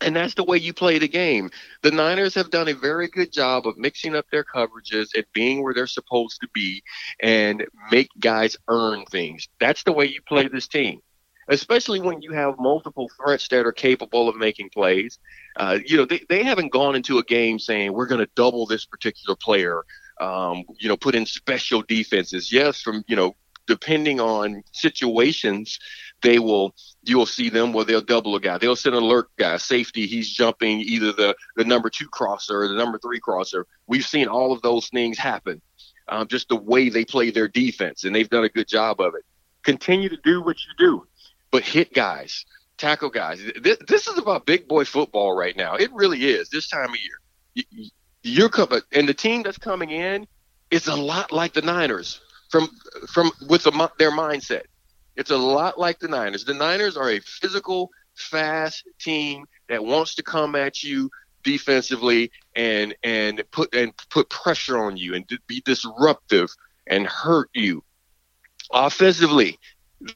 And 0.00 0.16
that's 0.16 0.34
the 0.34 0.44
way 0.44 0.58
you 0.58 0.74
play 0.74 0.98
the 0.98 1.08
game. 1.08 1.50
The 1.82 1.90
Niners 1.90 2.34
have 2.34 2.50
done 2.50 2.68
a 2.68 2.74
very 2.74 3.08
good 3.08 3.32
job 3.32 3.66
of 3.66 3.78
mixing 3.78 4.14
up 4.14 4.26
their 4.30 4.44
coverages 4.44 5.08
and 5.14 5.24
being 5.32 5.62
where 5.62 5.72
they're 5.72 5.86
supposed 5.86 6.40
to 6.40 6.48
be 6.52 6.82
and 7.20 7.64
make 7.90 8.08
guys 8.18 8.56
earn 8.68 9.04
things. 9.06 9.48
That's 9.60 9.84
the 9.84 9.92
way 9.92 10.06
you 10.06 10.20
play 10.26 10.48
this 10.48 10.68
team 10.68 11.00
especially 11.48 12.00
when 12.00 12.22
you 12.22 12.32
have 12.32 12.58
multiple 12.58 13.10
threats 13.16 13.48
that 13.48 13.66
are 13.66 13.72
capable 13.72 14.28
of 14.28 14.36
making 14.36 14.70
plays. 14.70 15.18
Uh, 15.56 15.78
you 15.84 15.96
know, 15.96 16.04
they, 16.04 16.24
they 16.28 16.42
haven't 16.42 16.72
gone 16.72 16.96
into 16.96 17.18
a 17.18 17.24
game 17.24 17.58
saying 17.58 17.92
we're 17.92 18.06
going 18.06 18.24
to 18.24 18.30
double 18.34 18.66
this 18.66 18.84
particular 18.84 19.36
player. 19.36 19.84
Um, 20.20 20.64
you 20.78 20.88
know, 20.88 20.96
put 20.96 21.14
in 21.14 21.26
special 21.26 21.82
defenses. 21.82 22.52
Yes, 22.52 22.80
from 22.80 23.04
you 23.08 23.16
know, 23.16 23.34
depending 23.66 24.20
on 24.20 24.62
situations, 24.72 25.78
they 26.22 26.38
will 26.38 26.74
you'll 27.02 27.26
see 27.26 27.50
them 27.50 27.72
where 27.72 27.84
they'll 27.84 28.00
double 28.00 28.36
a 28.36 28.40
guy. 28.40 28.58
They'll 28.58 28.76
send 28.76 28.94
an 28.94 29.02
alert 29.02 29.28
guy, 29.36 29.56
safety. 29.56 30.06
He's 30.06 30.30
jumping 30.30 30.80
either 30.80 31.12
the 31.12 31.34
the 31.56 31.64
number 31.64 31.90
two 31.90 32.06
crosser 32.08 32.62
or 32.62 32.68
the 32.68 32.74
number 32.74 32.98
three 32.98 33.18
crosser. 33.18 33.66
We've 33.88 34.06
seen 34.06 34.28
all 34.28 34.52
of 34.52 34.62
those 34.62 34.88
things 34.88 35.18
happen. 35.18 35.60
Um, 36.06 36.28
just 36.28 36.48
the 36.48 36.56
way 36.56 36.90
they 36.90 37.04
play 37.04 37.30
their 37.30 37.48
defense, 37.48 38.04
and 38.04 38.14
they've 38.14 38.28
done 38.28 38.44
a 38.44 38.48
good 38.50 38.68
job 38.68 39.00
of 39.00 39.14
it. 39.14 39.24
Continue 39.62 40.10
to 40.10 40.18
do 40.22 40.42
what 40.42 40.56
you 40.58 40.72
do 40.78 41.06
but 41.54 41.62
hit 41.62 41.94
guys, 41.94 42.46
tackle 42.78 43.10
guys. 43.10 43.40
This, 43.62 43.78
this 43.86 44.08
is 44.08 44.18
about 44.18 44.44
big 44.44 44.66
boy 44.66 44.84
football 44.84 45.36
right 45.36 45.56
now. 45.56 45.76
It 45.76 45.92
really 45.92 46.24
is 46.24 46.48
this 46.48 46.66
time 46.66 46.90
of 46.90 46.96
year. 46.96 47.64
You, 47.70 47.90
you're 48.24 48.48
coming, 48.48 48.80
and 48.90 49.08
the 49.08 49.14
team 49.14 49.44
that's 49.44 49.56
coming 49.56 49.90
in 49.90 50.26
is 50.72 50.88
a 50.88 50.96
lot 50.96 51.30
like 51.30 51.52
the 51.52 51.62
Niners 51.62 52.20
from 52.50 52.68
from 53.06 53.30
with 53.48 53.62
the, 53.62 53.90
their 54.00 54.10
mindset. 54.10 54.62
It's 55.14 55.30
a 55.30 55.36
lot 55.36 55.78
like 55.78 56.00
the 56.00 56.08
Niners. 56.08 56.44
The 56.44 56.54
Niners 56.54 56.96
are 56.96 57.08
a 57.08 57.20
physical, 57.20 57.92
fast 58.16 58.82
team 58.98 59.44
that 59.68 59.84
wants 59.84 60.16
to 60.16 60.24
come 60.24 60.56
at 60.56 60.82
you 60.82 61.08
defensively 61.44 62.32
and 62.56 62.96
and 63.04 63.44
put 63.52 63.72
and 63.76 63.92
put 64.10 64.28
pressure 64.28 64.76
on 64.76 64.96
you 64.96 65.14
and 65.14 65.24
be 65.46 65.62
disruptive 65.64 66.50
and 66.88 67.06
hurt 67.06 67.48
you. 67.54 67.84
Offensively, 68.72 69.56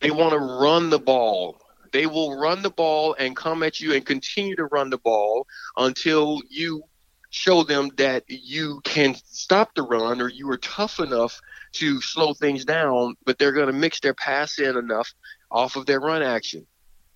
they 0.01 0.11
want 0.11 0.33
to 0.33 0.39
run 0.39 0.91
the 0.91 0.99
ball. 0.99 1.61
They 1.93 2.07
will 2.07 2.39
run 2.39 2.63
the 2.63 2.71
ball 2.71 3.15
and 3.19 3.35
come 3.35 3.63
at 3.63 3.81
you 3.81 3.95
and 3.95 4.05
continue 4.05 4.57
to 4.57 4.67
run 4.67 4.91
the 4.91 4.99
ball 4.99 5.47
until 5.77 6.41
you 6.51 6.83
show 7.31 7.63
them 7.63 7.91
that 7.97 8.25
you 8.29 8.81
can 8.85 9.15
stop 9.25 9.75
the 9.75 9.83
run 9.83 10.21
or 10.21 10.29
you 10.29 10.51
are 10.51 10.59
tough 10.59 10.99
enough 11.01 11.41
to 11.73 12.01
slow 12.01 12.35
things 12.35 12.65
down, 12.65 13.15
but 13.25 13.39
they're 13.39 13.53
going 13.53 13.67
to 13.67 13.73
mix 13.73 14.01
their 14.01 14.15
pass 14.15 14.59
in 14.59 14.77
enough 14.77 15.13
off 15.51 15.77
of 15.77 15.87
their 15.87 16.01
run 16.01 16.23
action. 16.23 16.67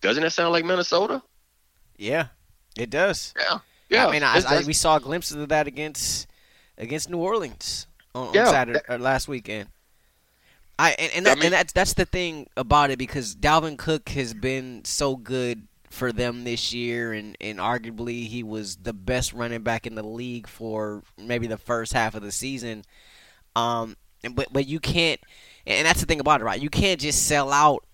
Doesn't 0.00 0.22
that 0.22 0.32
sound 0.32 0.52
like 0.52 0.64
Minnesota? 0.64 1.22
Yeah, 1.96 2.28
it 2.76 2.90
does. 2.90 3.32
Yeah, 3.38 3.58
yeah. 3.88 4.06
I 4.06 4.12
mean, 4.12 4.22
I, 4.22 4.42
I, 4.46 4.62
we 4.66 4.72
saw 4.72 4.98
glimpses 4.98 5.36
of 5.36 5.48
that 5.50 5.66
against 5.66 6.26
against 6.76 7.08
New 7.08 7.18
Orleans 7.18 7.86
on, 8.14 8.34
yeah, 8.34 8.46
on 8.46 8.52
Saturday 8.52 8.80
that, 8.86 8.94
or 8.94 8.98
last 8.98 9.28
weekend. 9.28 9.68
I 10.82 10.96
and, 10.98 11.12
and, 11.14 11.26
that, 11.26 11.32
I 11.32 11.34
mean, 11.36 11.44
and 11.44 11.54
that's 11.54 11.72
that's 11.72 11.92
the 11.92 12.04
thing 12.04 12.48
about 12.56 12.90
it 12.90 12.98
because 12.98 13.36
Dalvin 13.36 13.78
Cook 13.78 14.08
has 14.10 14.34
been 14.34 14.84
so 14.84 15.14
good 15.14 15.68
for 15.90 16.10
them 16.10 16.42
this 16.42 16.74
year, 16.74 17.12
and, 17.12 17.36
and 17.40 17.60
arguably 17.60 18.26
he 18.26 18.42
was 18.42 18.76
the 18.76 18.92
best 18.92 19.32
running 19.32 19.62
back 19.62 19.86
in 19.86 19.94
the 19.94 20.02
league 20.02 20.48
for 20.48 21.04
maybe 21.16 21.46
the 21.46 21.56
first 21.56 21.92
half 21.92 22.16
of 22.16 22.22
the 22.22 22.32
season. 22.32 22.82
Um, 23.54 23.96
but 24.32 24.48
but 24.52 24.66
you 24.66 24.80
can't, 24.80 25.20
and 25.68 25.86
that's 25.86 26.00
the 26.00 26.06
thing 26.06 26.18
about 26.18 26.40
it, 26.40 26.44
right? 26.44 26.60
You 26.60 26.70
can't 26.70 27.00
just 27.00 27.28
sell 27.28 27.52
out 27.52 27.84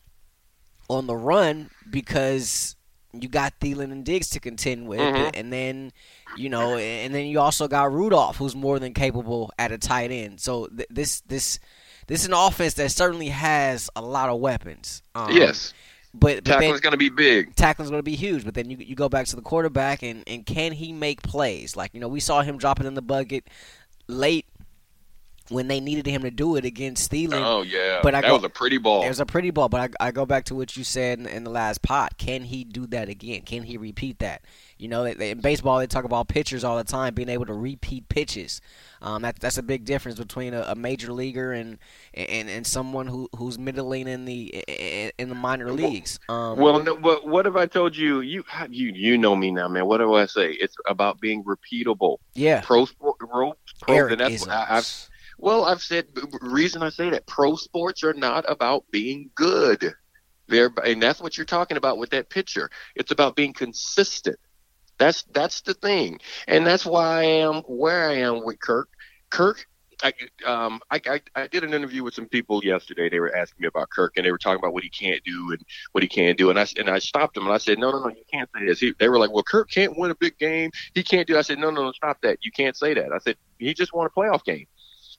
on 0.88 1.06
the 1.06 1.16
run 1.16 1.68
because 1.90 2.74
you 3.12 3.28
got 3.28 3.60
Thielen 3.60 3.92
and 3.92 4.02
Diggs 4.02 4.30
to 4.30 4.40
contend 4.40 4.88
with, 4.88 5.00
mm-hmm. 5.00 5.30
and 5.34 5.52
then 5.52 5.92
you 6.38 6.48
know, 6.48 6.78
and 6.78 7.14
then 7.14 7.26
you 7.26 7.38
also 7.38 7.68
got 7.68 7.92
Rudolph, 7.92 8.38
who's 8.38 8.56
more 8.56 8.78
than 8.78 8.94
capable 8.94 9.52
at 9.58 9.72
a 9.72 9.76
tight 9.78 10.10
end. 10.10 10.40
So 10.40 10.68
th- 10.68 10.88
this 10.88 11.20
this 11.22 11.58
this 12.08 12.22
is 12.22 12.26
an 12.26 12.32
offense 12.32 12.74
that 12.74 12.90
certainly 12.90 13.28
has 13.28 13.88
a 13.94 14.02
lot 14.02 14.28
of 14.28 14.40
weapons. 14.40 15.02
Um, 15.14 15.30
yes. 15.30 15.72
But, 16.14 16.42
but 16.42 16.46
tackling's 16.46 16.80
going 16.80 16.92
to 16.92 16.98
be 16.98 17.10
big. 17.10 17.54
Tackling's 17.54 17.90
going 17.90 18.00
to 18.00 18.04
be 18.04 18.16
huge. 18.16 18.44
But 18.44 18.54
then 18.54 18.70
you 18.70 18.78
you 18.78 18.96
go 18.96 19.08
back 19.08 19.26
to 19.26 19.36
the 19.36 19.42
quarterback 19.42 20.02
and, 20.02 20.24
and 20.26 20.44
can 20.44 20.72
he 20.72 20.92
make 20.92 21.22
plays? 21.22 21.76
Like 21.76 21.94
you 21.94 22.00
know 22.00 22.08
we 22.08 22.20
saw 22.20 22.42
him 22.42 22.58
dropping 22.58 22.86
in 22.86 22.94
the 22.94 23.02
bucket 23.02 23.44
late 24.08 24.46
when 25.50 25.68
they 25.68 25.80
needed 25.80 26.06
him 26.06 26.22
to 26.22 26.30
do 26.30 26.56
it 26.56 26.64
against 26.64 27.10
Thielen. 27.10 27.42
Oh 27.44 27.62
yeah, 27.62 28.00
but 28.02 28.14
I 28.14 28.20
that 28.20 28.28
go, 28.28 28.34
was 28.34 28.44
a 28.44 28.48
pretty 28.48 28.78
ball. 28.78 29.02
It 29.02 29.08
was 29.08 29.20
a 29.20 29.26
pretty 29.26 29.50
ball, 29.50 29.68
but 29.68 29.92
I, 30.00 30.08
I 30.08 30.10
go 30.10 30.26
back 30.26 30.44
to 30.46 30.54
what 30.54 30.76
you 30.76 30.84
said 30.84 31.18
in, 31.18 31.26
in, 31.26 31.44
the 31.44 31.50
last 31.50 31.82
pot. 31.82 32.18
Can 32.18 32.42
he 32.42 32.64
do 32.64 32.86
that 32.88 33.08
again? 33.08 33.42
Can 33.42 33.62
he 33.62 33.76
repeat 33.76 34.18
that? 34.18 34.42
You 34.76 34.88
know, 34.88 35.04
they, 35.04 35.14
they, 35.14 35.30
in 35.30 35.40
baseball 35.40 35.78
they 35.78 35.86
talk 35.86 36.04
about 36.04 36.28
pitchers 36.28 36.64
all 36.64 36.76
the 36.76 36.84
time 36.84 37.14
being 37.14 37.28
able 37.28 37.46
to 37.46 37.54
repeat 37.54 38.08
pitches. 38.08 38.60
Um, 39.00 39.22
that, 39.22 39.38
that's 39.40 39.58
a 39.58 39.62
big 39.62 39.84
difference 39.84 40.18
between 40.18 40.54
a, 40.54 40.62
a 40.62 40.74
major 40.74 41.12
leaguer 41.12 41.52
and, 41.52 41.78
and 42.14 42.48
and 42.48 42.66
someone 42.66 43.06
who 43.06 43.28
who's 43.36 43.58
middling 43.58 44.08
in 44.08 44.24
the 44.24 44.48
in 45.18 45.28
the 45.28 45.34
minor 45.34 45.72
leagues. 45.72 46.18
Um, 46.28 46.58
well, 46.58 46.82
no, 46.82 46.96
but 46.96 47.26
what 47.26 47.44
have 47.46 47.56
I 47.56 47.66
told 47.66 47.96
you 47.96 48.20
you 48.20 48.44
you 48.68 48.92
you 48.94 49.18
know 49.18 49.34
me 49.34 49.50
now, 49.50 49.68
man? 49.68 49.86
What 49.86 49.98
do 49.98 50.14
I 50.14 50.26
say? 50.26 50.52
It's 50.52 50.76
about 50.86 51.20
being 51.20 51.44
repeatable. 51.44 52.18
Yeah. 52.34 52.60
Pro 52.60 52.84
sport, 52.84 53.18
pro, 53.18 53.54
pro 53.80 54.08
and 54.08 54.20
that's 54.20 54.40
what 54.42 54.50
I, 54.50 54.66
I've 54.68 55.08
well, 55.38 55.64
I've 55.64 55.82
said 55.82 56.06
reason 56.42 56.82
I 56.82 56.90
say 56.90 57.10
that 57.10 57.26
pro 57.26 57.56
sports 57.56 58.02
are 58.02 58.12
not 58.12 58.44
about 58.48 58.84
being 58.90 59.30
good. 59.34 59.94
There, 60.48 60.70
and 60.84 61.02
that's 61.02 61.20
what 61.20 61.36
you're 61.36 61.46
talking 61.46 61.76
about 61.76 61.98
with 61.98 62.10
that 62.10 62.30
picture. 62.30 62.70
It's 62.94 63.12
about 63.12 63.36
being 63.36 63.52
consistent. 63.52 64.38
That's 64.98 65.22
that's 65.32 65.60
the 65.60 65.74
thing, 65.74 66.20
and 66.48 66.66
that's 66.66 66.84
why 66.84 67.20
I 67.20 67.22
am 67.24 67.62
where 67.62 68.08
I 68.08 68.14
am 68.14 68.44
with 68.44 68.58
Kirk. 68.58 68.88
Kirk, 69.30 69.66
I, 70.02 70.12
um, 70.44 70.80
I, 70.90 71.00
I, 71.06 71.20
I 71.34 71.46
did 71.48 71.64
an 71.64 71.74
interview 71.74 72.02
with 72.02 72.14
some 72.14 72.26
people 72.26 72.64
yesterday. 72.64 73.08
They 73.08 73.20
were 73.20 73.34
asking 73.34 73.62
me 73.62 73.68
about 73.68 73.90
Kirk, 73.90 74.14
and 74.16 74.24
they 74.24 74.30
were 74.30 74.38
talking 74.38 74.58
about 74.58 74.72
what 74.72 74.82
he 74.82 74.90
can't 74.90 75.22
do 75.24 75.52
and 75.52 75.60
what 75.92 76.02
he 76.02 76.08
can't 76.08 76.38
do. 76.38 76.50
And 76.50 76.58
I 76.58 76.66
and 76.78 76.88
I 76.88 76.98
stopped 76.98 77.34
them 77.34 77.44
and 77.44 77.52
I 77.52 77.58
said, 77.58 77.78
no, 77.78 77.90
no, 77.90 78.00
no, 78.00 78.08
you 78.08 78.24
can't 78.32 78.48
say 78.56 78.66
this. 78.66 78.80
He, 78.80 78.94
they 78.98 79.08
were 79.08 79.18
like, 79.18 79.32
well, 79.32 79.42
Kirk 79.42 79.70
can't 79.70 79.98
win 79.98 80.10
a 80.10 80.14
big 80.14 80.38
game. 80.38 80.70
He 80.94 81.02
can't 81.02 81.26
do. 81.26 81.36
It. 81.36 81.38
I 81.38 81.42
said, 81.42 81.58
no, 81.58 81.70
no, 81.70 81.84
no, 81.84 81.92
stop 81.92 82.20
that. 82.22 82.38
You 82.42 82.52
can't 82.52 82.76
say 82.76 82.94
that. 82.94 83.12
I 83.12 83.18
said 83.18 83.36
he 83.58 83.74
just 83.74 83.92
won 83.92 84.06
a 84.06 84.10
playoff 84.10 84.44
game. 84.44 84.66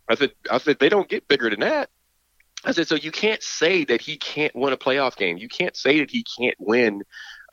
I 0.10 0.16
said, 0.16 0.32
I 0.50 0.58
said 0.58 0.80
they 0.80 0.90
don't 0.90 1.08
get 1.08 1.28
bigger 1.28 1.50
than 1.50 1.62
that. 1.62 1.90
I 2.66 2.74
said, 2.74 2.88
so 2.88 2.96
you 2.96 3.12
can't 3.12 3.42
say 3.42 3.86
that 3.86 4.02
he 4.02 4.18
can't 4.18 4.54
win 4.54 4.74
a 4.74 4.78
playoff 4.78 5.16
game. 5.16 5.38
You 5.38 5.48
can't 5.48 5.78
say 5.78 6.00
that 6.00 6.12
he 6.12 6.26
can't 6.38 6.58
win 6.60 7.04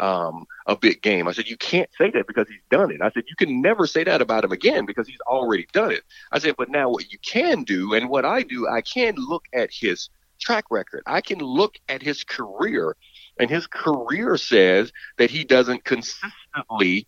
um, 0.00 0.46
a 0.66 0.76
big 0.76 1.00
game. 1.00 1.28
I 1.28 1.32
said, 1.32 1.46
you 1.46 1.56
can't 1.56 1.88
say 1.96 2.10
that 2.10 2.26
because 2.26 2.48
he's 2.48 2.58
done 2.70 2.90
it. 2.90 3.00
I 3.00 3.10
said, 3.12 3.22
you 3.28 3.36
can 3.36 3.62
never 3.62 3.86
say 3.86 4.02
that 4.02 4.20
about 4.20 4.42
him 4.42 4.50
again 4.50 4.84
because 4.84 5.06
he's 5.06 5.20
already 5.20 5.68
done 5.72 5.92
it. 5.92 6.02
I 6.32 6.40
said, 6.40 6.56
but 6.58 6.70
now 6.70 6.88
what 6.88 7.12
you 7.12 7.18
can 7.18 7.62
do 7.62 7.94
and 7.94 8.08
what 8.08 8.24
I 8.24 8.42
do, 8.42 8.66
I 8.68 8.80
can 8.80 9.14
look 9.16 9.44
at 9.52 9.70
his 9.72 10.10
track 10.40 10.64
record. 10.70 11.02
I 11.06 11.20
can 11.20 11.38
look 11.38 11.76
at 11.88 12.02
his 12.02 12.24
career 12.24 12.96
and 13.38 13.48
his 13.48 13.66
career 13.68 14.36
says 14.36 14.92
that 15.18 15.30
he 15.30 15.44
doesn't 15.44 15.84
consistently 15.84 17.06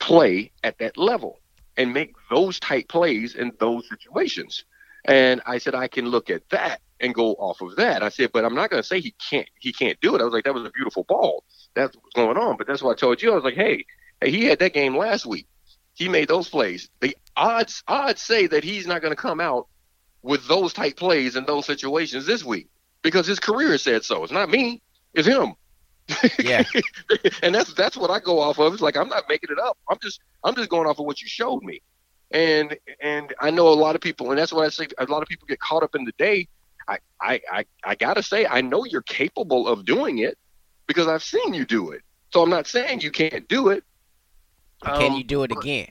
play 0.00 0.50
at 0.64 0.78
that 0.78 0.96
level 0.96 1.38
and 1.76 1.94
make 1.94 2.14
those 2.28 2.58
type 2.58 2.88
plays 2.88 3.34
in 3.34 3.52
those 3.60 3.88
situations. 3.88 4.64
And 5.06 5.40
I 5.46 5.58
said, 5.58 5.74
I 5.74 5.88
can 5.88 6.06
look 6.06 6.30
at 6.30 6.48
that 6.50 6.80
and 7.00 7.14
go 7.14 7.32
off 7.34 7.60
of 7.60 7.76
that. 7.76 8.02
I 8.02 8.08
said, 8.08 8.30
but 8.32 8.44
I'm 8.44 8.54
not 8.54 8.70
going 8.70 8.82
to 8.82 8.86
say 8.86 9.00
he 9.00 9.14
can't, 9.30 9.48
he 9.58 9.72
can't 9.72 10.00
do 10.00 10.14
it. 10.14 10.20
I 10.20 10.24
was 10.24 10.32
like, 10.32 10.44
that 10.44 10.54
was 10.54 10.64
a 10.64 10.70
beautiful 10.70 11.04
ball. 11.04 11.44
That's 11.74 11.96
what's 11.96 12.14
going 12.14 12.36
on. 12.36 12.56
But 12.56 12.66
that's 12.66 12.82
what 12.82 12.92
I 12.92 13.00
told 13.00 13.22
you. 13.22 13.32
I 13.32 13.34
was 13.34 13.44
like, 13.44 13.54
hey, 13.54 13.84
he 14.24 14.44
had 14.44 14.58
that 14.58 14.72
game 14.72 14.96
last 14.96 15.26
week. 15.26 15.46
He 15.94 16.08
made 16.08 16.28
those 16.28 16.48
plays. 16.48 16.88
The 17.00 17.16
odds, 17.36 17.82
odds 17.86 18.20
say 18.20 18.46
that 18.48 18.64
he's 18.64 18.86
not 18.86 19.00
going 19.00 19.12
to 19.12 19.20
come 19.20 19.40
out 19.40 19.68
with 20.22 20.46
those 20.48 20.72
type 20.72 20.96
plays 20.96 21.36
in 21.36 21.44
those 21.44 21.66
situations 21.66 22.26
this 22.26 22.44
week 22.44 22.68
because 23.02 23.26
his 23.26 23.38
career 23.38 23.78
said 23.78 24.04
so. 24.04 24.24
It's 24.24 24.32
not 24.32 24.50
me. 24.50 24.82
It's 25.14 25.28
him. 25.28 25.54
Yeah. 26.40 26.64
and 27.42 27.54
that's 27.54 27.72
that's 27.74 27.96
what 27.96 28.10
I 28.10 28.20
go 28.20 28.40
off 28.40 28.58
of. 28.58 28.72
It's 28.72 28.82
like 28.82 28.96
I'm 28.96 29.08
not 29.08 29.24
making 29.28 29.50
it 29.50 29.58
up. 29.58 29.78
I'm 29.88 29.98
just 30.02 30.20
I'm 30.44 30.54
just 30.54 30.68
going 30.68 30.86
off 30.86 30.98
of 30.98 31.06
what 31.06 31.20
you 31.20 31.28
showed 31.28 31.62
me. 31.62 31.80
And 32.30 32.76
and 33.00 33.34
I 33.40 33.50
know 33.50 33.68
a 33.68 33.74
lot 33.74 33.94
of 33.94 34.00
people, 34.00 34.30
and 34.30 34.38
that's 34.38 34.52
why 34.52 34.64
I 34.64 34.68
say 34.68 34.88
a 34.98 35.04
lot 35.04 35.22
of 35.22 35.28
people 35.28 35.46
get 35.46 35.60
caught 35.60 35.82
up 35.82 35.94
in 35.94 36.04
the 36.04 36.12
day. 36.18 36.48
I 36.88 36.98
I 37.20 37.40
I, 37.50 37.64
I 37.84 37.94
gotta 37.94 38.22
say 38.22 38.46
I 38.46 38.60
know 38.60 38.84
you're 38.84 39.02
capable 39.02 39.68
of 39.68 39.84
doing 39.84 40.18
it 40.18 40.36
because 40.86 41.06
I've 41.06 41.22
seen 41.22 41.54
you 41.54 41.64
do 41.64 41.90
it. 41.90 42.02
So 42.32 42.42
I'm 42.42 42.50
not 42.50 42.66
saying 42.66 43.00
you 43.00 43.10
can't 43.10 43.48
do 43.48 43.68
it. 43.68 43.84
Can 44.82 45.12
um, 45.12 45.18
you 45.18 45.24
do 45.24 45.42
it 45.42 45.52
again? 45.52 45.88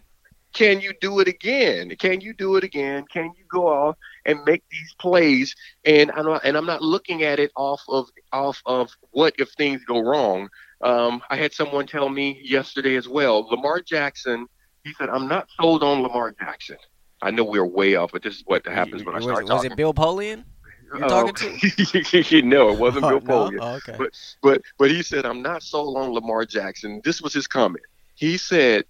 Can 0.54 0.80
you 0.80 0.94
do 1.02 1.20
it 1.20 1.28
again? 1.28 1.94
Can 2.00 2.22
you 2.22 2.34
do 2.34 2.56
it 2.56 2.64
again? 2.64 3.06
Can 3.12 3.26
you 3.38 3.44
go 3.52 3.68
off 3.68 3.98
and 4.26 4.40
make 4.46 4.64
these 4.72 4.96
plays? 5.00 5.54
And 5.84 6.12
I'm 6.12 6.26
not, 6.26 6.46
and 6.46 6.56
I'm 6.56 6.66
not 6.66 6.82
looking 6.82 7.24
at 7.24 7.40
it 7.40 7.52
off 7.58 7.82
of 7.90 8.08
off 8.32 8.62
of 8.66 8.90
what 9.12 9.34
if 9.38 9.50
things 9.58 9.84
go 9.84 10.00
wrong. 10.00 10.48
Um, 10.82 11.22
I 11.30 11.36
had 11.36 11.54
someone 11.54 11.88
tell 11.88 12.08
me 12.08 12.42
yesterday 12.42 12.96
as 12.96 13.08
well. 13.08 13.48
Lamar 13.50 13.82
Jackson. 13.82 14.48
He 14.86 14.94
said, 14.94 15.10
"I'm 15.10 15.28
not 15.28 15.50
sold 15.60 15.84
on 15.84 16.02
Lamar 16.04 16.32
Jackson." 16.40 16.78
I 17.22 17.32
know 17.32 17.44
we're 17.44 17.66
way 17.66 17.96
off, 17.96 18.12
but 18.14 18.22
this 18.22 18.36
is 18.36 18.44
what 18.46 18.66
happens 18.68 19.04
when 19.04 19.16
I 19.16 19.20
start 19.20 19.44
was, 19.44 19.50
talking. 19.50 19.56
Was 19.56 19.64
it 19.66 19.76
Bill 19.76 19.94
Polian? 19.94 20.44
You're 20.86 21.06
Oh, 21.06 21.32
talking 21.32 21.34
to? 21.34 22.42
know, 22.44 22.70
it 22.70 22.78
wasn't 22.78 23.06
Oh, 23.06 23.20
Bill 23.20 23.22
no? 23.22 23.50
Polian. 23.50 23.60
Oh, 23.62 23.76
okay. 23.76 23.96
But 23.98 24.12
but 24.44 24.62
but 24.78 24.92
he 24.92 25.02
said, 25.02 25.26
I'm 25.26 25.42
not 25.42 25.64
sold 25.64 25.98
on 25.98 26.12
Lamar 26.12 26.46
Jackson. 26.46 27.02
This 27.04 27.22
was 27.22 27.34
his 27.34 27.48
comment. 27.48 27.84
He 28.14 28.38
said, 28.38 28.86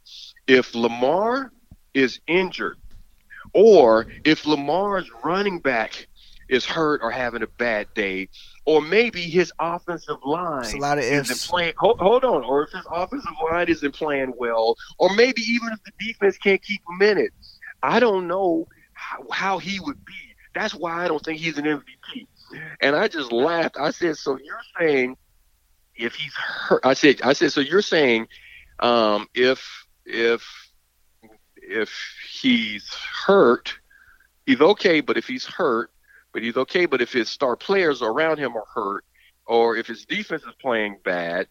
if 0.48 0.76
Lamar 0.76 1.54
is 1.94 2.20
injured, 2.28 2.78
or 3.54 4.08
if 4.26 4.46
Lamar's 4.46 5.10
running 5.24 5.60
back 5.60 6.08
is 6.48 6.66
hurt 6.66 7.02
or 7.02 7.12
having 7.12 7.42
a 7.42 7.48
bad 7.48 7.88
day, 7.94 8.30
or 8.66 8.82
maybe 8.82 9.22
his 9.22 9.52
offensive 9.60 10.18
line 10.24 10.64
It's 10.64 10.74
a 10.74 10.78
lot 10.78 10.98
of 10.98 11.04
isn't 11.04 11.50
playing. 11.50 11.74
Hold, 11.78 12.00
hold 12.00 12.24
on, 12.24 12.44
or 12.44 12.64
if 12.64 12.72
his 12.72 12.86
offensive 12.92 13.32
line 13.52 13.68
isn't 13.68 13.94
playing 13.94 14.34
well, 14.38 14.76
or 14.98 15.14
maybe 15.16 15.42
even 15.42 15.70
if 15.74 15.80
the 15.84 15.92
defense 16.06 16.38
can't 16.38 16.62
keep 16.62 16.82
him 16.90 17.02
in 17.02 17.18
it, 17.18 17.32
I 17.82 18.00
don't 18.00 18.28
know 18.28 18.68
how, 18.94 19.26
how 19.32 19.58
he 19.58 19.80
would 19.80 20.04
be. 20.06 20.14
That's 20.54 20.74
why 20.74 21.04
I 21.04 21.08
don't 21.08 21.24
think 21.24 21.40
he's 21.40 21.58
an 21.58 21.66
MVP. 21.66 22.28
And 22.82 22.96
I 22.96 23.08
just 23.08 23.32
laughed. 23.32 23.78
I 23.80 23.92
said, 23.92 24.18
"So 24.18 24.38
you're 24.38 24.62
saying 24.80 25.18
if 25.96 26.16
he's 26.16 26.34
hurt?" 26.34 26.86
I 26.86 26.94
said, 26.94 27.22
"I 27.24 27.34
said, 27.34 27.52
so 27.52 27.62
you're 27.62 27.82
saying 27.82 28.28
um, 28.80 29.28
if 29.34 29.86
if 30.06 30.46
if 31.58 31.92
he's 32.32 32.88
hurt, 33.26 33.74
he's 34.46 34.62
okay. 34.62 35.02
But 35.02 35.18
if 35.18 35.28
he's 35.28 35.46
hurt, 35.46 35.92
but 36.36 36.44
he's 36.44 36.58
okay. 36.58 36.86
But 36.86 37.02
if 37.02 37.14
his 37.14 37.30
star 37.30 37.56
players 37.56 38.02
around 38.02 38.40
him 38.40 38.58
are 38.58 38.66
hurt, 38.76 39.06
or 39.46 39.78
if 39.78 39.88
his 39.88 40.06
defense 40.06 40.44
is 40.44 40.54
playing 40.62 40.98
bad, 41.06 41.48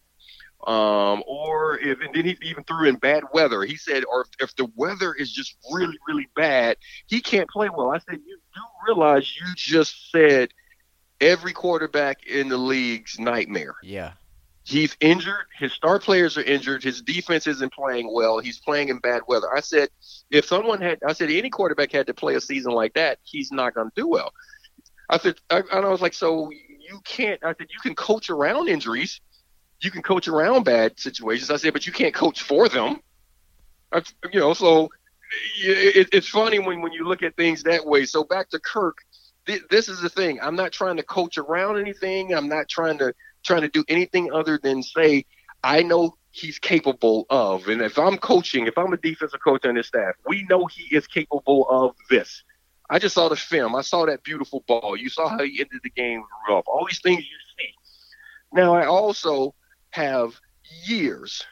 um, 0.67 1.23
or 1.25 1.79
if 1.79 1.99
and 2.01 2.13
then 2.13 2.23
he 2.25 2.37
even 2.43 2.63
threw 2.63 2.87
in 2.87 2.95
bad 2.95 3.23
weather. 3.33 3.63
He 3.63 3.77
said, 3.77 4.03
or 4.05 4.21
if, 4.21 4.27
if 4.39 4.55
the 4.55 4.67
weather 4.75 5.11
is 5.13 5.31
just 5.31 5.55
really 5.73 5.97
really 6.07 6.29
bad, 6.35 6.77
he 7.07 7.19
can't 7.19 7.49
play 7.49 7.67
well. 7.75 7.91
I 7.91 7.97
said, 7.97 8.19
you 8.25 8.37
do 8.53 8.61
realize 8.87 9.35
you 9.35 9.47
just 9.55 10.11
said 10.11 10.49
every 11.19 11.53
quarterback 11.53 12.27
in 12.27 12.47
the 12.49 12.57
league's 12.57 13.19
nightmare. 13.19 13.75
Yeah. 13.81 14.11
He's 14.65 14.97
injured. 14.99 15.45
His 15.59 15.73
star 15.73 15.99
players 15.99 16.37
are 16.37 16.43
injured. 16.43 16.83
His 16.83 17.03
defense 17.03 17.45
isn't 17.45 17.71
playing 17.71 18.11
well. 18.11 18.39
He's 18.39 18.57
playing 18.57 18.89
in 18.89 18.97
bad 18.97 19.21
weather. 19.27 19.47
I 19.55 19.59
said, 19.59 19.89
if 20.31 20.45
someone 20.45 20.81
had, 20.81 20.97
I 21.07 21.13
said, 21.13 21.29
any 21.29 21.51
quarterback 21.51 21.91
had 21.91 22.07
to 22.07 22.15
play 22.15 22.33
a 22.33 22.41
season 22.41 22.71
like 22.71 22.95
that, 22.95 23.19
he's 23.21 23.51
not 23.51 23.75
going 23.75 23.91
to 23.91 23.93
do 23.95 24.07
well. 24.07 24.33
I 25.09 25.17
said, 25.17 25.35
I, 25.49 25.57
and 25.71 25.85
I 25.85 25.89
was 25.89 26.01
like, 26.01 26.13
so 26.13 26.49
you 26.51 26.99
can't. 27.03 27.43
I 27.43 27.49
said, 27.57 27.67
you 27.71 27.79
can 27.81 27.95
coach 27.95 28.29
around 28.29 28.69
injuries. 28.69 29.21
You 29.81 29.91
can 29.91 30.01
coach 30.01 30.27
around 30.27 30.63
bad 30.63 30.99
situations. 30.99 31.51
I 31.51 31.57
said, 31.57 31.73
but 31.73 31.85
you 31.85 31.93
can't 31.93 32.13
coach 32.13 32.41
for 32.41 32.69
them. 32.69 32.99
I, 33.91 34.01
you 34.31 34.39
know, 34.39 34.53
so 34.53 34.89
it, 35.57 36.09
it's 36.13 36.27
funny 36.27 36.59
when 36.59 36.81
when 36.81 36.91
you 36.91 37.07
look 37.07 37.23
at 37.23 37.35
things 37.35 37.63
that 37.63 37.85
way. 37.85 38.05
So 38.05 38.23
back 38.23 38.49
to 38.49 38.59
Kirk. 38.59 38.97
Th- 39.47 39.61
This 39.69 39.89
is 39.89 40.01
the 40.01 40.09
thing. 40.09 40.39
I'm 40.41 40.55
not 40.55 40.71
trying 40.71 40.97
to 40.97 41.03
coach 41.03 41.37
around 41.37 41.79
anything. 41.79 42.33
I'm 42.33 42.47
not 42.49 42.67
trying 42.69 42.97
to 42.99 43.13
trying 43.45 43.61
to 43.61 43.69
do 43.69 43.83
anything 43.87 44.31
other 44.33 44.59
than 44.61 44.81
say 44.83 45.25
I 45.63 45.83
know 45.83 46.15
he's 46.31 46.59
capable 46.59 47.25
of. 47.29 47.67
And 47.67 47.81
if 47.81 47.97
I'm 47.97 48.17
coaching, 48.17 48.67
if 48.67 48.77
I'm 48.77 48.93
a 48.93 48.97
defensive 48.97 49.39
coach 49.43 49.65
on 49.65 49.75
this 49.75 49.87
staff, 49.87 50.15
we 50.27 50.45
know 50.49 50.65
he 50.65 50.95
is 50.95 51.07
capable 51.07 51.67
of 51.69 51.95
this. 52.09 52.43
I 52.89 52.99
just 52.99 53.15
saw 53.15 53.29
the 53.29 53.35
film. 53.35 53.75
I 53.75 53.81
saw 53.81 54.05
that 54.05 54.23
beautiful 54.23 54.63
ball. 54.67 54.95
You 54.95 55.09
saw 55.09 55.27
how 55.27 55.43
he 55.43 55.59
ended 55.59 55.81
the 55.83 55.89
game. 55.89 56.23
All 56.49 56.85
these 56.87 57.01
things 57.01 57.19
you 57.19 57.37
see. 57.57 57.73
Now 58.53 58.75
I 58.75 58.85
also 58.85 59.55
have 59.89 60.33
years 60.85 61.43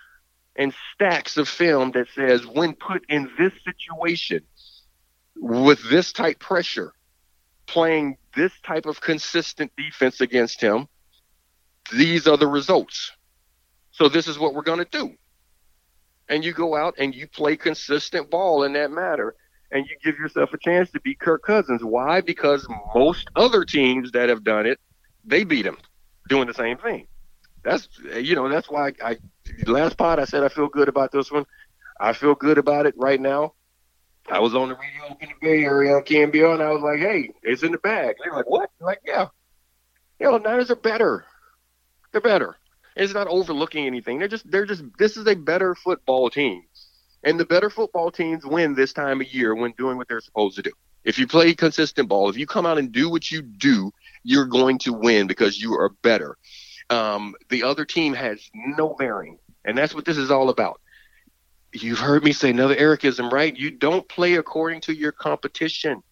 and 0.56 0.74
stacks 0.94 1.38
of 1.38 1.50
film 1.50 1.92
that 1.92 2.08
says 2.14 2.46
when 2.46 2.74
put 2.76 3.04
in 3.10 3.30
this 3.38 3.54
situation 3.66 4.42
with 5.36 5.90
this 5.90 6.14
type 6.14 6.40
pressure, 6.40 6.94
playing 7.66 8.18
this 8.36 8.52
type 8.64 8.86
of 8.86 9.02
consistent 9.02 9.72
defense 9.76 10.22
against 10.22 10.62
him, 10.62 10.88
these 11.92 12.28
are 12.28 12.38
the 12.38 12.48
results. 12.48 13.12
So 13.92 14.08
this 14.10 14.28
is 14.28 14.38
what 14.38 14.54
we're 14.54 14.62
going 14.62 14.86
to 14.86 14.86
do. 14.92 15.14
And 16.30 16.46
you 16.46 16.54
go 16.54 16.76
out 16.76 16.96
and 17.00 17.14
you 17.14 17.28
play 17.28 17.58
consistent 17.58 18.30
ball 18.30 18.64
in 18.64 18.74
that 18.74 18.92
matter, 18.92 19.36
and 19.74 19.88
you 19.88 19.98
give 20.04 20.18
yourself 20.20 20.54
a 20.54 20.58
chance 20.58 20.92
to 20.92 21.02
beat 21.02 21.20
Kirk 21.20 21.44
Cousins. 21.44 21.84
Why? 21.84 22.22
Because 22.22 22.66
most 22.96 23.28
other 23.36 23.66
teams 23.66 24.12
that 24.12 24.30
have 24.30 24.44
done 24.44 24.66
it, 24.68 24.80
they 25.26 25.44
beat 25.44 25.66
him 25.66 25.78
doing 26.30 26.48
the 26.48 26.54
same 26.54 26.78
thing. 26.78 27.08
That's 27.64 27.90
you 28.22 28.36
know 28.36 28.48
that's 28.50 28.70
why 28.70 28.94
I 29.04 29.18
last 29.66 29.98
pod 29.98 30.20
I 30.20 30.26
said 30.26 30.44
I 30.44 30.50
feel 30.50 30.68
good 30.68 30.90
about 30.90 31.12
this 31.12 31.32
one. 31.32 31.46
I 32.00 32.14
feel 32.14 32.36
good 32.36 32.58
about 32.58 32.86
it 32.86 32.94
right 32.98 33.20
now. 33.20 33.54
I 34.30 34.40
was 34.40 34.56
on 34.56 34.70
the 34.70 34.76
radio 34.76 35.18
in 35.20 35.30
the 35.30 35.36
Bay 35.42 35.64
Area 35.64 35.96
on 35.96 36.04
KNBR, 36.04 36.54
and 36.54 36.64
I 36.64 36.72
was 36.72 36.82
like, 36.82 37.00
"Hey, 37.00 37.32
it's 37.42 37.64
in 37.64 37.72
the 37.72 37.78
bag." 37.78 38.16
They're 38.24 38.34
like, 38.34 38.50
"What?" 38.50 38.70
I'm 38.80 38.86
like, 38.86 39.02
"Yeah, 39.06 39.28
you 40.20 40.30
know, 40.30 40.38
Niners 40.38 40.72
are 40.72 40.76
better. 40.76 41.26
They're 42.12 42.22
better. 42.22 42.58
It's 42.96 43.14
not 43.14 43.28
overlooking 43.28 43.86
anything. 43.86 44.20
They're 44.20 44.28
just 44.28 44.50
they're 44.50 44.66
just 44.66 44.84
this 44.98 45.18
is 45.18 45.26
a 45.28 45.36
better 45.36 45.74
football 45.76 46.30
team, 46.30 46.64
and 47.24 47.40
the 47.40 47.46
better 47.46 47.70
football 47.70 48.12
teams 48.12 48.46
win 48.46 48.76
this 48.76 48.94
time 48.94 49.22
of 49.22 49.34
year 49.34 49.56
when 49.56 49.72
doing 49.78 49.98
what 49.98 50.08
they're 50.08 50.22
supposed 50.22 50.56
to 50.58 50.62
do. 50.62 50.72
If 51.04 51.18
you 51.18 51.28
play 51.28 51.54
consistent 51.54 52.08
ball, 52.08 52.30
if 52.30 52.38
you 52.38 52.46
come 52.46 52.66
out 52.66 52.78
and 52.78 52.92
do 52.92 53.10
what 53.10 53.32
you 53.32 53.42
do, 53.42 53.92
you're 54.24 54.46
going 54.46 54.78
to 54.80 54.94
win 54.94 55.28
because 55.28 55.60
you 55.60 55.74
are 55.74 55.90
better. 56.02 56.38
Um, 56.90 57.36
the 57.50 57.64
other 57.64 57.86
team 57.86 58.14
has 58.14 58.50
no 58.54 58.94
bearing, 58.94 59.38
and 59.66 59.78
that's 59.78 59.94
what 59.94 60.06
this 60.06 60.18
is 60.18 60.32
all 60.32 60.50
about. 60.50 60.80
You've 61.74 62.00
heard 62.00 62.24
me 62.24 62.34
say 62.34 62.52
another 62.52 62.76
Ericism, 62.76 63.32
right? 63.32 63.56
You 63.56 63.72
don't 63.72 64.08
play 64.08 64.36
according 64.36 64.82
to 64.82 64.94
your 64.94 65.12
competition. 65.12 66.04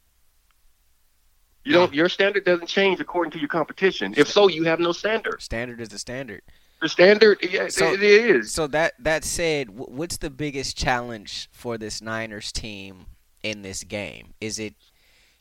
You 1.64 1.74
don't. 1.74 1.94
Your 1.94 2.10
standard 2.10 2.44
doesn't 2.44 2.68
change 2.68 3.00
according 3.00 3.32
to 3.32 3.40
your 3.40 3.48
competition. 3.48 4.16
If 4.18 4.28
so, 4.28 4.48
you 4.48 4.64
have 4.64 4.80
no 4.80 4.92
standard. 4.92 5.42
Standard 5.42 5.80
is 5.80 5.90
the 5.90 6.00
standard. 6.00 6.42
The 6.82 6.90
standard, 6.90 7.38
yeah, 7.44 7.68
So- 7.68 7.94
it 7.94 8.02
is. 8.02 8.52
So 8.52 8.68
that 8.68 8.94
that 9.00 9.24
said, 9.24 9.70
what's 9.70 10.18
the 10.18 10.30
biggest 10.32 10.76
challenge 10.78 11.48
for 11.52 11.78
this 11.78 12.02
Niners 12.02 12.52
team 12.52 13.06
in 13.44 13.62
this 13.62 13.84
game? 13.84 14.34
Is 14.42 14.58
it 14.60 14.74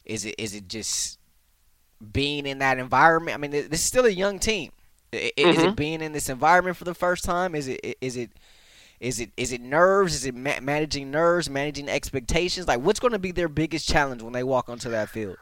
is 0.04 0.24
it 0.26 0.34
is 0.38 0.54
it 0.54 0.68
just 0.68 1.18
being 2.12 2.46
in 2.46 2.58
that 2.58 2.78
environment? 2.78 3.34
I 3.34 3.38
mean, 3.38 3.50
this 3.50 3.66
is 3.72 3.82
still 3.82 4.04
a 4.06 4.10
young 4.10 4.38
team. 4.38 4.72
Is 5.12 5.56
Mhm. 5.56 5.68
it 5.70 5.76
being 5.76 6.02
in 6.02 6.12
this 6.12 6.28
environment 6.28 6.76
for 6.76 6.84
the 6.84 6.94
first 6.94 7.24
time? 7.24 7.54
Is 7.54 7.68
it 7.68 7.96
is 8.00 8.16
it 8.16 8.30
is 9.00 9.18
it 9.18 9.30
is 9.36 9.50
it 9.50 9.62
nerves? 9.62 10.14
Is 10.14 10.26
it 10.26 10.34
ma- 10.34 10.60
managing 10.60 11.10
nerves, 11.10 11.48
managing 11.48 11.88
expectations? 11.88 12.68
Like, 12.68 12.80
what's 12.80 13.00
going 13.00 13.12
to 13.12 13.18
be 13.18 13.32
their 13.32 13.48
biggest 13.48 13.88
challenge 13.88 14.20
when 14.22 14.34
they 14.34 14.44
walk 14.44 14.68
onto 14.68 14.90
that 14.90 15.08
field? 15.08 15.38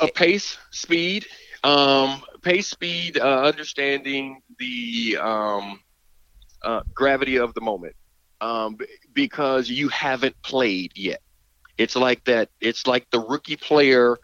A 0.00 0.08
pace, 0.08 0.56
speed, 0.70 1.26
um, 1.64 2.22
pace, 2.42 2.68
speed, 2.68 3.18
uh, 3.18 3.42
understanding 3.42 4.40
the 4.58 5.18
um, 5.20 5.80
uh, 6.62 6.82
gravity 6.94 7.36
of 7.36 7.54
the 7.54 7.60
moment, 7.60 7.94
um, 8.40 8.76
because 9.12 9.68
you 9.68 9.88
haven't 9.88 10.40
played 10.42 10.92
yet. 10.94 11.20
It's 11.76 11.96
like 11.96 12.24
that. 12.24 12.50
It's 12.60 12.86
like 12.86 13.08
the 13.10 13.20
rookie 13.20 13.56
player 13.56 14.18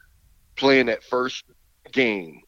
playing 0.57 0.87
that 0.87 1.03
first 1.05 1.45
game. 1.93 2.43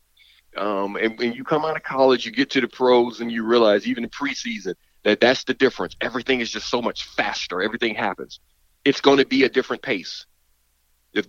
Um, 0.56 0.96
and 0.96 1.18
when 1.18 1.32
you 1.32 1.44
come 1.44 1.64
out 1.64 1.76
of 1.76 1.82
college, 1.82 2.24
you 2.24 2.32
get 2.32 2.50
to 2.50 2.60
the 2.60 2.68
pros, 2.68 3.20
and 3.20 3.30
you 3.30 3.44
realize 3.44 3.86
even 3.86 4.04
in 4.04 4.10
preseason 4.10 4.74
that 5.04 5.20
that's 5.20 5.44
the 5.44 5.54
difference. 5.54 5.94
Everything 6.00 6.40
is 6.40 6.50
just 6.50 6.68
so 6.68 6.80
much 6.82 7.04
faster. 7.04 7.62
Everything 7.62 7.94
happens. 7.94 8.40
It's 8.84 9.00
going 9.00 9.18
to 9.18 9.26
be 9.26 9.44
a 9.44 9.48
different 9.48 9.82
pace. 9.82 10.26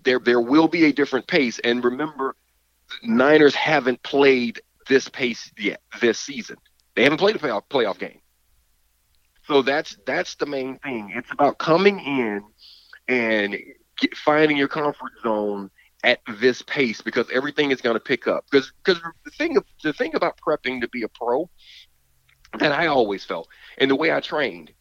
There 0.04 0.20
there 0.20 0.42
will 0.42 0.68
be 0.68 0.86
a 0.86 0.94
different 0.94 1.28
pace, 1.28 1.60
and 1.60 1.84
remember, 1.84 2.36
Niners 3.04 3.56
haven't 3.56 4.04
played 4.04 4.62
this 4.88 5.10
pace 5.10 5.52
yet 5.58 5.82
this 6.02 6.20
season. 6.20 6.58
They 6.96 7.04
haven't 7.04 7.20
played 7.20 7.36
a 7.36 7.40
playoff 7.40 7.64
playoff 7.70 8.00
game. 8.00 8.20
So 9.46 9.62
that's 9.62 9.98
that's 10.06 10.36
the 10.36 10.46
main 10.46 10.78
thing. 10.80 11.14
It's 11.16 11.32
about 11.32 11.58
coming 11.58 12.00
in 12.00 12.44
and 13.08 13.56
get, 14.00 14.16
finding 14.18 14.58
your 14.58 14.68
comfort 14.68 15.12
zone 15.24 15.70
at 16.04 16.20
this 16.40 16.62
pace 16.62 17.02
because 17.02 17.28
everything 17.32 17.72
is 17.72 17.82
going 17.82 17.96
to 17.96 18.00
pick 18.02 18.28
up. 18.28 18.46
Because 18.50 18.72
because 18.84 19.02
the 19.24 19.32
thing 19.32 19.58
the 19.84 19.94
thing 19.94 20.16
about 20.16 20.38
prepping 20.46 20.82
to 20.82 20.90
be 20.90 21.04
a 21.04 21.08
pro 21.08 21.50
that 22.60 22.72
I 22.72 22.88
always 22.88 23.24
felt 23.24 23.48
and 23.78 23.90
the 23.90 23.96
way 23.96 24.12
I 24.12 24.20
trained, 24.20 24.72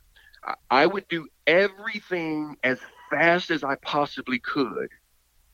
I, 0.44 0.54
I 0.70 0.86
would 0.86 1.06
do 1.08 1.28
everything 1.46 2.56
as 2.64 2.78
fast 3.10 3.50
as 3.50 3.64
I 3.64 3.76
possibly 3.76 4.38
could, 4.38 4.88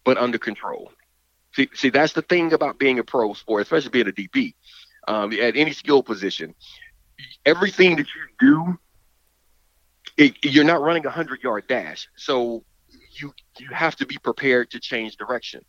but 0.05 0.19
under 0.19 0.39
control. 0.39 0.93
See, 1.55 1.69
see, 1.75 1.91
that's 1.91 2.15
the 2.15 2.23
thing 2.23 2.53
about 2.53 2.79
being 2.79 2.99
a 2.99 3.05
pro 3.05 3.35
sport, 3.35 3.63
especially 3.63 3.91
being 3.91 4.09
a 4.09 4.13
DB 4.13 4.55
um, 5.07 5.33
at 5.33 5.57
any 5.57 5.73
skill 5.73 6.03
position. 6.03 6.55
Everything 7.45 7.97
that 7.97 8.07
you 8.07 8.23
do, 8.41 8.79
it, 10.17 10.37
you're 10.45 10.65
not 10.65 10.81
running 10.81 11.05
a 11.07 11.11
hundred 11.11 11.43
yard 11.43 11.65
dash, 11.69 12.09
so 12.17 12.65
you 13.13 13.33
you 13.59 13.69
have 13.69 13.97
to 13.97 14.07
be 14.07 14.17
prepared 14.19 14.71
to 14.71 14.81
change 14.81 15.17
direction. 15.17 15.63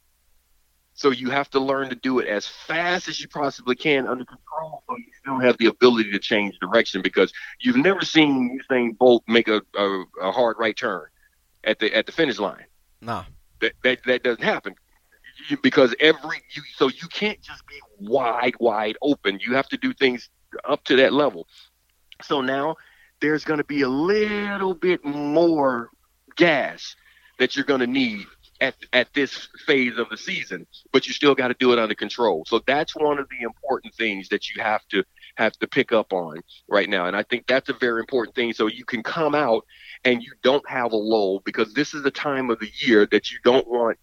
So 0.95 1.09
you 1.09 1.31
have 1.31 1.49
to 1.51 1.59
learn 1.59 1.89
to 1.89 1.95
do 1.95 2.19
it 2.19 2.27
as 2.27 2.45
fast 2.45 3.07
as 3.07 3.19
you 3.19 3.27
possibly 3.27 3.75
can 3.75 4.07
under 4.07 4.25
control, 4.25 4.83
so 4.87 4.95
you 4.95 5.11
still 5.19 5.39
have 5.39 5.57
the 5.57 5.65
ability 5.65 6.11
to 6.11 6.19
change 6.19 6.57
direction. 6.59 7.01
Because 7.01 7.33
you've 7.59 7.75
never 7.75 8.01
seen 8.01 8.59
Usain 8.69 8.97
Bolt 8.97 9.23
make 9.27 9.47
a, 9.47 9.61
a, 9.75 10.03
a 10.21 10.31
hard 10.31 10.57
right 10.59 10.77
turn 10.77 11.07
at 11.63 11.79
the 11.79 11.93
at 11.93 12.05
the 12.05 12.11
finish 12.11 12.39
line. 12.39 12.65
Nah. 13.01 13.23
that 13.61 13.73
that, 13.83 13.99
that 14.05 14.23
doesn't 14.23 14.43
happen 14.43 14.75
because 15.61 15.95
every 15.99 16.41
you 16.51 16.61
so 16.75 16.87
you 16.87 17.07
can't 17.11 17.41
just 17.41 17.65
be 17.67 17.79
wide 17.99 18.53
wide 18.59 18.97
open. 19.01 19.39
You 19.45 19.55
have 19.55 19.67
to 19.69 19.77
do 19.77 19.93
things 19.93 20.29
up 20.65 20.83
to 20.85 20.95
that 20.97 21.13
level. 21.13 21.47
So 22.21 22.41
now 22.41 22.75
there's 23.19 23.43
going 23.43 23.57
to 23.57 23.63
be 23.63 23.81
a 23.81 23.89
little 23.89 24.73
bit 24.73 25.03
more 25.03 25.89
gas 26.35 26.95
that 27.39 27.55
you're 27.55 27.65
going 27.65 27.79
to 27.79 27.87
need 27.87 28.25
at, 28.61 28.75
at 28.93 29.13
this 29.13 29.49
phase 29.65 29.97
of 29.97 30.09
the 30.09 30.17
season, 30.17 30.65
but 30.91 31.07
you 31.07 31.13
still 31.13 31.35
got 31.35 31.49
to 31.49 31.55
do 31.59 31.73
it 31.73 31.79
under 31.79 31.95
control. 31.95 32.45
So 32.47 32.61
that's 32.65 32.95
one 32.95 33.19
of 33.19 33.27
the 33.29 33.43
important 33.43 33.93
things 33.95 34.29
that 34.29 34.49
you 34.49 34.61
have 34.61 34.81
to 34.89 35.03
have 35.35 35.53
to 35.53 35.67
pick 35.67 35.91
up 35.91 36.13
on 36.13 36.39
right 36.67 36.89
now. 36.89 37.05
And 37.05 37.15
I 37.15 37.23
think 37.23 37.47
that's 37.47 37.69
a 37.69 37.73
very 37.73 37.99
important 37.99 38.35
thing. 38.35 38.53
So 38.53 38.67
you 38.67 38.85
can 38.85 39.03
come 39.03 39.35
out 39.35 39.65
and 40.05 40.21
you 40.21 40.31
don't 40.43 40.67
have 40.69 40.91
a 40.91 40.97
lull 40.97 41.41
because 41.45 41.73
this 41.73 41.93
is 41.93 42.03
the 42.03 42.11
time 42.11 42.49
of 42.49 42.59
the 42.59 42.69
year 42.85 43.07
that 43.11 43.31
you 43.31 43.37
don't 43.43 43.67
want. 43.67 43.97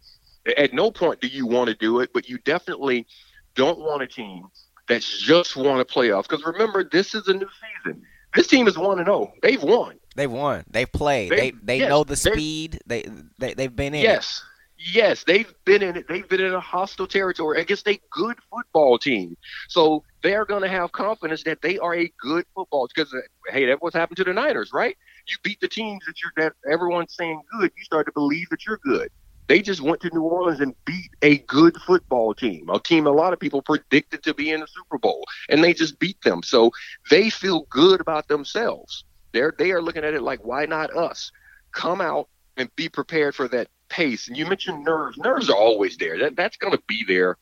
At 0.57 0.72
no 0.72 0.91
point 0.91 1.20
do 1.20 1.28
you 1.28 1.47
want 1.47 1.68
to 1.68 1.74
do 1.74 2.01
it, 2.01 2.11
but 2.12 2.28
you 2.28 2.39
definitely 2.39 3.07
don't 3.55 3.78
want 3.78 4.03
a 4.03 4.07
team 4.07 4.47
that's 4.89 5.20
just 5.20 5.57
won 5.57 5.81
a 5.81 5.85
playoff. 5.85 6.28
Because 6.28 6.45
remember, 6.45 6.83
this 6.85 7.14
is 7.14 7.28
a 7.28 7.35
new 7.35 7.49
season. 7.85 8.03
This 8.35 8.47
team 8.47 8.68
is 8.68 8.78
one 8.78 8.99
and 8.99 9.07
zero. 9.07 9.33
Oh. 9.33 9.33
They've 9.43 9.62
won. 9.62 9.97
They've 10.16 10.31
won. 10.31 10.64
They've 10.68 10.91
played. 10.91 11.31
They 11.31 11.37
they, 11.37 11.53
they 11.62 11.78
yes, 11.81 11.89
know 11.89 12.05
the 12.05 12.16
speed. 12.16 12.81
They 12.87 13.05
they 13.39 13.55
they've 13.55 13.74
been 13.74 13.95
in. 13.95 14.03
Yes. 14.03 14.43
It. 14.45 14.49
Yes, 14.83 15.24
they've 15.24 15.53
been 15.66 15.83
in. 15.83 16.05
They've 16.09 16.26
been 16.26 16.41
in 16.41 16.55
a 16.55 16.61
hostile 16.61 17.07
territory 17.07 17.61
against 17.61 17.87
a 17.87 18.01
good 18.11 18.39
football 18.51 18.99
team. 18.99 19.37
So 19.68 20.05
they're 20.22 20.47
going 20.47 20.62
to 20.62 20.68
have 20.68 20.91
confidence 20.93 21.43
that 21.45 21.61
they 21.61 21.78
are 21.78 21.95
a 21.95 22.11
good 22.18 22.47
football. 22.55 22.89
Team. 22.89 22.93
Because 22.95 23.12
uh, 23.12 23.53
hey, 23.53 23.66
that's 23.66 23.83
what's 23.83 23.95
happened 23.95 24.16
to 24.18 24.24
the 24.24 24.33
Niners, 24.33 24.72
right? 24.72 24.97
You 25.28 25.37
beat 25.43 25.61
the 25.61 25.68
teams 25.68 26.03
that 26.07 26.14
you're 26.22 26.33
that 26.43 26.55
everyone's 26.70 27.14
saying 27.14 27.43
good. 27.59 27.70
You 27.76 27.85
start 27.85 28.07
to 28.07 28.12
believe 28.12 28.49
that 28.51 28.64
you're 28.66 28.81
good. 28.83 29.11
They 29.49 29.61
just 29.61 29.83
went 29.83 30.01
to 30.01 30.11
New 30.14 30.22
Orleans 30.22 30.61
and 30.61 30.74
beat 30.87 31.11
a 31.20 31.39
good 31.39 31.76
football 31.85 32.33
team, 32.33 32.70
a 32.70 32.78
team 32.78 33.07
a 33.07 33.11
lot 33.11 33.33
of 33.35 33.41
people 33.41 33.61
predicted 33.61 34.22
to 34.22 34.33
be 34.33 34.51
in 34.51 34.61
the 34.61 34.66
Super 34.66 34.97
Bowl, 34.97 35.24
and 35.51 35.62
they 35.62 35.74
just 35.74 35.99
beat 35.99 36.22
them. 36.22 36.43
So 36.43 36.70
they 37.11 37.28
feel 37.28 37.66
good 37.68 38.01
about 38.01 38.28
themselves. 38.28 39.05
They're 39.33 39.53
they 39.59 39.72
are 39.72 39.83
looking 39.83 40.05
at 40.05 40.14
it 40.14 40.22
like, 40.22 40.43
why 40.43 40.64
not 40.64 40.97
us? 40.97 41.31
Come 41.72 42.01
out 42.01 42.28
and 42.57 42.74
be 42.76 42.89
prepared 42.89 43.35
for 43.35 43.47
that 43.49 43.68
pace. 43.91 44.28
And 44.28 44.36
you 44.36 44.47
mentioned 44.47 44.84
nerves. 44.84 45.18
Nerves 45.18 45.51
are 45.51 45.57
always 45.57 45.97
there. 45.97 46.18
That 46.18 46.36
that's 46.36 46.57
going 46.57 46.72
to 46.72 46.82
be 46.86 47.05
there. 47.07 47.36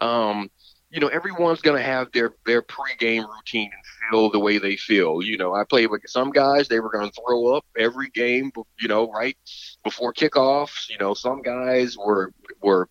Um, 0.00 0.50
you 0.90 1.00
know, 1.00 1.08
everyone's 1.08 1.60
going 1.60 1.76
to 1.76 1.82
have 1.82 2.12
their 2.12 2.34
their 2.44 2.62
pregame 2.62 3.26
routine 3.28 3.70
and 3.72 4.10
feel 4.10 4.30
the 4.30 4.38
way 4.38 4.58
they 4.58 4.76
feel. 4.76 5.20
You 5.22 5.36
know, 5.36 5.54
I 5.54 5.64
played 5.64 5.88
with 5.88 6.02
some 6.06 6.30
guys; 6.30 6.68
they 6.68 6.80
were 6.80 6.90
going 6.90 7.10
to 7.10 7.20
throw 7.26 7.56
up 7.56 7.64
every 7.76 8.08
game. 8.10 8.52
You 8.80 8.88
know, 8.88 9.10
right 9.10 9.36
before 9.82 10.12
kickoffs. 10.12 10.88
You 10.88 10.98
know, 10.98 11.14
some 11.14 11.42
guys 11.42 11.96
were 11.98 12.32
were 12.62 12.88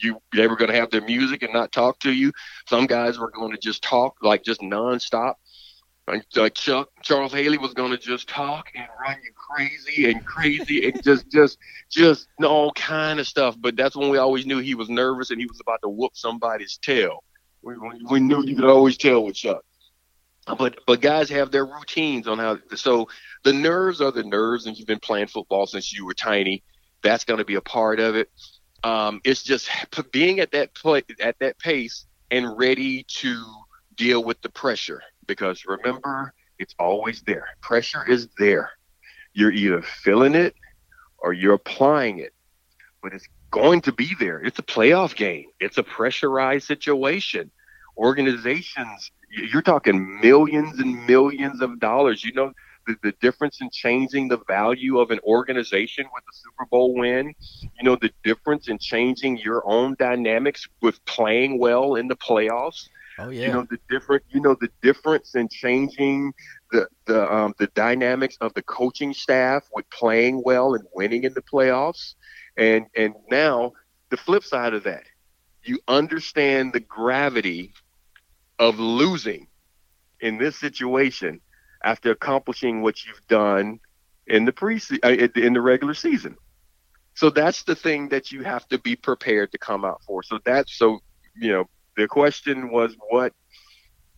you 0.00 0.20
they 0.34 0.46
were 0.46 0.56
going 0.56 0.70
to 0.70 0.76
have 0.76 0.90
their 0.90 1.02
music 1.02 1.42
and 1.42 1.52
not 1.52 1.72
talk 1.72 1.98
to 2.00 2.12
you. 2.12 2.32
Some 2.68 2.86
guys 2.86 3.18
were 3.18 3.30
going 3.30 3.52
to 3.52 3.58
just 3.58 3.82
talk 3.82 4.16
like 4.22 4.42
just 4.42 4.60
nonstop. 4.60 5.34
Like 6.06 6.24
Chuck 6.54 6.88
Charles 7.02 7.32
Haley 7.32 7.58
was 7.58 7.74
going 7.74 7.90
to 7.90 7.98
just 7.98 8.28
talk 8.28 8.66
and 8.74 8.86
run 9.00 9.16
you 9.24 9.32
crazy 9.50 10.10
and 10.10 10.24
crazy 10.24 10.88
and 10.88 11.02
just 11.02 11.30
just 11.30 11.58
just 11.90 12.28
all 12.42 12.72
kind 12.72 13.20
of 13.20 13.26
stuff. 13.26 13.56
But 13.58 13.76
that's 13.76 13.96
when 13.96 14.10
we 14.10 14.18
always 14.18 14.46
knew 14.46 14.58
he 14.58 14.74
was 14.74 14.88
nervous 14.88 15.30
and 15.30 15.40
he 15.40 15.46
was 15.46 15.60
about 15.60 15.80
to 15.82 15.88
whoop 15.88 16.12
somebody's 16.14 16.78
tail. 16.78 17.22
We, 17.62 17.74
we 18.08 18.20
knew 18.20 18.44
you 18.44 18.54
could 18.54 18.64
always 18.64 18.96
tell 18.96 19.24
with 19.24 19.34
Chuck. 19.34 19.62
But 20.58 20.78
but 20.86 21.00
guys 21.00 21.28
have 21.30 21.50
their 21.50 21.66
routines 21.66 22.28
on 22.28 22.38
how. 22.38 22.58
So 22.76 23.08
the 23.42 23.52
nerves 23.52 24.00
are 24.00 24.12
the 24.12 24.22
nerves, 24.22 24.66
and 24.66 24.76
you've 24.76 24.86
been 24.86 25.00
playing 25.00 25.26
football 25.26 25.66
since 25.66 25.92
you 25.92 26.06
were 26.06 26.14
tiny. 26.14 26.62
That's 27.02 27.24
going 27.24 27.38
to 27.38 27.44
be 27.44 27.56
a 27.56 27.60
part 27.60 27.98
of 27.98 28.14
it. 28.14 28.30
Um, 28.84 29.20
it's 29.24 29.42
just 29.42 29.68
being 30.12 30.38
at 30.38 30.52
that 30.52 30.74
play, 30.74 31.02
at 31.20 31.36
that 31.40 31.58
pace 31.58 32.06
and 32.30 32.56
ready 32.56 33.04
to 33.08 33.44
deal 33.96 34.22
with 34.22 34.40
the 34.42 34.48
pressure. 34.48 35.02
Because 35.26 35.64
remember, 35.66 36.32
it's 36.60 36.74
always 36.78 37.22
there. 37.22 37.48
Pressure 37.60 38.08
is 38.08 38.28
there. 38.38 38.70
You're 39.36 39.52
either 39.52 39.82
feeling 39.82 40.34
it 40.34 40.54
or 41.18 41.32
you're 41.32 41.54
applying 41.54 42.18
it, 42.18 42.32
but 43.02 43.12
it's 43.12 43.28
going 43.50 43.80
to 43.82 43.92
be 43.92 44.14
there. 44.18 44.40
It's 44.40 44.58
a 44.58 44.62
playoff 44.62 45.14
game. 45.14 45.46
It's 45.60 45.78
a 45.78 45.82
pressurized 45.82 46.66
situation 46.66 47.50
organizations, 47.96 49.10
you're 49.30 49.62
talking 49.62 50.20
millions 50.20 50.78
and 50.78 51.06
millions 51.06 51.60
of 51.60 51.80
dollars. 51.80 52.24
You 52.24 52.32
know, 52.32 52.52
the, 52.86 52.96
the 53.02 53.12
difference 53.20 53.60
in 53.60 53.70
changing 53.70 54.28
the 54.28 54.38
value 54.46 54.98
of 54.98 55.10
an 55.10 55.20
organization 55.24 56.04
with 56.12 56.22
a 56.30 56.34
Super 56.36 56.66
Bowl 56.70 56.94
win, 56.94 57.34
you 57.62 57.82
know, 57.82 57.96
the 57.96 58.10
difference 58.22 58.68
in 58.68 58.78
changing 58.78 59.38
your 59.38 59.66
own 59.66 59.96
dynamics 59.98 60.66
with 60.82 61.04
playing 61.04 61.58
well 61.58 61.94
in 61.94 62.08
the 62.08 62.16
playoffs. 62.16 62.88
Oh 63.18 63.30
yeah. 63.30 63.46
You 63.46 63.52
know 63.54 63.66
the 63.70 63.78
different. 63.88 64.24
You 64.28 64.40
know 64.40 64.56
the 64.60 64.68
difference 64.82 65.34
in 65.34 65.48
changing 65.48 66.34
the 66.70 66.88
the 67.06 67.32
um, 67.32 67.54
the 67.58 67.68
dynamics 67.68 68.36
of 68.40 68.54
the 68.54 68.62
coaching 68.62 69.12
staff 69.12 69.68
with 69.72 69.88
playing 69.90 70.42
well 70.44 70.74
and 70.74 70.84
winning 70.94 71.24
in 71.24 71.34
the 71.34 71.42
playoffs, 71.42 72.14
and 72.56 72.86
and 72.96 73.14
now 73.30 73.72
the 74.10 74.16
flip 74.16 74.44
side 74.44 74.74
of 74.74 74.84
that, 74.84 75.04
you 75.62 75.78
understand 75.88 76.72
the 76.72 76.80
gravity 76.80 77.72
of 78.58 78.78
losing 78.78 79.48
in 80.20 80.38
this 80.38 80.56
situation 80.56 81.40
after 81.84 82.10
accomplishing 82.10 82.82
what 82.82 83.04
you've 83.04 83.26
done 83.28 83.78
in 84.26 84.44
the 84.44 84.52
pre 84.52 84.80
uh, 85.04 85.08
in 85.08 85.52
the 85.52 85.60
regular 85.60 85.94
season. 85.94 86.36
So 87.14 87.30
that's 87.30 87.62
the 87.62 87.74
thing 87.74 88.10
that 88.10 88.30
you 88.30 88.42
have 88.42 88.68
to 88.68 88.78
be 88.78 88.96
prepared 88.96 89.52
to 89.52 89.58
come 89.58 89.84
out 89.84 90.02
for. 90.06 90.22
So 90.22 90.38
that's 90.44 90.76
so 90.76 91.00
you 91.34 91.52
know 91.52 91.64
the 91.96 92.06
question 92.08 92.70
was 92.70 92.94
what 93.10 93.32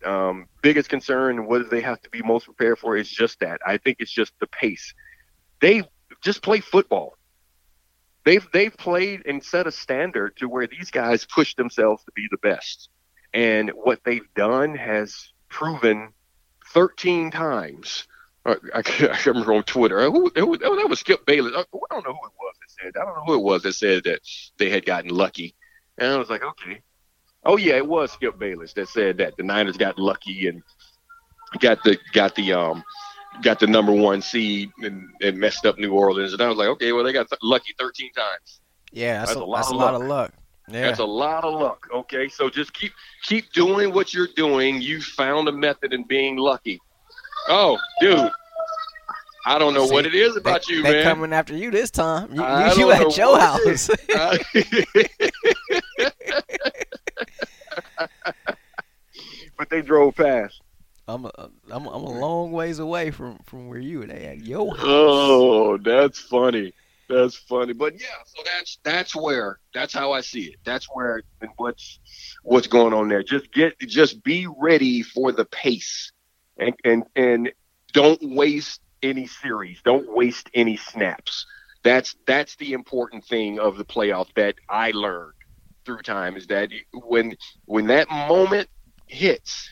um, 0.05 0.47
biggest 0.63 0.89
concern 0.89 1.47
what 1.47 1.71
they 1.71 1.81
have 1.81 2.01
to 2.03 2.11
be 2.11 2.23
most 2.23 2.45
prepared 2.45 2.79
for 2.79 2.97
is 2.97 3.09
just 3.09 3.41
that. 3.41 3.61
I 3.67 3.79
think 3.79 3.99
it's 4.01 4.11
just 4.11 4.33
the 4.41 4.47
pace. 4.47 4.95
They 5.61 5.83
just 6.23 6.43
play 6.43 6.61
football. 6.61 7.17
They've 8.25 8.47
they've 8.53 8.77
played 8.77 9.23
and 9.27 9.43
set 9.43 9.67
a 9.67 9.73
standard 9.73 10.37
to 10.37 10.49
where 10.49 10.67
these 10.67 10.91
guys 10.91 11.25
push 11.25 11.55
themselves 11.55 12.05
to 12.05 12.13
be 12.13 12.27
the 12.31 12.37
best. 12.39 12.91
And 13.33 13.71
what 13.71 14.01
they've 14.05 14.29
done 14.35 14.75
has 14.75 15.33
proven 15.49 16.13
13 16.73 17.31
times. 17.31 18.07
Uh, 18.45 18.57
I, 18.75 18.83
I 19.01 19.19
remember 19.27 19.55
on 19.55 19.63
Twitter, 19.65 20.03
who, 20.11 20.31
who, 20.35 20.57
that 20.59 20.89
was 20.89 21.01
Skip 21.01 21.27
Bayless. 21.27 21.55
Uh, 21.55 21.65
I 21.91 21.95
don't 21.95 22.07
know 22.07 22.13
who 22.13 22.27
it 22.27 22.33
was 22.39 22.55
that 22.61 22.83
said. 22.83 23.01
I 23.01 23.05
don't 23.05 23.17
know 23.17 23.25
who 23.27 23.35
it 23.35 23.43
was 23.43 23.63
that 23.63 23.75
said 23.75 24.05
that 24.05 24.21
they 24.59 24.71
had 24.71 24.87
gotten 24.87 25.11
lucky. 25.11 25.55
And 25.99 26.13
I 26.13 26.17
was 26.17 26.31
like, 26.31 26.43
okay. 26.43 26.81
Oh 27.49 27.57
yeah, 27.57 27.77
it 27.77 27.87
was 27.87 28.13
Skip 28.13 28.39
Bayless 28.39 28.75
that 28.75 28.89
said 28.89 29.17
that 29.17 29.39
the 29.39 29.43
Niners 29.43 29.79
got 29.79 29.99
lucky 29.99 30.49
and 30.49 30.63
got 31.61 31.83
the 31.83 31.99
got 32.13 32.35
the 32.35 32.53
um 32.53 32.85
got 33.43 33.59
the 33.59 33.67
number 33.67 33.91
one 33.91 34.21
seed 34.21 34.71
and, 34.83 35.09
and 35.23 35.39
messed 35.39 35.65
up 35.65 35.79
New 35.79 35.95
Orleans. 35.95 36.35
And 36.35 36.43
I 36.43 36.49
was 36.49 36.59
like, 36.59 36.69
okay, 36.69 36.93
well 36.93 37.03
they 37.03 37.13
got 37.15 37.31
th- 37.31 37.41
lucky 37.43 37.75
13 37.79 38.13
times. 38.13 38.61
Yeah, 38.93 39.21
that's, 39.21 39.31
that's 39.31 39.41
a, 39.41 39.43
a, 39.43 39.47
lot, 39.47 39.57
that's 39.57 39.71
of, 39.71 39.77
a 39.77 39.79
lot 39.79 39.95
of 39.95 40.03
luck. 40.03 40.33
Yeah. 40.69 40.83
That's 40.83 40.99
a 40.99 41.05
lot 41.07 41.45
of 41.45 41.59
luck. 41.59 41.89
Okay, 41.95 42.29
so 42.29 42.51
just 42.51 42.75
keep 42.75 42.93
keep 43.23 43.51
doing 43.53 43.95
what 43.95 44.13
you're 44.13 44.29
doing. 44.37 44.83
You 44.83 45.01
found 45.01 45.49
a 45.49 45.53
method 45.53 45.95
in 45.95 46.05
being 46.05 46.37
lucky. 46.37 46.79
Oh, 47.49 47.79
dude. 48.03 48.31
I 49.47 49.59
don't 49.59 49.73
know 49.73 49.87
See, 49.87 49.95
what 49.95 50.05
it 50.05 50.15
is 50.15 50.37
about 50.37 50.67
they, 50.67 50.75
you, 50.75 50.83
they 50.83 50.93
man. 50.93 51.05
coming 51.05 51.33
after 51.33 51.57
you 51.57 51.71
this 51.71 51.91
time. 51.91 52.29
You, 52.35 52.43
you 52.77 52.91
at 52.93 53.17
your 53.17 53.39
house. 53.39 53.89
but 59.59 59.71
they 59.71 59.83
drove 59.83 60.17
past. 60.17 60.61
I'm 61.07 61.25
a, 61.25 61.31
I'm 61.71 61.87
I'm 61.87 62.03
a 62.03 62.21
long 62.21 62.53
ways 62.53 62.79
away 62.79 63.11
from 63.11 63.39
from 63.45 63.69
where 63.69 63.79
you 63.79 64.03
at 64.03 64.45
your 64.45 64.77
house. 64.77 64.87
Oh, 64.87 65.79
that's 65.79 66.21
funny. 66.21 66.75
That's 67.09 67.37
funny, 67.37 67.73
but 67.73 67.95
yeah. 67.99 68.07
So 68.27 68.43
that's 68.45 68.79
that's 68.83 69.17
where 69.17 69.59
that's 69.73 69.95
how 69.95 70.13
I 70.13 70.21
see 70.21 70.43
it. 70.43 70.57
That's 70.65 70.87
where 70.93 71.23
and 71.41 71.51
what's 71.57 71.99
what's 72.43 72.67
going 72.67 72.93
on 72.93 73.09
there. 73.09 73.23
Just 73.23 73.51
get 73.53 73.79
just 73.81 74.23
be 74.23 74.47
ready 74.47 75.03
for 75.03 75.33
the 75.33 75.47
pace, 75.47 76.13
and 76.59 76.75
and 76.85 77.05
and 77.17 77.53
don't 77.95 78.21
waste 78.23 78.83
any 79.03 79.27
series. 79.27 79.81
Don't 79.83 80.15
waste 80.15 80.51
any 80.53 80.77
snaps. 80.77 81.47
That's 81.83 82.15
that's 82.27 82.57
the 82.57 82.75
important 82.75 83.25
thing 83.25 83.59
of 83.59 83.79
the 83.79 83.85
playoff 83.85 84.27
that 84.35 84.57
I 84.69 84.91
learned 84.91 85.33
through 85.89 86.03
time 86.03 86.37
is 86.37 86.47
that 86.49 86.71
when 86.93 87.35
when 87.65 87.87
that 87.87 88.11
moment 88.11 88.69
hits, 89.07 89.71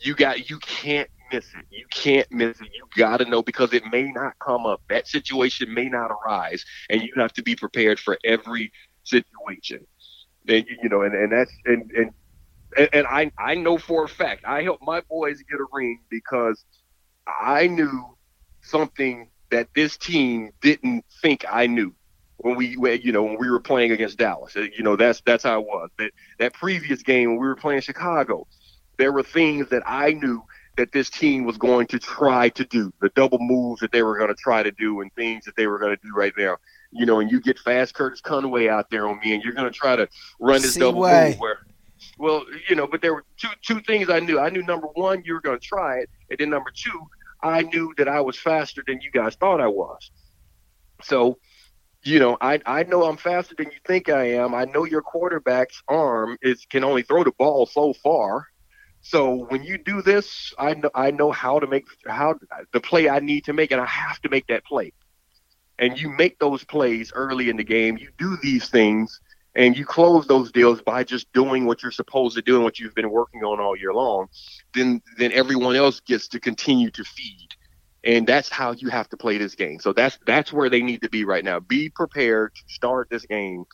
you 0.00 0.16
got 0.16 0.50
you 0.50 0.58
can't 0.58 1.08
miss 1.32 1.46
it. 1.54 1.64
You 1.70 1.86
can't 1.92 2.26
miss 2.32 2.60
it. 2.60 2.68
You 2.74 2.84
got 2.96 3.18
to 3.18 3.24
know 3.24 3.42
because 3.42 3.72
it 3.72 3.84
may 3.92 4.10
not 4.10 4.32
come 4.44 4.66
up. 4.66 4.82
That 4.88 5.06
situation 5.06 5.72
may 5.72 5.88
not 5.88 6.10
arise, 6.10 6.64
and 6.90 7.00
you 7.02 7.12
have 7.16 7.32
to 7.34 7.42
be 7.42 7.54
prepared 7.54 8.00
for 8.00 8.18
every 8.24 8.72
situation. 9.04 9.86
And 10.48 10.66
you 10.82 10.88
know, 10.88 11.02
and, 11.02 11.14
and 11.14 11.32
that's 11.32 11.52
and 11.66 11.88
and 11.92 12.88
and 12.92 13.06
I 13.06 13.30
I 13.38 13.54
know 13.54 13.78
for 13.78 14.04
a 14.04 14.08
fact 14.08 14.44
I 14.44 14.62
helped 14.64 14.82
my 14.82 15.02
boys 15.08 15.40
get 15.48 15.60
a 15.60 15.66
ring 15.72 16.00
because 16.10 16.64
I 17.40 17.68
knew 17.68 18.16
something 18.62 19.30
that 19.52 19.68
this 19.74 19.96
team 19.96 20.50
didn't 20.62 21.04
think 21.22 21.44
I 21.48 21.68
knew. 21.68 21.94
When 22.38 22.56
we, 22.56 22.76
you 22.98 23.12
know, 23.12 23.24
when 23.24 23.36
we 23.38 23.50
were 23.50 23.60
playing 23.60 23.92
against 23.92 24.16
Dallas. 24.16 24.56
Uh, 24.56 24.66
you 24.76 24.82
know, 24.82 24.96
that's 24.96 25.20
that's 25.22 25.44
how 25.44 25.60
it 25.60 25.66
was. 25.66 25.90
That 25.98 26.12
that 26.38 26.54
previous 26.54 27.02
game 27.02 27.30
when 27.30 27.40
we 27.40 27.46
were 27.46 27.56
playing 27.56 27.80
Chicago, 27.82 28.46
there 28.96 29.12
were 29.12 29.22
things 29.22 29.68
that 29.70 29.82
I 29.84 30.12
knew 30.12 30.42
that 30.76 30.92
this 30.92 31.10
team 31.10 31.44
was 31.44 31.58
going 31.58 31.88
to 31.88 31.98
try 31.98 32.48
to 32.50 32.64
do, 32.64 32.92
the 33.00 33.08
double 33.10 33.38
moves 33.40 33.80
that 33.80 33.90
they 33.90 34.04
were 34.04 34.16
going 34.16 34.28
to 34.28 34.40
try 34.40 34.62
to 34.62 34.70
do, 34.70 35.00
and 35.00 35.12
things 35.14 35.44
that 35.44 35.56
they 35.56 35.66
were 35.66 35.78
going 35.78 35.96
to 35.96 36.02
do 36.02 36.12
right 36.14 36.32
now. 36.38 36.56
You 36.92 37.04
know, 37.04 37.20
and 37.20 37.30
you 37.30 37.40
get 37.40 37.58
fast 37.58 37.94
Curtis 37.94 38.20
Conway 38.20 38.68
out 38.68 38.88
there 38.90 39.06
on 39.06 39.18
me, 39.18 39.34
and 39.34 39.42
you're 39.42 39.52
going 39.52 39.70
to 39.70 39.76
try 39.76 39.96
to 39.96 40.08
run 40.40 40.62
this 40.62 40.76
double 40.76 41.02
move 41.02 41.38
where. 41.38 41.58
Well, 42.16 42.44
you 42.68 42.76
know, 42.76 42.86
but 42.86 43.02
there 43.02 43.12
were 43.12 43.24
two 43.36 43.48
two 43.62 43.80
things 43.80 44.08
I 44.08 44.20
knew. 44.20 44.38
I 44.38 44.50
knew 44.50 44.62
number 44.62 44.86
one, 44.94 45.22
you 45.24 45.34
were 45.34 45.40
going 45.40 45.58
to 45.58 45.66
try 45.66 45.98
it, 45.98 46.10
and 46.30 46.38
then 46.38 46.50
number 46.50 46.70
two, 46.72 47.00
I 47.42 47.62
knew 47.62 47.92
that 47.98 48.06
I 48.06 48.20
was 48.20 48.38
faster 48.38 48.84
than 48.86 49.00
you 49.00 49.10
guys 49.10 49.34
thought 49.34 49.60
I 49.60 49.66
was. 49.66 50.12
So 51.02 51.38
you 52.04 52.18
know, 52.20 52.36
I 52.40 52.60
I 52.66 52.84
know 52.84 53.04
I'm 53.04 53.16
faster 53.16 53.54
than 53.56 53.66
you 53.66 53.78
think 53.86 54.08
I 54.08 54.32
am. 54.32 54.54
I 54.54 54.64
know 54.64 54.84
your 54.84 55.02
quarterback's 55.02 55.82
arm 55.88 56.38
is 56.42 56.64
can 56.68 56.84
only 56.84 57.02
throw 57.02 57.24
the 57.24 57.32
ball 57.32 57.66
so 57.66 57.92
far. 57.92 58.46
So 59.00 59.46
when 59.48 59.62
you 59.62 59.78
do 59.78 60.02
this, 60.02 60.52
I 60.58 60.74
know 60.74 60.90
I 60.94 61.10
know 61.10 61.30
how 61.32 61.58
to 61.58 61.66
make 61.66 61.86
how 62.06 62.36
the 62.72 62.80
play 62.80 63.08
I 63.08 63.20
need 63.20 63.44
to 63.44 63.52
make, 63.52 63.70
and 63.70 63.80
I 63.80 63.86
have 63.86 64.20
to 64.22 64.28
make 64.28 64.46
that 64.48 64.64
play. 64.64 64.92
And 65.78 66.00
you 66.00 66.10
make 66.10 66.38
those 66.38 66.64
plays 66.64 67.12
early 67.14 67.48
in 67.48 67.56
the 67.56 67.64
game. 67.64 67.96
You 67.98 68.10
do 68.18 68.36
these 68.42 68.68
things, 68.68 69.20
and 69.54 69.76
you 69.76 69.84
close 69.84 70.26
those 70.26 70.50
deals 70.50 70.82
by 70.82 71.04
just 71.04 71.32
doing 71.32 71.66
what 71.66 71.82
you're 71.82 71.92
supposed 71.92 72.36
to 72.36 72.42
do 72.42 72.56
and 72.56 72.64
what 72.64 72.78
you've 72.78 72.94
been 72.94 73.10
working 73.10 73.44
on 73.44 73.60
all 73.60 73.76
year 73.76 73.94
long. 73.94 74.28
Then 74.74 75.02
then 75.18 75.32
everyone 75.32 75.76
else 75.76 76.00
gets 76.00 76.28
to 76.28 76.40
continue 76.40 76.90
to 76.90 77.04
feed 77.04 77.48
and 78.04 78.26
that's 78.26 78.48
how 78.48 78.72
you 78.72 78.88
have 78.88 79.08
to 79.10 79.16
play 79.16 79.38
this 79.38 79.54
game. 79.54 79.80
So 79.80 79.92
that's 79.92 80.18
that's 80.26 80.52
where 80.52 80.70
they 80.70 80.82
need 80.82 81.02
to 81.02 81.08
be 81.08 81.24
right 81.24 81.44
now. 81.44 81.60
Be 81.60 81.88
prepared 81.88 82.54
to 82.54 82.62
start 82.72 83.08
this 83.10 83.26
game 83.26 83.64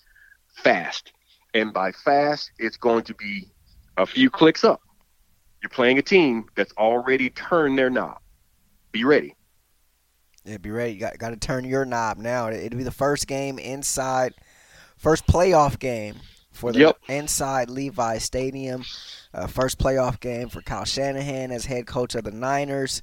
fast, 0.55 1.13
and 1.53 1.73
by 1.73 1.93
fast, 1.93 2.51
it's 2.59 2.77
going 2.77 3.05
to 3.05 3.15
be 3.15 3.49
a 3.97 4.07
few 4.07 4.31
clicks 4.31 4.65
up. 4.65 4.81
You're 5.63 5.71
playing 5.71 5.99
a 5.99 6.03
team 6.03 6.47
that's 6.57 6.73
already 6.77 7.31
turned 7.31 7.79
their 7.79 7.91
knob. 7.91 8.19
Be 8.93 9.05
ready. 9.05 9.35
Yeah, 10.45 10.59
be 10.59 10.71
ready. 10.71 10.93
You 10.93 11.01
got 11.01 11.19
got 11.19 11.31
to 11.31 11.37
turn 11.37 11.65
your 11.65 11.85
knob 11.85 12.19
now. 12.19 12.51
It'll 12.51 12.77
be 12.77 12.85
the 12.85 12.91
first 12.91 13.27
game 13.27 13.59
inside, 13.59 14.35
first 14.99 15.27
playoff 15.27 15.79
game 15.79 16.17
for 16.53 16.73
the 16.73 16.81
yep. 16.81 16.99
inside 17.09 17.71
Levi 17.71 18.19
Stadium. 18.19 18.85
Uh, 19.33 19.47
first 19.47 19.79
playoff 19.79 20.21
game 20.21 20.49
for 20.49 20.61
Kyle 20.63 20.85
Shanahan 20.85 21.51
as 21.51 21.67
head 21.67 21.87
coach 21.87 22.15
of 22.15 22.25
the 22.25 22.31
Niners. 22.31 23.03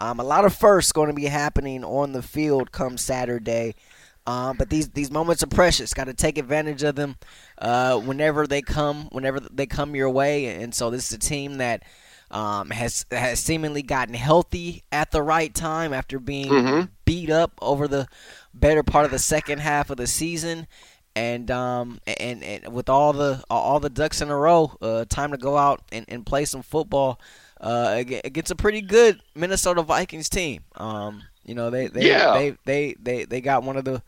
Um, 0.00 0.18
a 0.18 0.24
lot 0.24 0.46
of 0.46 0.54
firsts 0.54 0.92
going 0.92 1.08
to 1.08 1.14
be 1.14 1.26
happening 1.26 1.84
on 1.84 2.12
the 2.12 2.22
field 2.22 2.72
come 2.72 2.96
Saturday. 2.96 3.74
Um, 4.26 4.56
but 4.56 4.70
these 4.70 4.88
these 4.90 5.10
moments 5.10 5.42
are 5.42 5.48
precious. 5.48 5.94
Got 5.94 6.04
to 6.04 6.14
take 6.14 6.38
advantage 6.38 6.82
of 6.82 6.94
them 6.94 7.16
uh, 7.58 7.98
whenever 7.98 8.46
they 8.46 8.62
come, 8.62 9.08
whenever 9.12 9.40
they 9.40 9.66
come 9.66 9.94
your 9.94 10.10
way. 10.10 10.46
And 10.46 10.74
so 10.74 10.90
this 10.90 11.08
is 11.08 11.12
a 11.12 11.18
team 11.18 11.58
that 11.58 11.84
um, 12.30 12.70
has 12.70 13.04
has 13.10 13.40
seemingly 13.40 13.82
gotten 13.82 14.14
healthy 14.14 14.84
at 14.90 15.10
the 15.10 15.22
right 15.22 15.52
time 15.54 15.92
after 15.92 16.18
being 16.18 16.48
mm-hmm. 16.48 16.86
beat 17.04 17.28
up 17.28 17.52
over 17.60 17.86
the 17.86 18.08
better 18.54 18.82
part 18.82 19.04
of 19.04 19.10
the 19.10 19.18
second 19.18 19.58
half 19.58 19.90
of 19.90 19.98
the 19.98 20.06
season. 20.06 20.66
And 21.16 21.50
um 21.50 22.00
and, 22.06 22.42
and 22.44 22.72
with 22.72 22.88
all 22.88 23.12
the 23.12 23.42
all 23.50 23.80
the 23.80 23.90
ducks 23.90 24.22
in 24.22 24.30
a 24.30 24.36
row, 24.36 24.76
uh, 24.80 25.04
time 25.06 25.32
to 25.32 25.36
go 25.36 25.58
out 25.58 25.82
and, 25.90 26.06
and 26.08 26.24
play 26.24 26.44
some 26.44 26.62
football 26.62 27.20
uh, 27.60 28.02
against 28.24 28.50
a 28.50 28.56
pretty 28.56 28.80
good 28.80 29.20
Minnesota 29.34 29.82
Vikings 29.82 30.28
team. 30.28 30.62
Um, 30.76 31.22
you 31.44 31.54
know, 31.54 31.70
they 31.70 31.88
they, 31.88 32.08
yeah. 32.08 32.32
they 32.34 32.56
they 32.64 32.94
they 33.00 33.24
they 33.24 33.40
got 33.40 33.62
one 33.62 33.76
of 33.76 33.84
the 33.84 34.02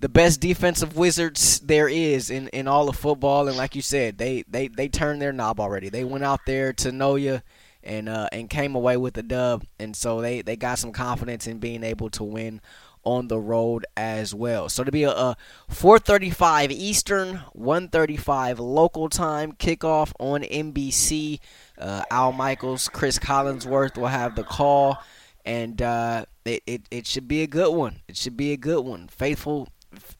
the 0.00 0.08
best 0.08 0.40
defensive 0.40 0.96
wizards 0.96 1.60
there 1.60 1.88
is 1.88 2.28
in, 2.28 2.48
in 2.48 2.68
all 2.68 2.88
of 2.88 2.96
football, 2.96 3.48
and 3.48 3.56
like 3.56 3.74
you 3.74 3.82
said, 3.82 4.18
they 4.18 4.44
they 4.48 4.68
they 4.68 4.88
turned 4.88 5.22
their 5.22 5.32
knob 5.32 5.58
already. 5.58 5.88
They 5.88 6.04
went 6.04 6.24
out 6.24 6.40
there 6.46 6.72
to 6.74 6.92
know 6.92 7.16
you 7.16 7.40
and 7.82 8.08
uh, 8.08 8.28
and 8.32 8.50
came 8.50 8.74
away 8.74 8.96
with 8.96 9.16
a 9.16 9.22
dub, 9.22 9.64
and 9.78 9.96
so 9.96 10.20
they 10.20 10.42
they 10.42 10.56
got 10.56 10.78
some 10.78 10.92
confidence 10.92 11.46
in 11.46 11.58
being 11.58 11.82
able 11.82 12.10
to 12.10 12.24
win 12.24 12.60
on 13.06 13.28
the 13.28 13.38
road 13.38 13.86
as 13.96 14.34
well. 14.34 14.68
So 14.68 14.84
to 14.84 14.90
be 14.92 15.04
a, 15.04 15.10
a 15.10 15.36
4:35 15.70 16.70
Eastern, 16.72 17.42
1:35 17.56 18.58
local 18.58 19.08
time 19.08 19.52
kickoff 19.52 20.12
on 20.18 20.42
NBC. 20.42 21.38
Uh, 21.78 22.02
Al 22.10 22.32
Michaels, 22.32 22.88
Chris 22.88 23.18
Collinsworth 23.18 23.96
will 23.96 24.08
have 24.08 24.34
the 24.34 24.42
call, 24.42 24.98
and 25.44 25.80
uh, 25.80 26.26
it, 26.44 26.62
it 26.66 26.82
it 26.90 27.06
should 27.06 27.28
be 27.28 27.42
a 27.42 27.46
good 27.46 27.72
one. 27.74 28.00
It 28.08 28.16
should 28.16 28.36
be 28.36 28.52
a 28.52 28.56
good 28.56 28.84
one. 28.84 29.08
Faithful, 29.08 29.68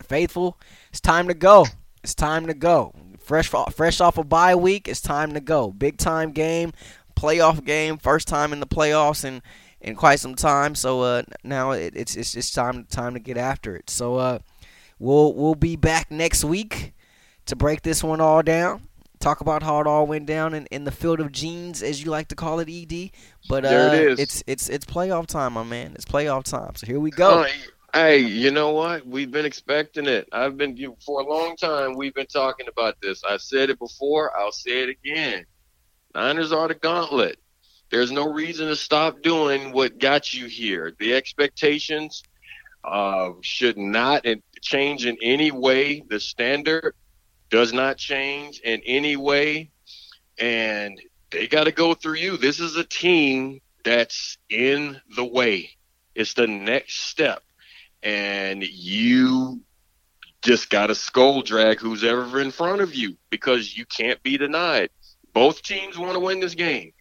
faithful. 0.03 0.59
It's 0.91 1.01
time 1.01 1.29
to 1.29 1.35
go. 1.35 1.67
It's 2.03 2.15
time 2.15 2.47
to 2.47 2.55
go. 2.55 2.95
Fresh 3.19 3.49
fresh 3.49 4.01
off 4.01 4.17
a 4.17 4.25
bye 4.25 4.55
week. 4.55 4.87
It's 4.87 5.01
time 5.01 5.35
to 5.35 5.41
go. 5.41 5.73
Big 5.73 5.99
time 5.99 6.31
game, 6.31 6.73
playoff 7.17 7.65
game. 7.65 7.99
First 7.99 8.29
time 8.29 8.53
in 8.53 8.61
the 8.61 8.67
playoffs 8.67 9.25
and 9.25 9.43
in 9.81 9.95
quite 9.95 10.21
some 10.21 10.35
time. 10.35 10.75
So 10.75 11.03
uh, 11.03 11.23
now 11.45 11.73
it, 11.73 11.95
it's 11.97 12.17
it's 12.17 12.33
just 12.33 12.55
time 12.55 12.85
time 12.85 13.15
to 13.15 13.21
get 13.21 13.37
after 13.37 13.77
it. 13.77 13.91
So 13.91 14.17
uh, 14.17 14.39
we'll 14.99 15.35
we'll 15.35 15.55
be 15.55 15.77
back 15.77 16.11
next 16.11 16.45
week 16.45 16.95
to 17.47 17.57
break 17.57 17.83
this 17.83 18.03
one 18.03 18.21
all 18.21 18.43
down. 18.43 18.83
Talk 19.19 19.41
about 19.41 19.63
how 19.63 19.81
it 19.81 19.87
all 19.87 20.07
went 20.07 20.27
down 20.27 20.53
in, 20.53 20.67
in 20.67 20.85
the 20.85 20.91
field 20.91 21.21
of 21.21 21.33
jeans, 21.33 21.83
as 21.83 22.05
you 22.05 22.11
like 22.11 22.29
to 22.29 22.35
call 22.35 22.61
it, 22.61 22.69
Ed. 22.69 23.11
But 23.49 23.65
uh, 23.65 23.71
there 23.71 23.95
it 23.95 24.11
is. 24.13 24.19
it's 24.19 24.45
it's 24.47 24.69
it's 24.69 24.85
playoff 24.85 25.27
time, 25.27 25.55
my 25.55 25.65
man. 25.65 25.93
It's 25.95 26.05
playoff 26.05 26.45
time. 26.45 26.75
So 26.77 26.87
here 26.87 27.01
we 27.01 27.11
go. 27.11 27.41
Uh, 27.41 27.49
hey, 27.95 28.19
you 28.19 28.51
know 28.51 28.73
what? 28.73 29.07
We've 29.07 29.31
been 29.31 29.47
expecting 29.47 30.07
it. 30.07 30.29
I've 30.33 30.59
been 30.59 30.77
for 31.05 31.23
a 31.23 31.25
long 31.25 31.57
time. 31.57 31.95
We've 31.97 32.15
been 32.15 32.27
talking 32.27 32.69
about 32.69 33.01
this. 33.01 33.23
I 33.25 33.39
said 33.39 33.71
it 33.71 33.79
before. 33.79 34.37
I'll 34.37 34.53
say 34.53 34.83
it 34.83 34.91
again. 34.91 35.47
Niners 36.15 36.53
are 36.53 36.69
the 36.69 36.75
gauntlet. 36.75 37.39
There's 37.91 38.11
no 38.11 38.33
reason 38.33 38.69
to 38.69 38.77
stop 38.77 39.23
doing 39.23 39.73
what 39.73 39.99
got 39.99 40.35
you 40.35 40.47
here. 40.47 40.93
The 40.99 41.15
expectations 41.15 42.23
uh, 42.85 43.31
should 43.43 43.79
not 43.79 44.25
change 44.61 45.07
in 45.07 45.17
any 45.23 45.51
way. 45.51 46.03
The 46.09 46.21
standard 46.21 46.95
does 47.51 47.73
not 47.73 47.97
change 47.97 48.61
in 48.61 48.81
any 48.85 49.17
way. 49.17 49.71
And 50.39 51.01
they 51.31 51.47
got 51.47 51.65
to 51.65 51.73
go 51.73 51.95
through 51.95 52.17
you. 52.17 52.37
This 52.37 52.61
is 52.61 52.77
a 52.77 52.85
team 52.85 53.61
that's 53.85 54.37
in 54.51 55.01
the 55.15 55.25
way. 55.25 55.71
It's 56.15 56.35
the 56.35 56.47
next 56.47 57.01
step. 57.03 57.43
And 58.03 58.63
you 58.63 59.61
just 60.43 60.71
got 60.71 60.89
to 60.89 60.95
skull 60.95 61.43
drag 61.43 61.79
who's 61.79 62.05
ever 62.05 62.41
in 62.41 62.51
front 62.51 62.81
of 62.81 62.95
you 62.95 63.17
because 63.31 63.77
you 63.77 63.87
can't 63.87 64.23
be 64.23 64.37
denied. 64.39 64.91
Both 65.33 65.63
teams 65.63 65.99
want 65.99 66.15
to 66.15 66.21
win 66.21 66.41
this 66.41 66.55
game. 66.55 66.93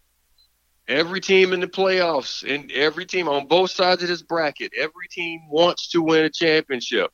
Every 0.88 1.20
team 1.20 1.52
in 1.52 1.60
the 1.60 1.66
playoffs 1.66 2.48
and 2.48 2.70
every 2.70 3.06
team 3.06 3.28
on 3.28 3.48
both 3.48 3.72
sides 3.72 4.02
of 4.02 4.08
this 4.08 4.22
bracket, 4.22 4.72
every 4.76 5.08
team 5.10 5.48
wants 5.48 5.88
to 5.88 6.02
win 6.02 6.24
a 6.24 6.30
championship. 6.30 7.10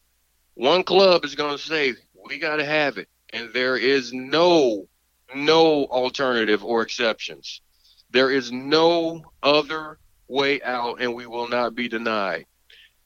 One 0.54 0.84
club 0.84 1.24
is 1.24 1.34
going 1.34 1.56
to 1.56 1.62
say, 1.62 1.94
we 2.26 2.38
got 2.38 2.56
to 2.56 2.64
have 2.64 2.98
it. 2.98 3.08
And 3.32 3.50
there 3.54 3.78
is 3.78 4.12
no, 4.12 4.88
no 5.34 5.86
alternative 5.86 6.62
or 6.62 6.82
exceptions. 6.82 7.62
There 8.10 8.30
is 8.30 8.52
no 8.52 9.22
other 9.42 9.98
way 10.28 10.60
out, 10.60 11.00
and 11.00 11.14
we 11.14 11.26
will 11.26 11.48
not 11.48 11.74
be 11.74 11.88
denied. 11.88 12.44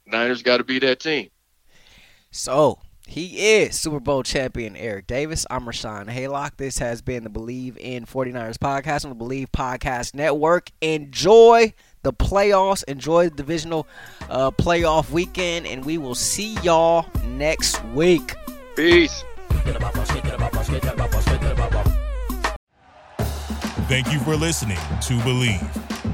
Niners 0.04 0.42
got 0.42 0.56
to 0.56 0.64
be 0.64 0.80
that 0.80 0.98
team. 0.98 1.30
So, 2.32 2.80
he 3.06 3.58
is 3.60 3.78
Super 3.78 4.00
Bowl 4.00 4.24
champion 4.24 4.76
Eric 4.76 5.06
Davis. 5.06 5.46
I'm 5.48 5.64
Rashawn 5.64 6.08
Haylock. 6.08 6.56
This 6.56 6.78
has 6.78 7.02
been 7.02 7.22
the 7.22 7.30
Bleav 7.30 7.76
in 7.78 8.04
49ers 8.04 8.58
podcast 8.58 9.04
on 9.04 9.16
the 9.16 9.24
Bleav 9.24 9.46
Podcast 9.52 10.12
Network. 10.12 10.70
Enjoy 10.80 11.72
the 12.02 12.12
playoffs. 12.12 12.82
Enjoy 12.84 13.28
the 13.28 13.36
divisional 13.36 13.86
uh, 14.28 14.50
playoff 14.50 15.10
weekend, 15.10 15.68
and 15.68 15.84
we 15.84 15.98
will 15.98 16.16
see 16.16 16.54
y'all 16.62 17.06
next 17.24 17.82
week. 17.86 18.34
Peace. 18.74 19.22
Thank 23.88 24.12
you 24.12 24.18
for 24.18 24.34
listening 24.34 24.76
to 24.76 25.14
Bleav. 25.20 25.95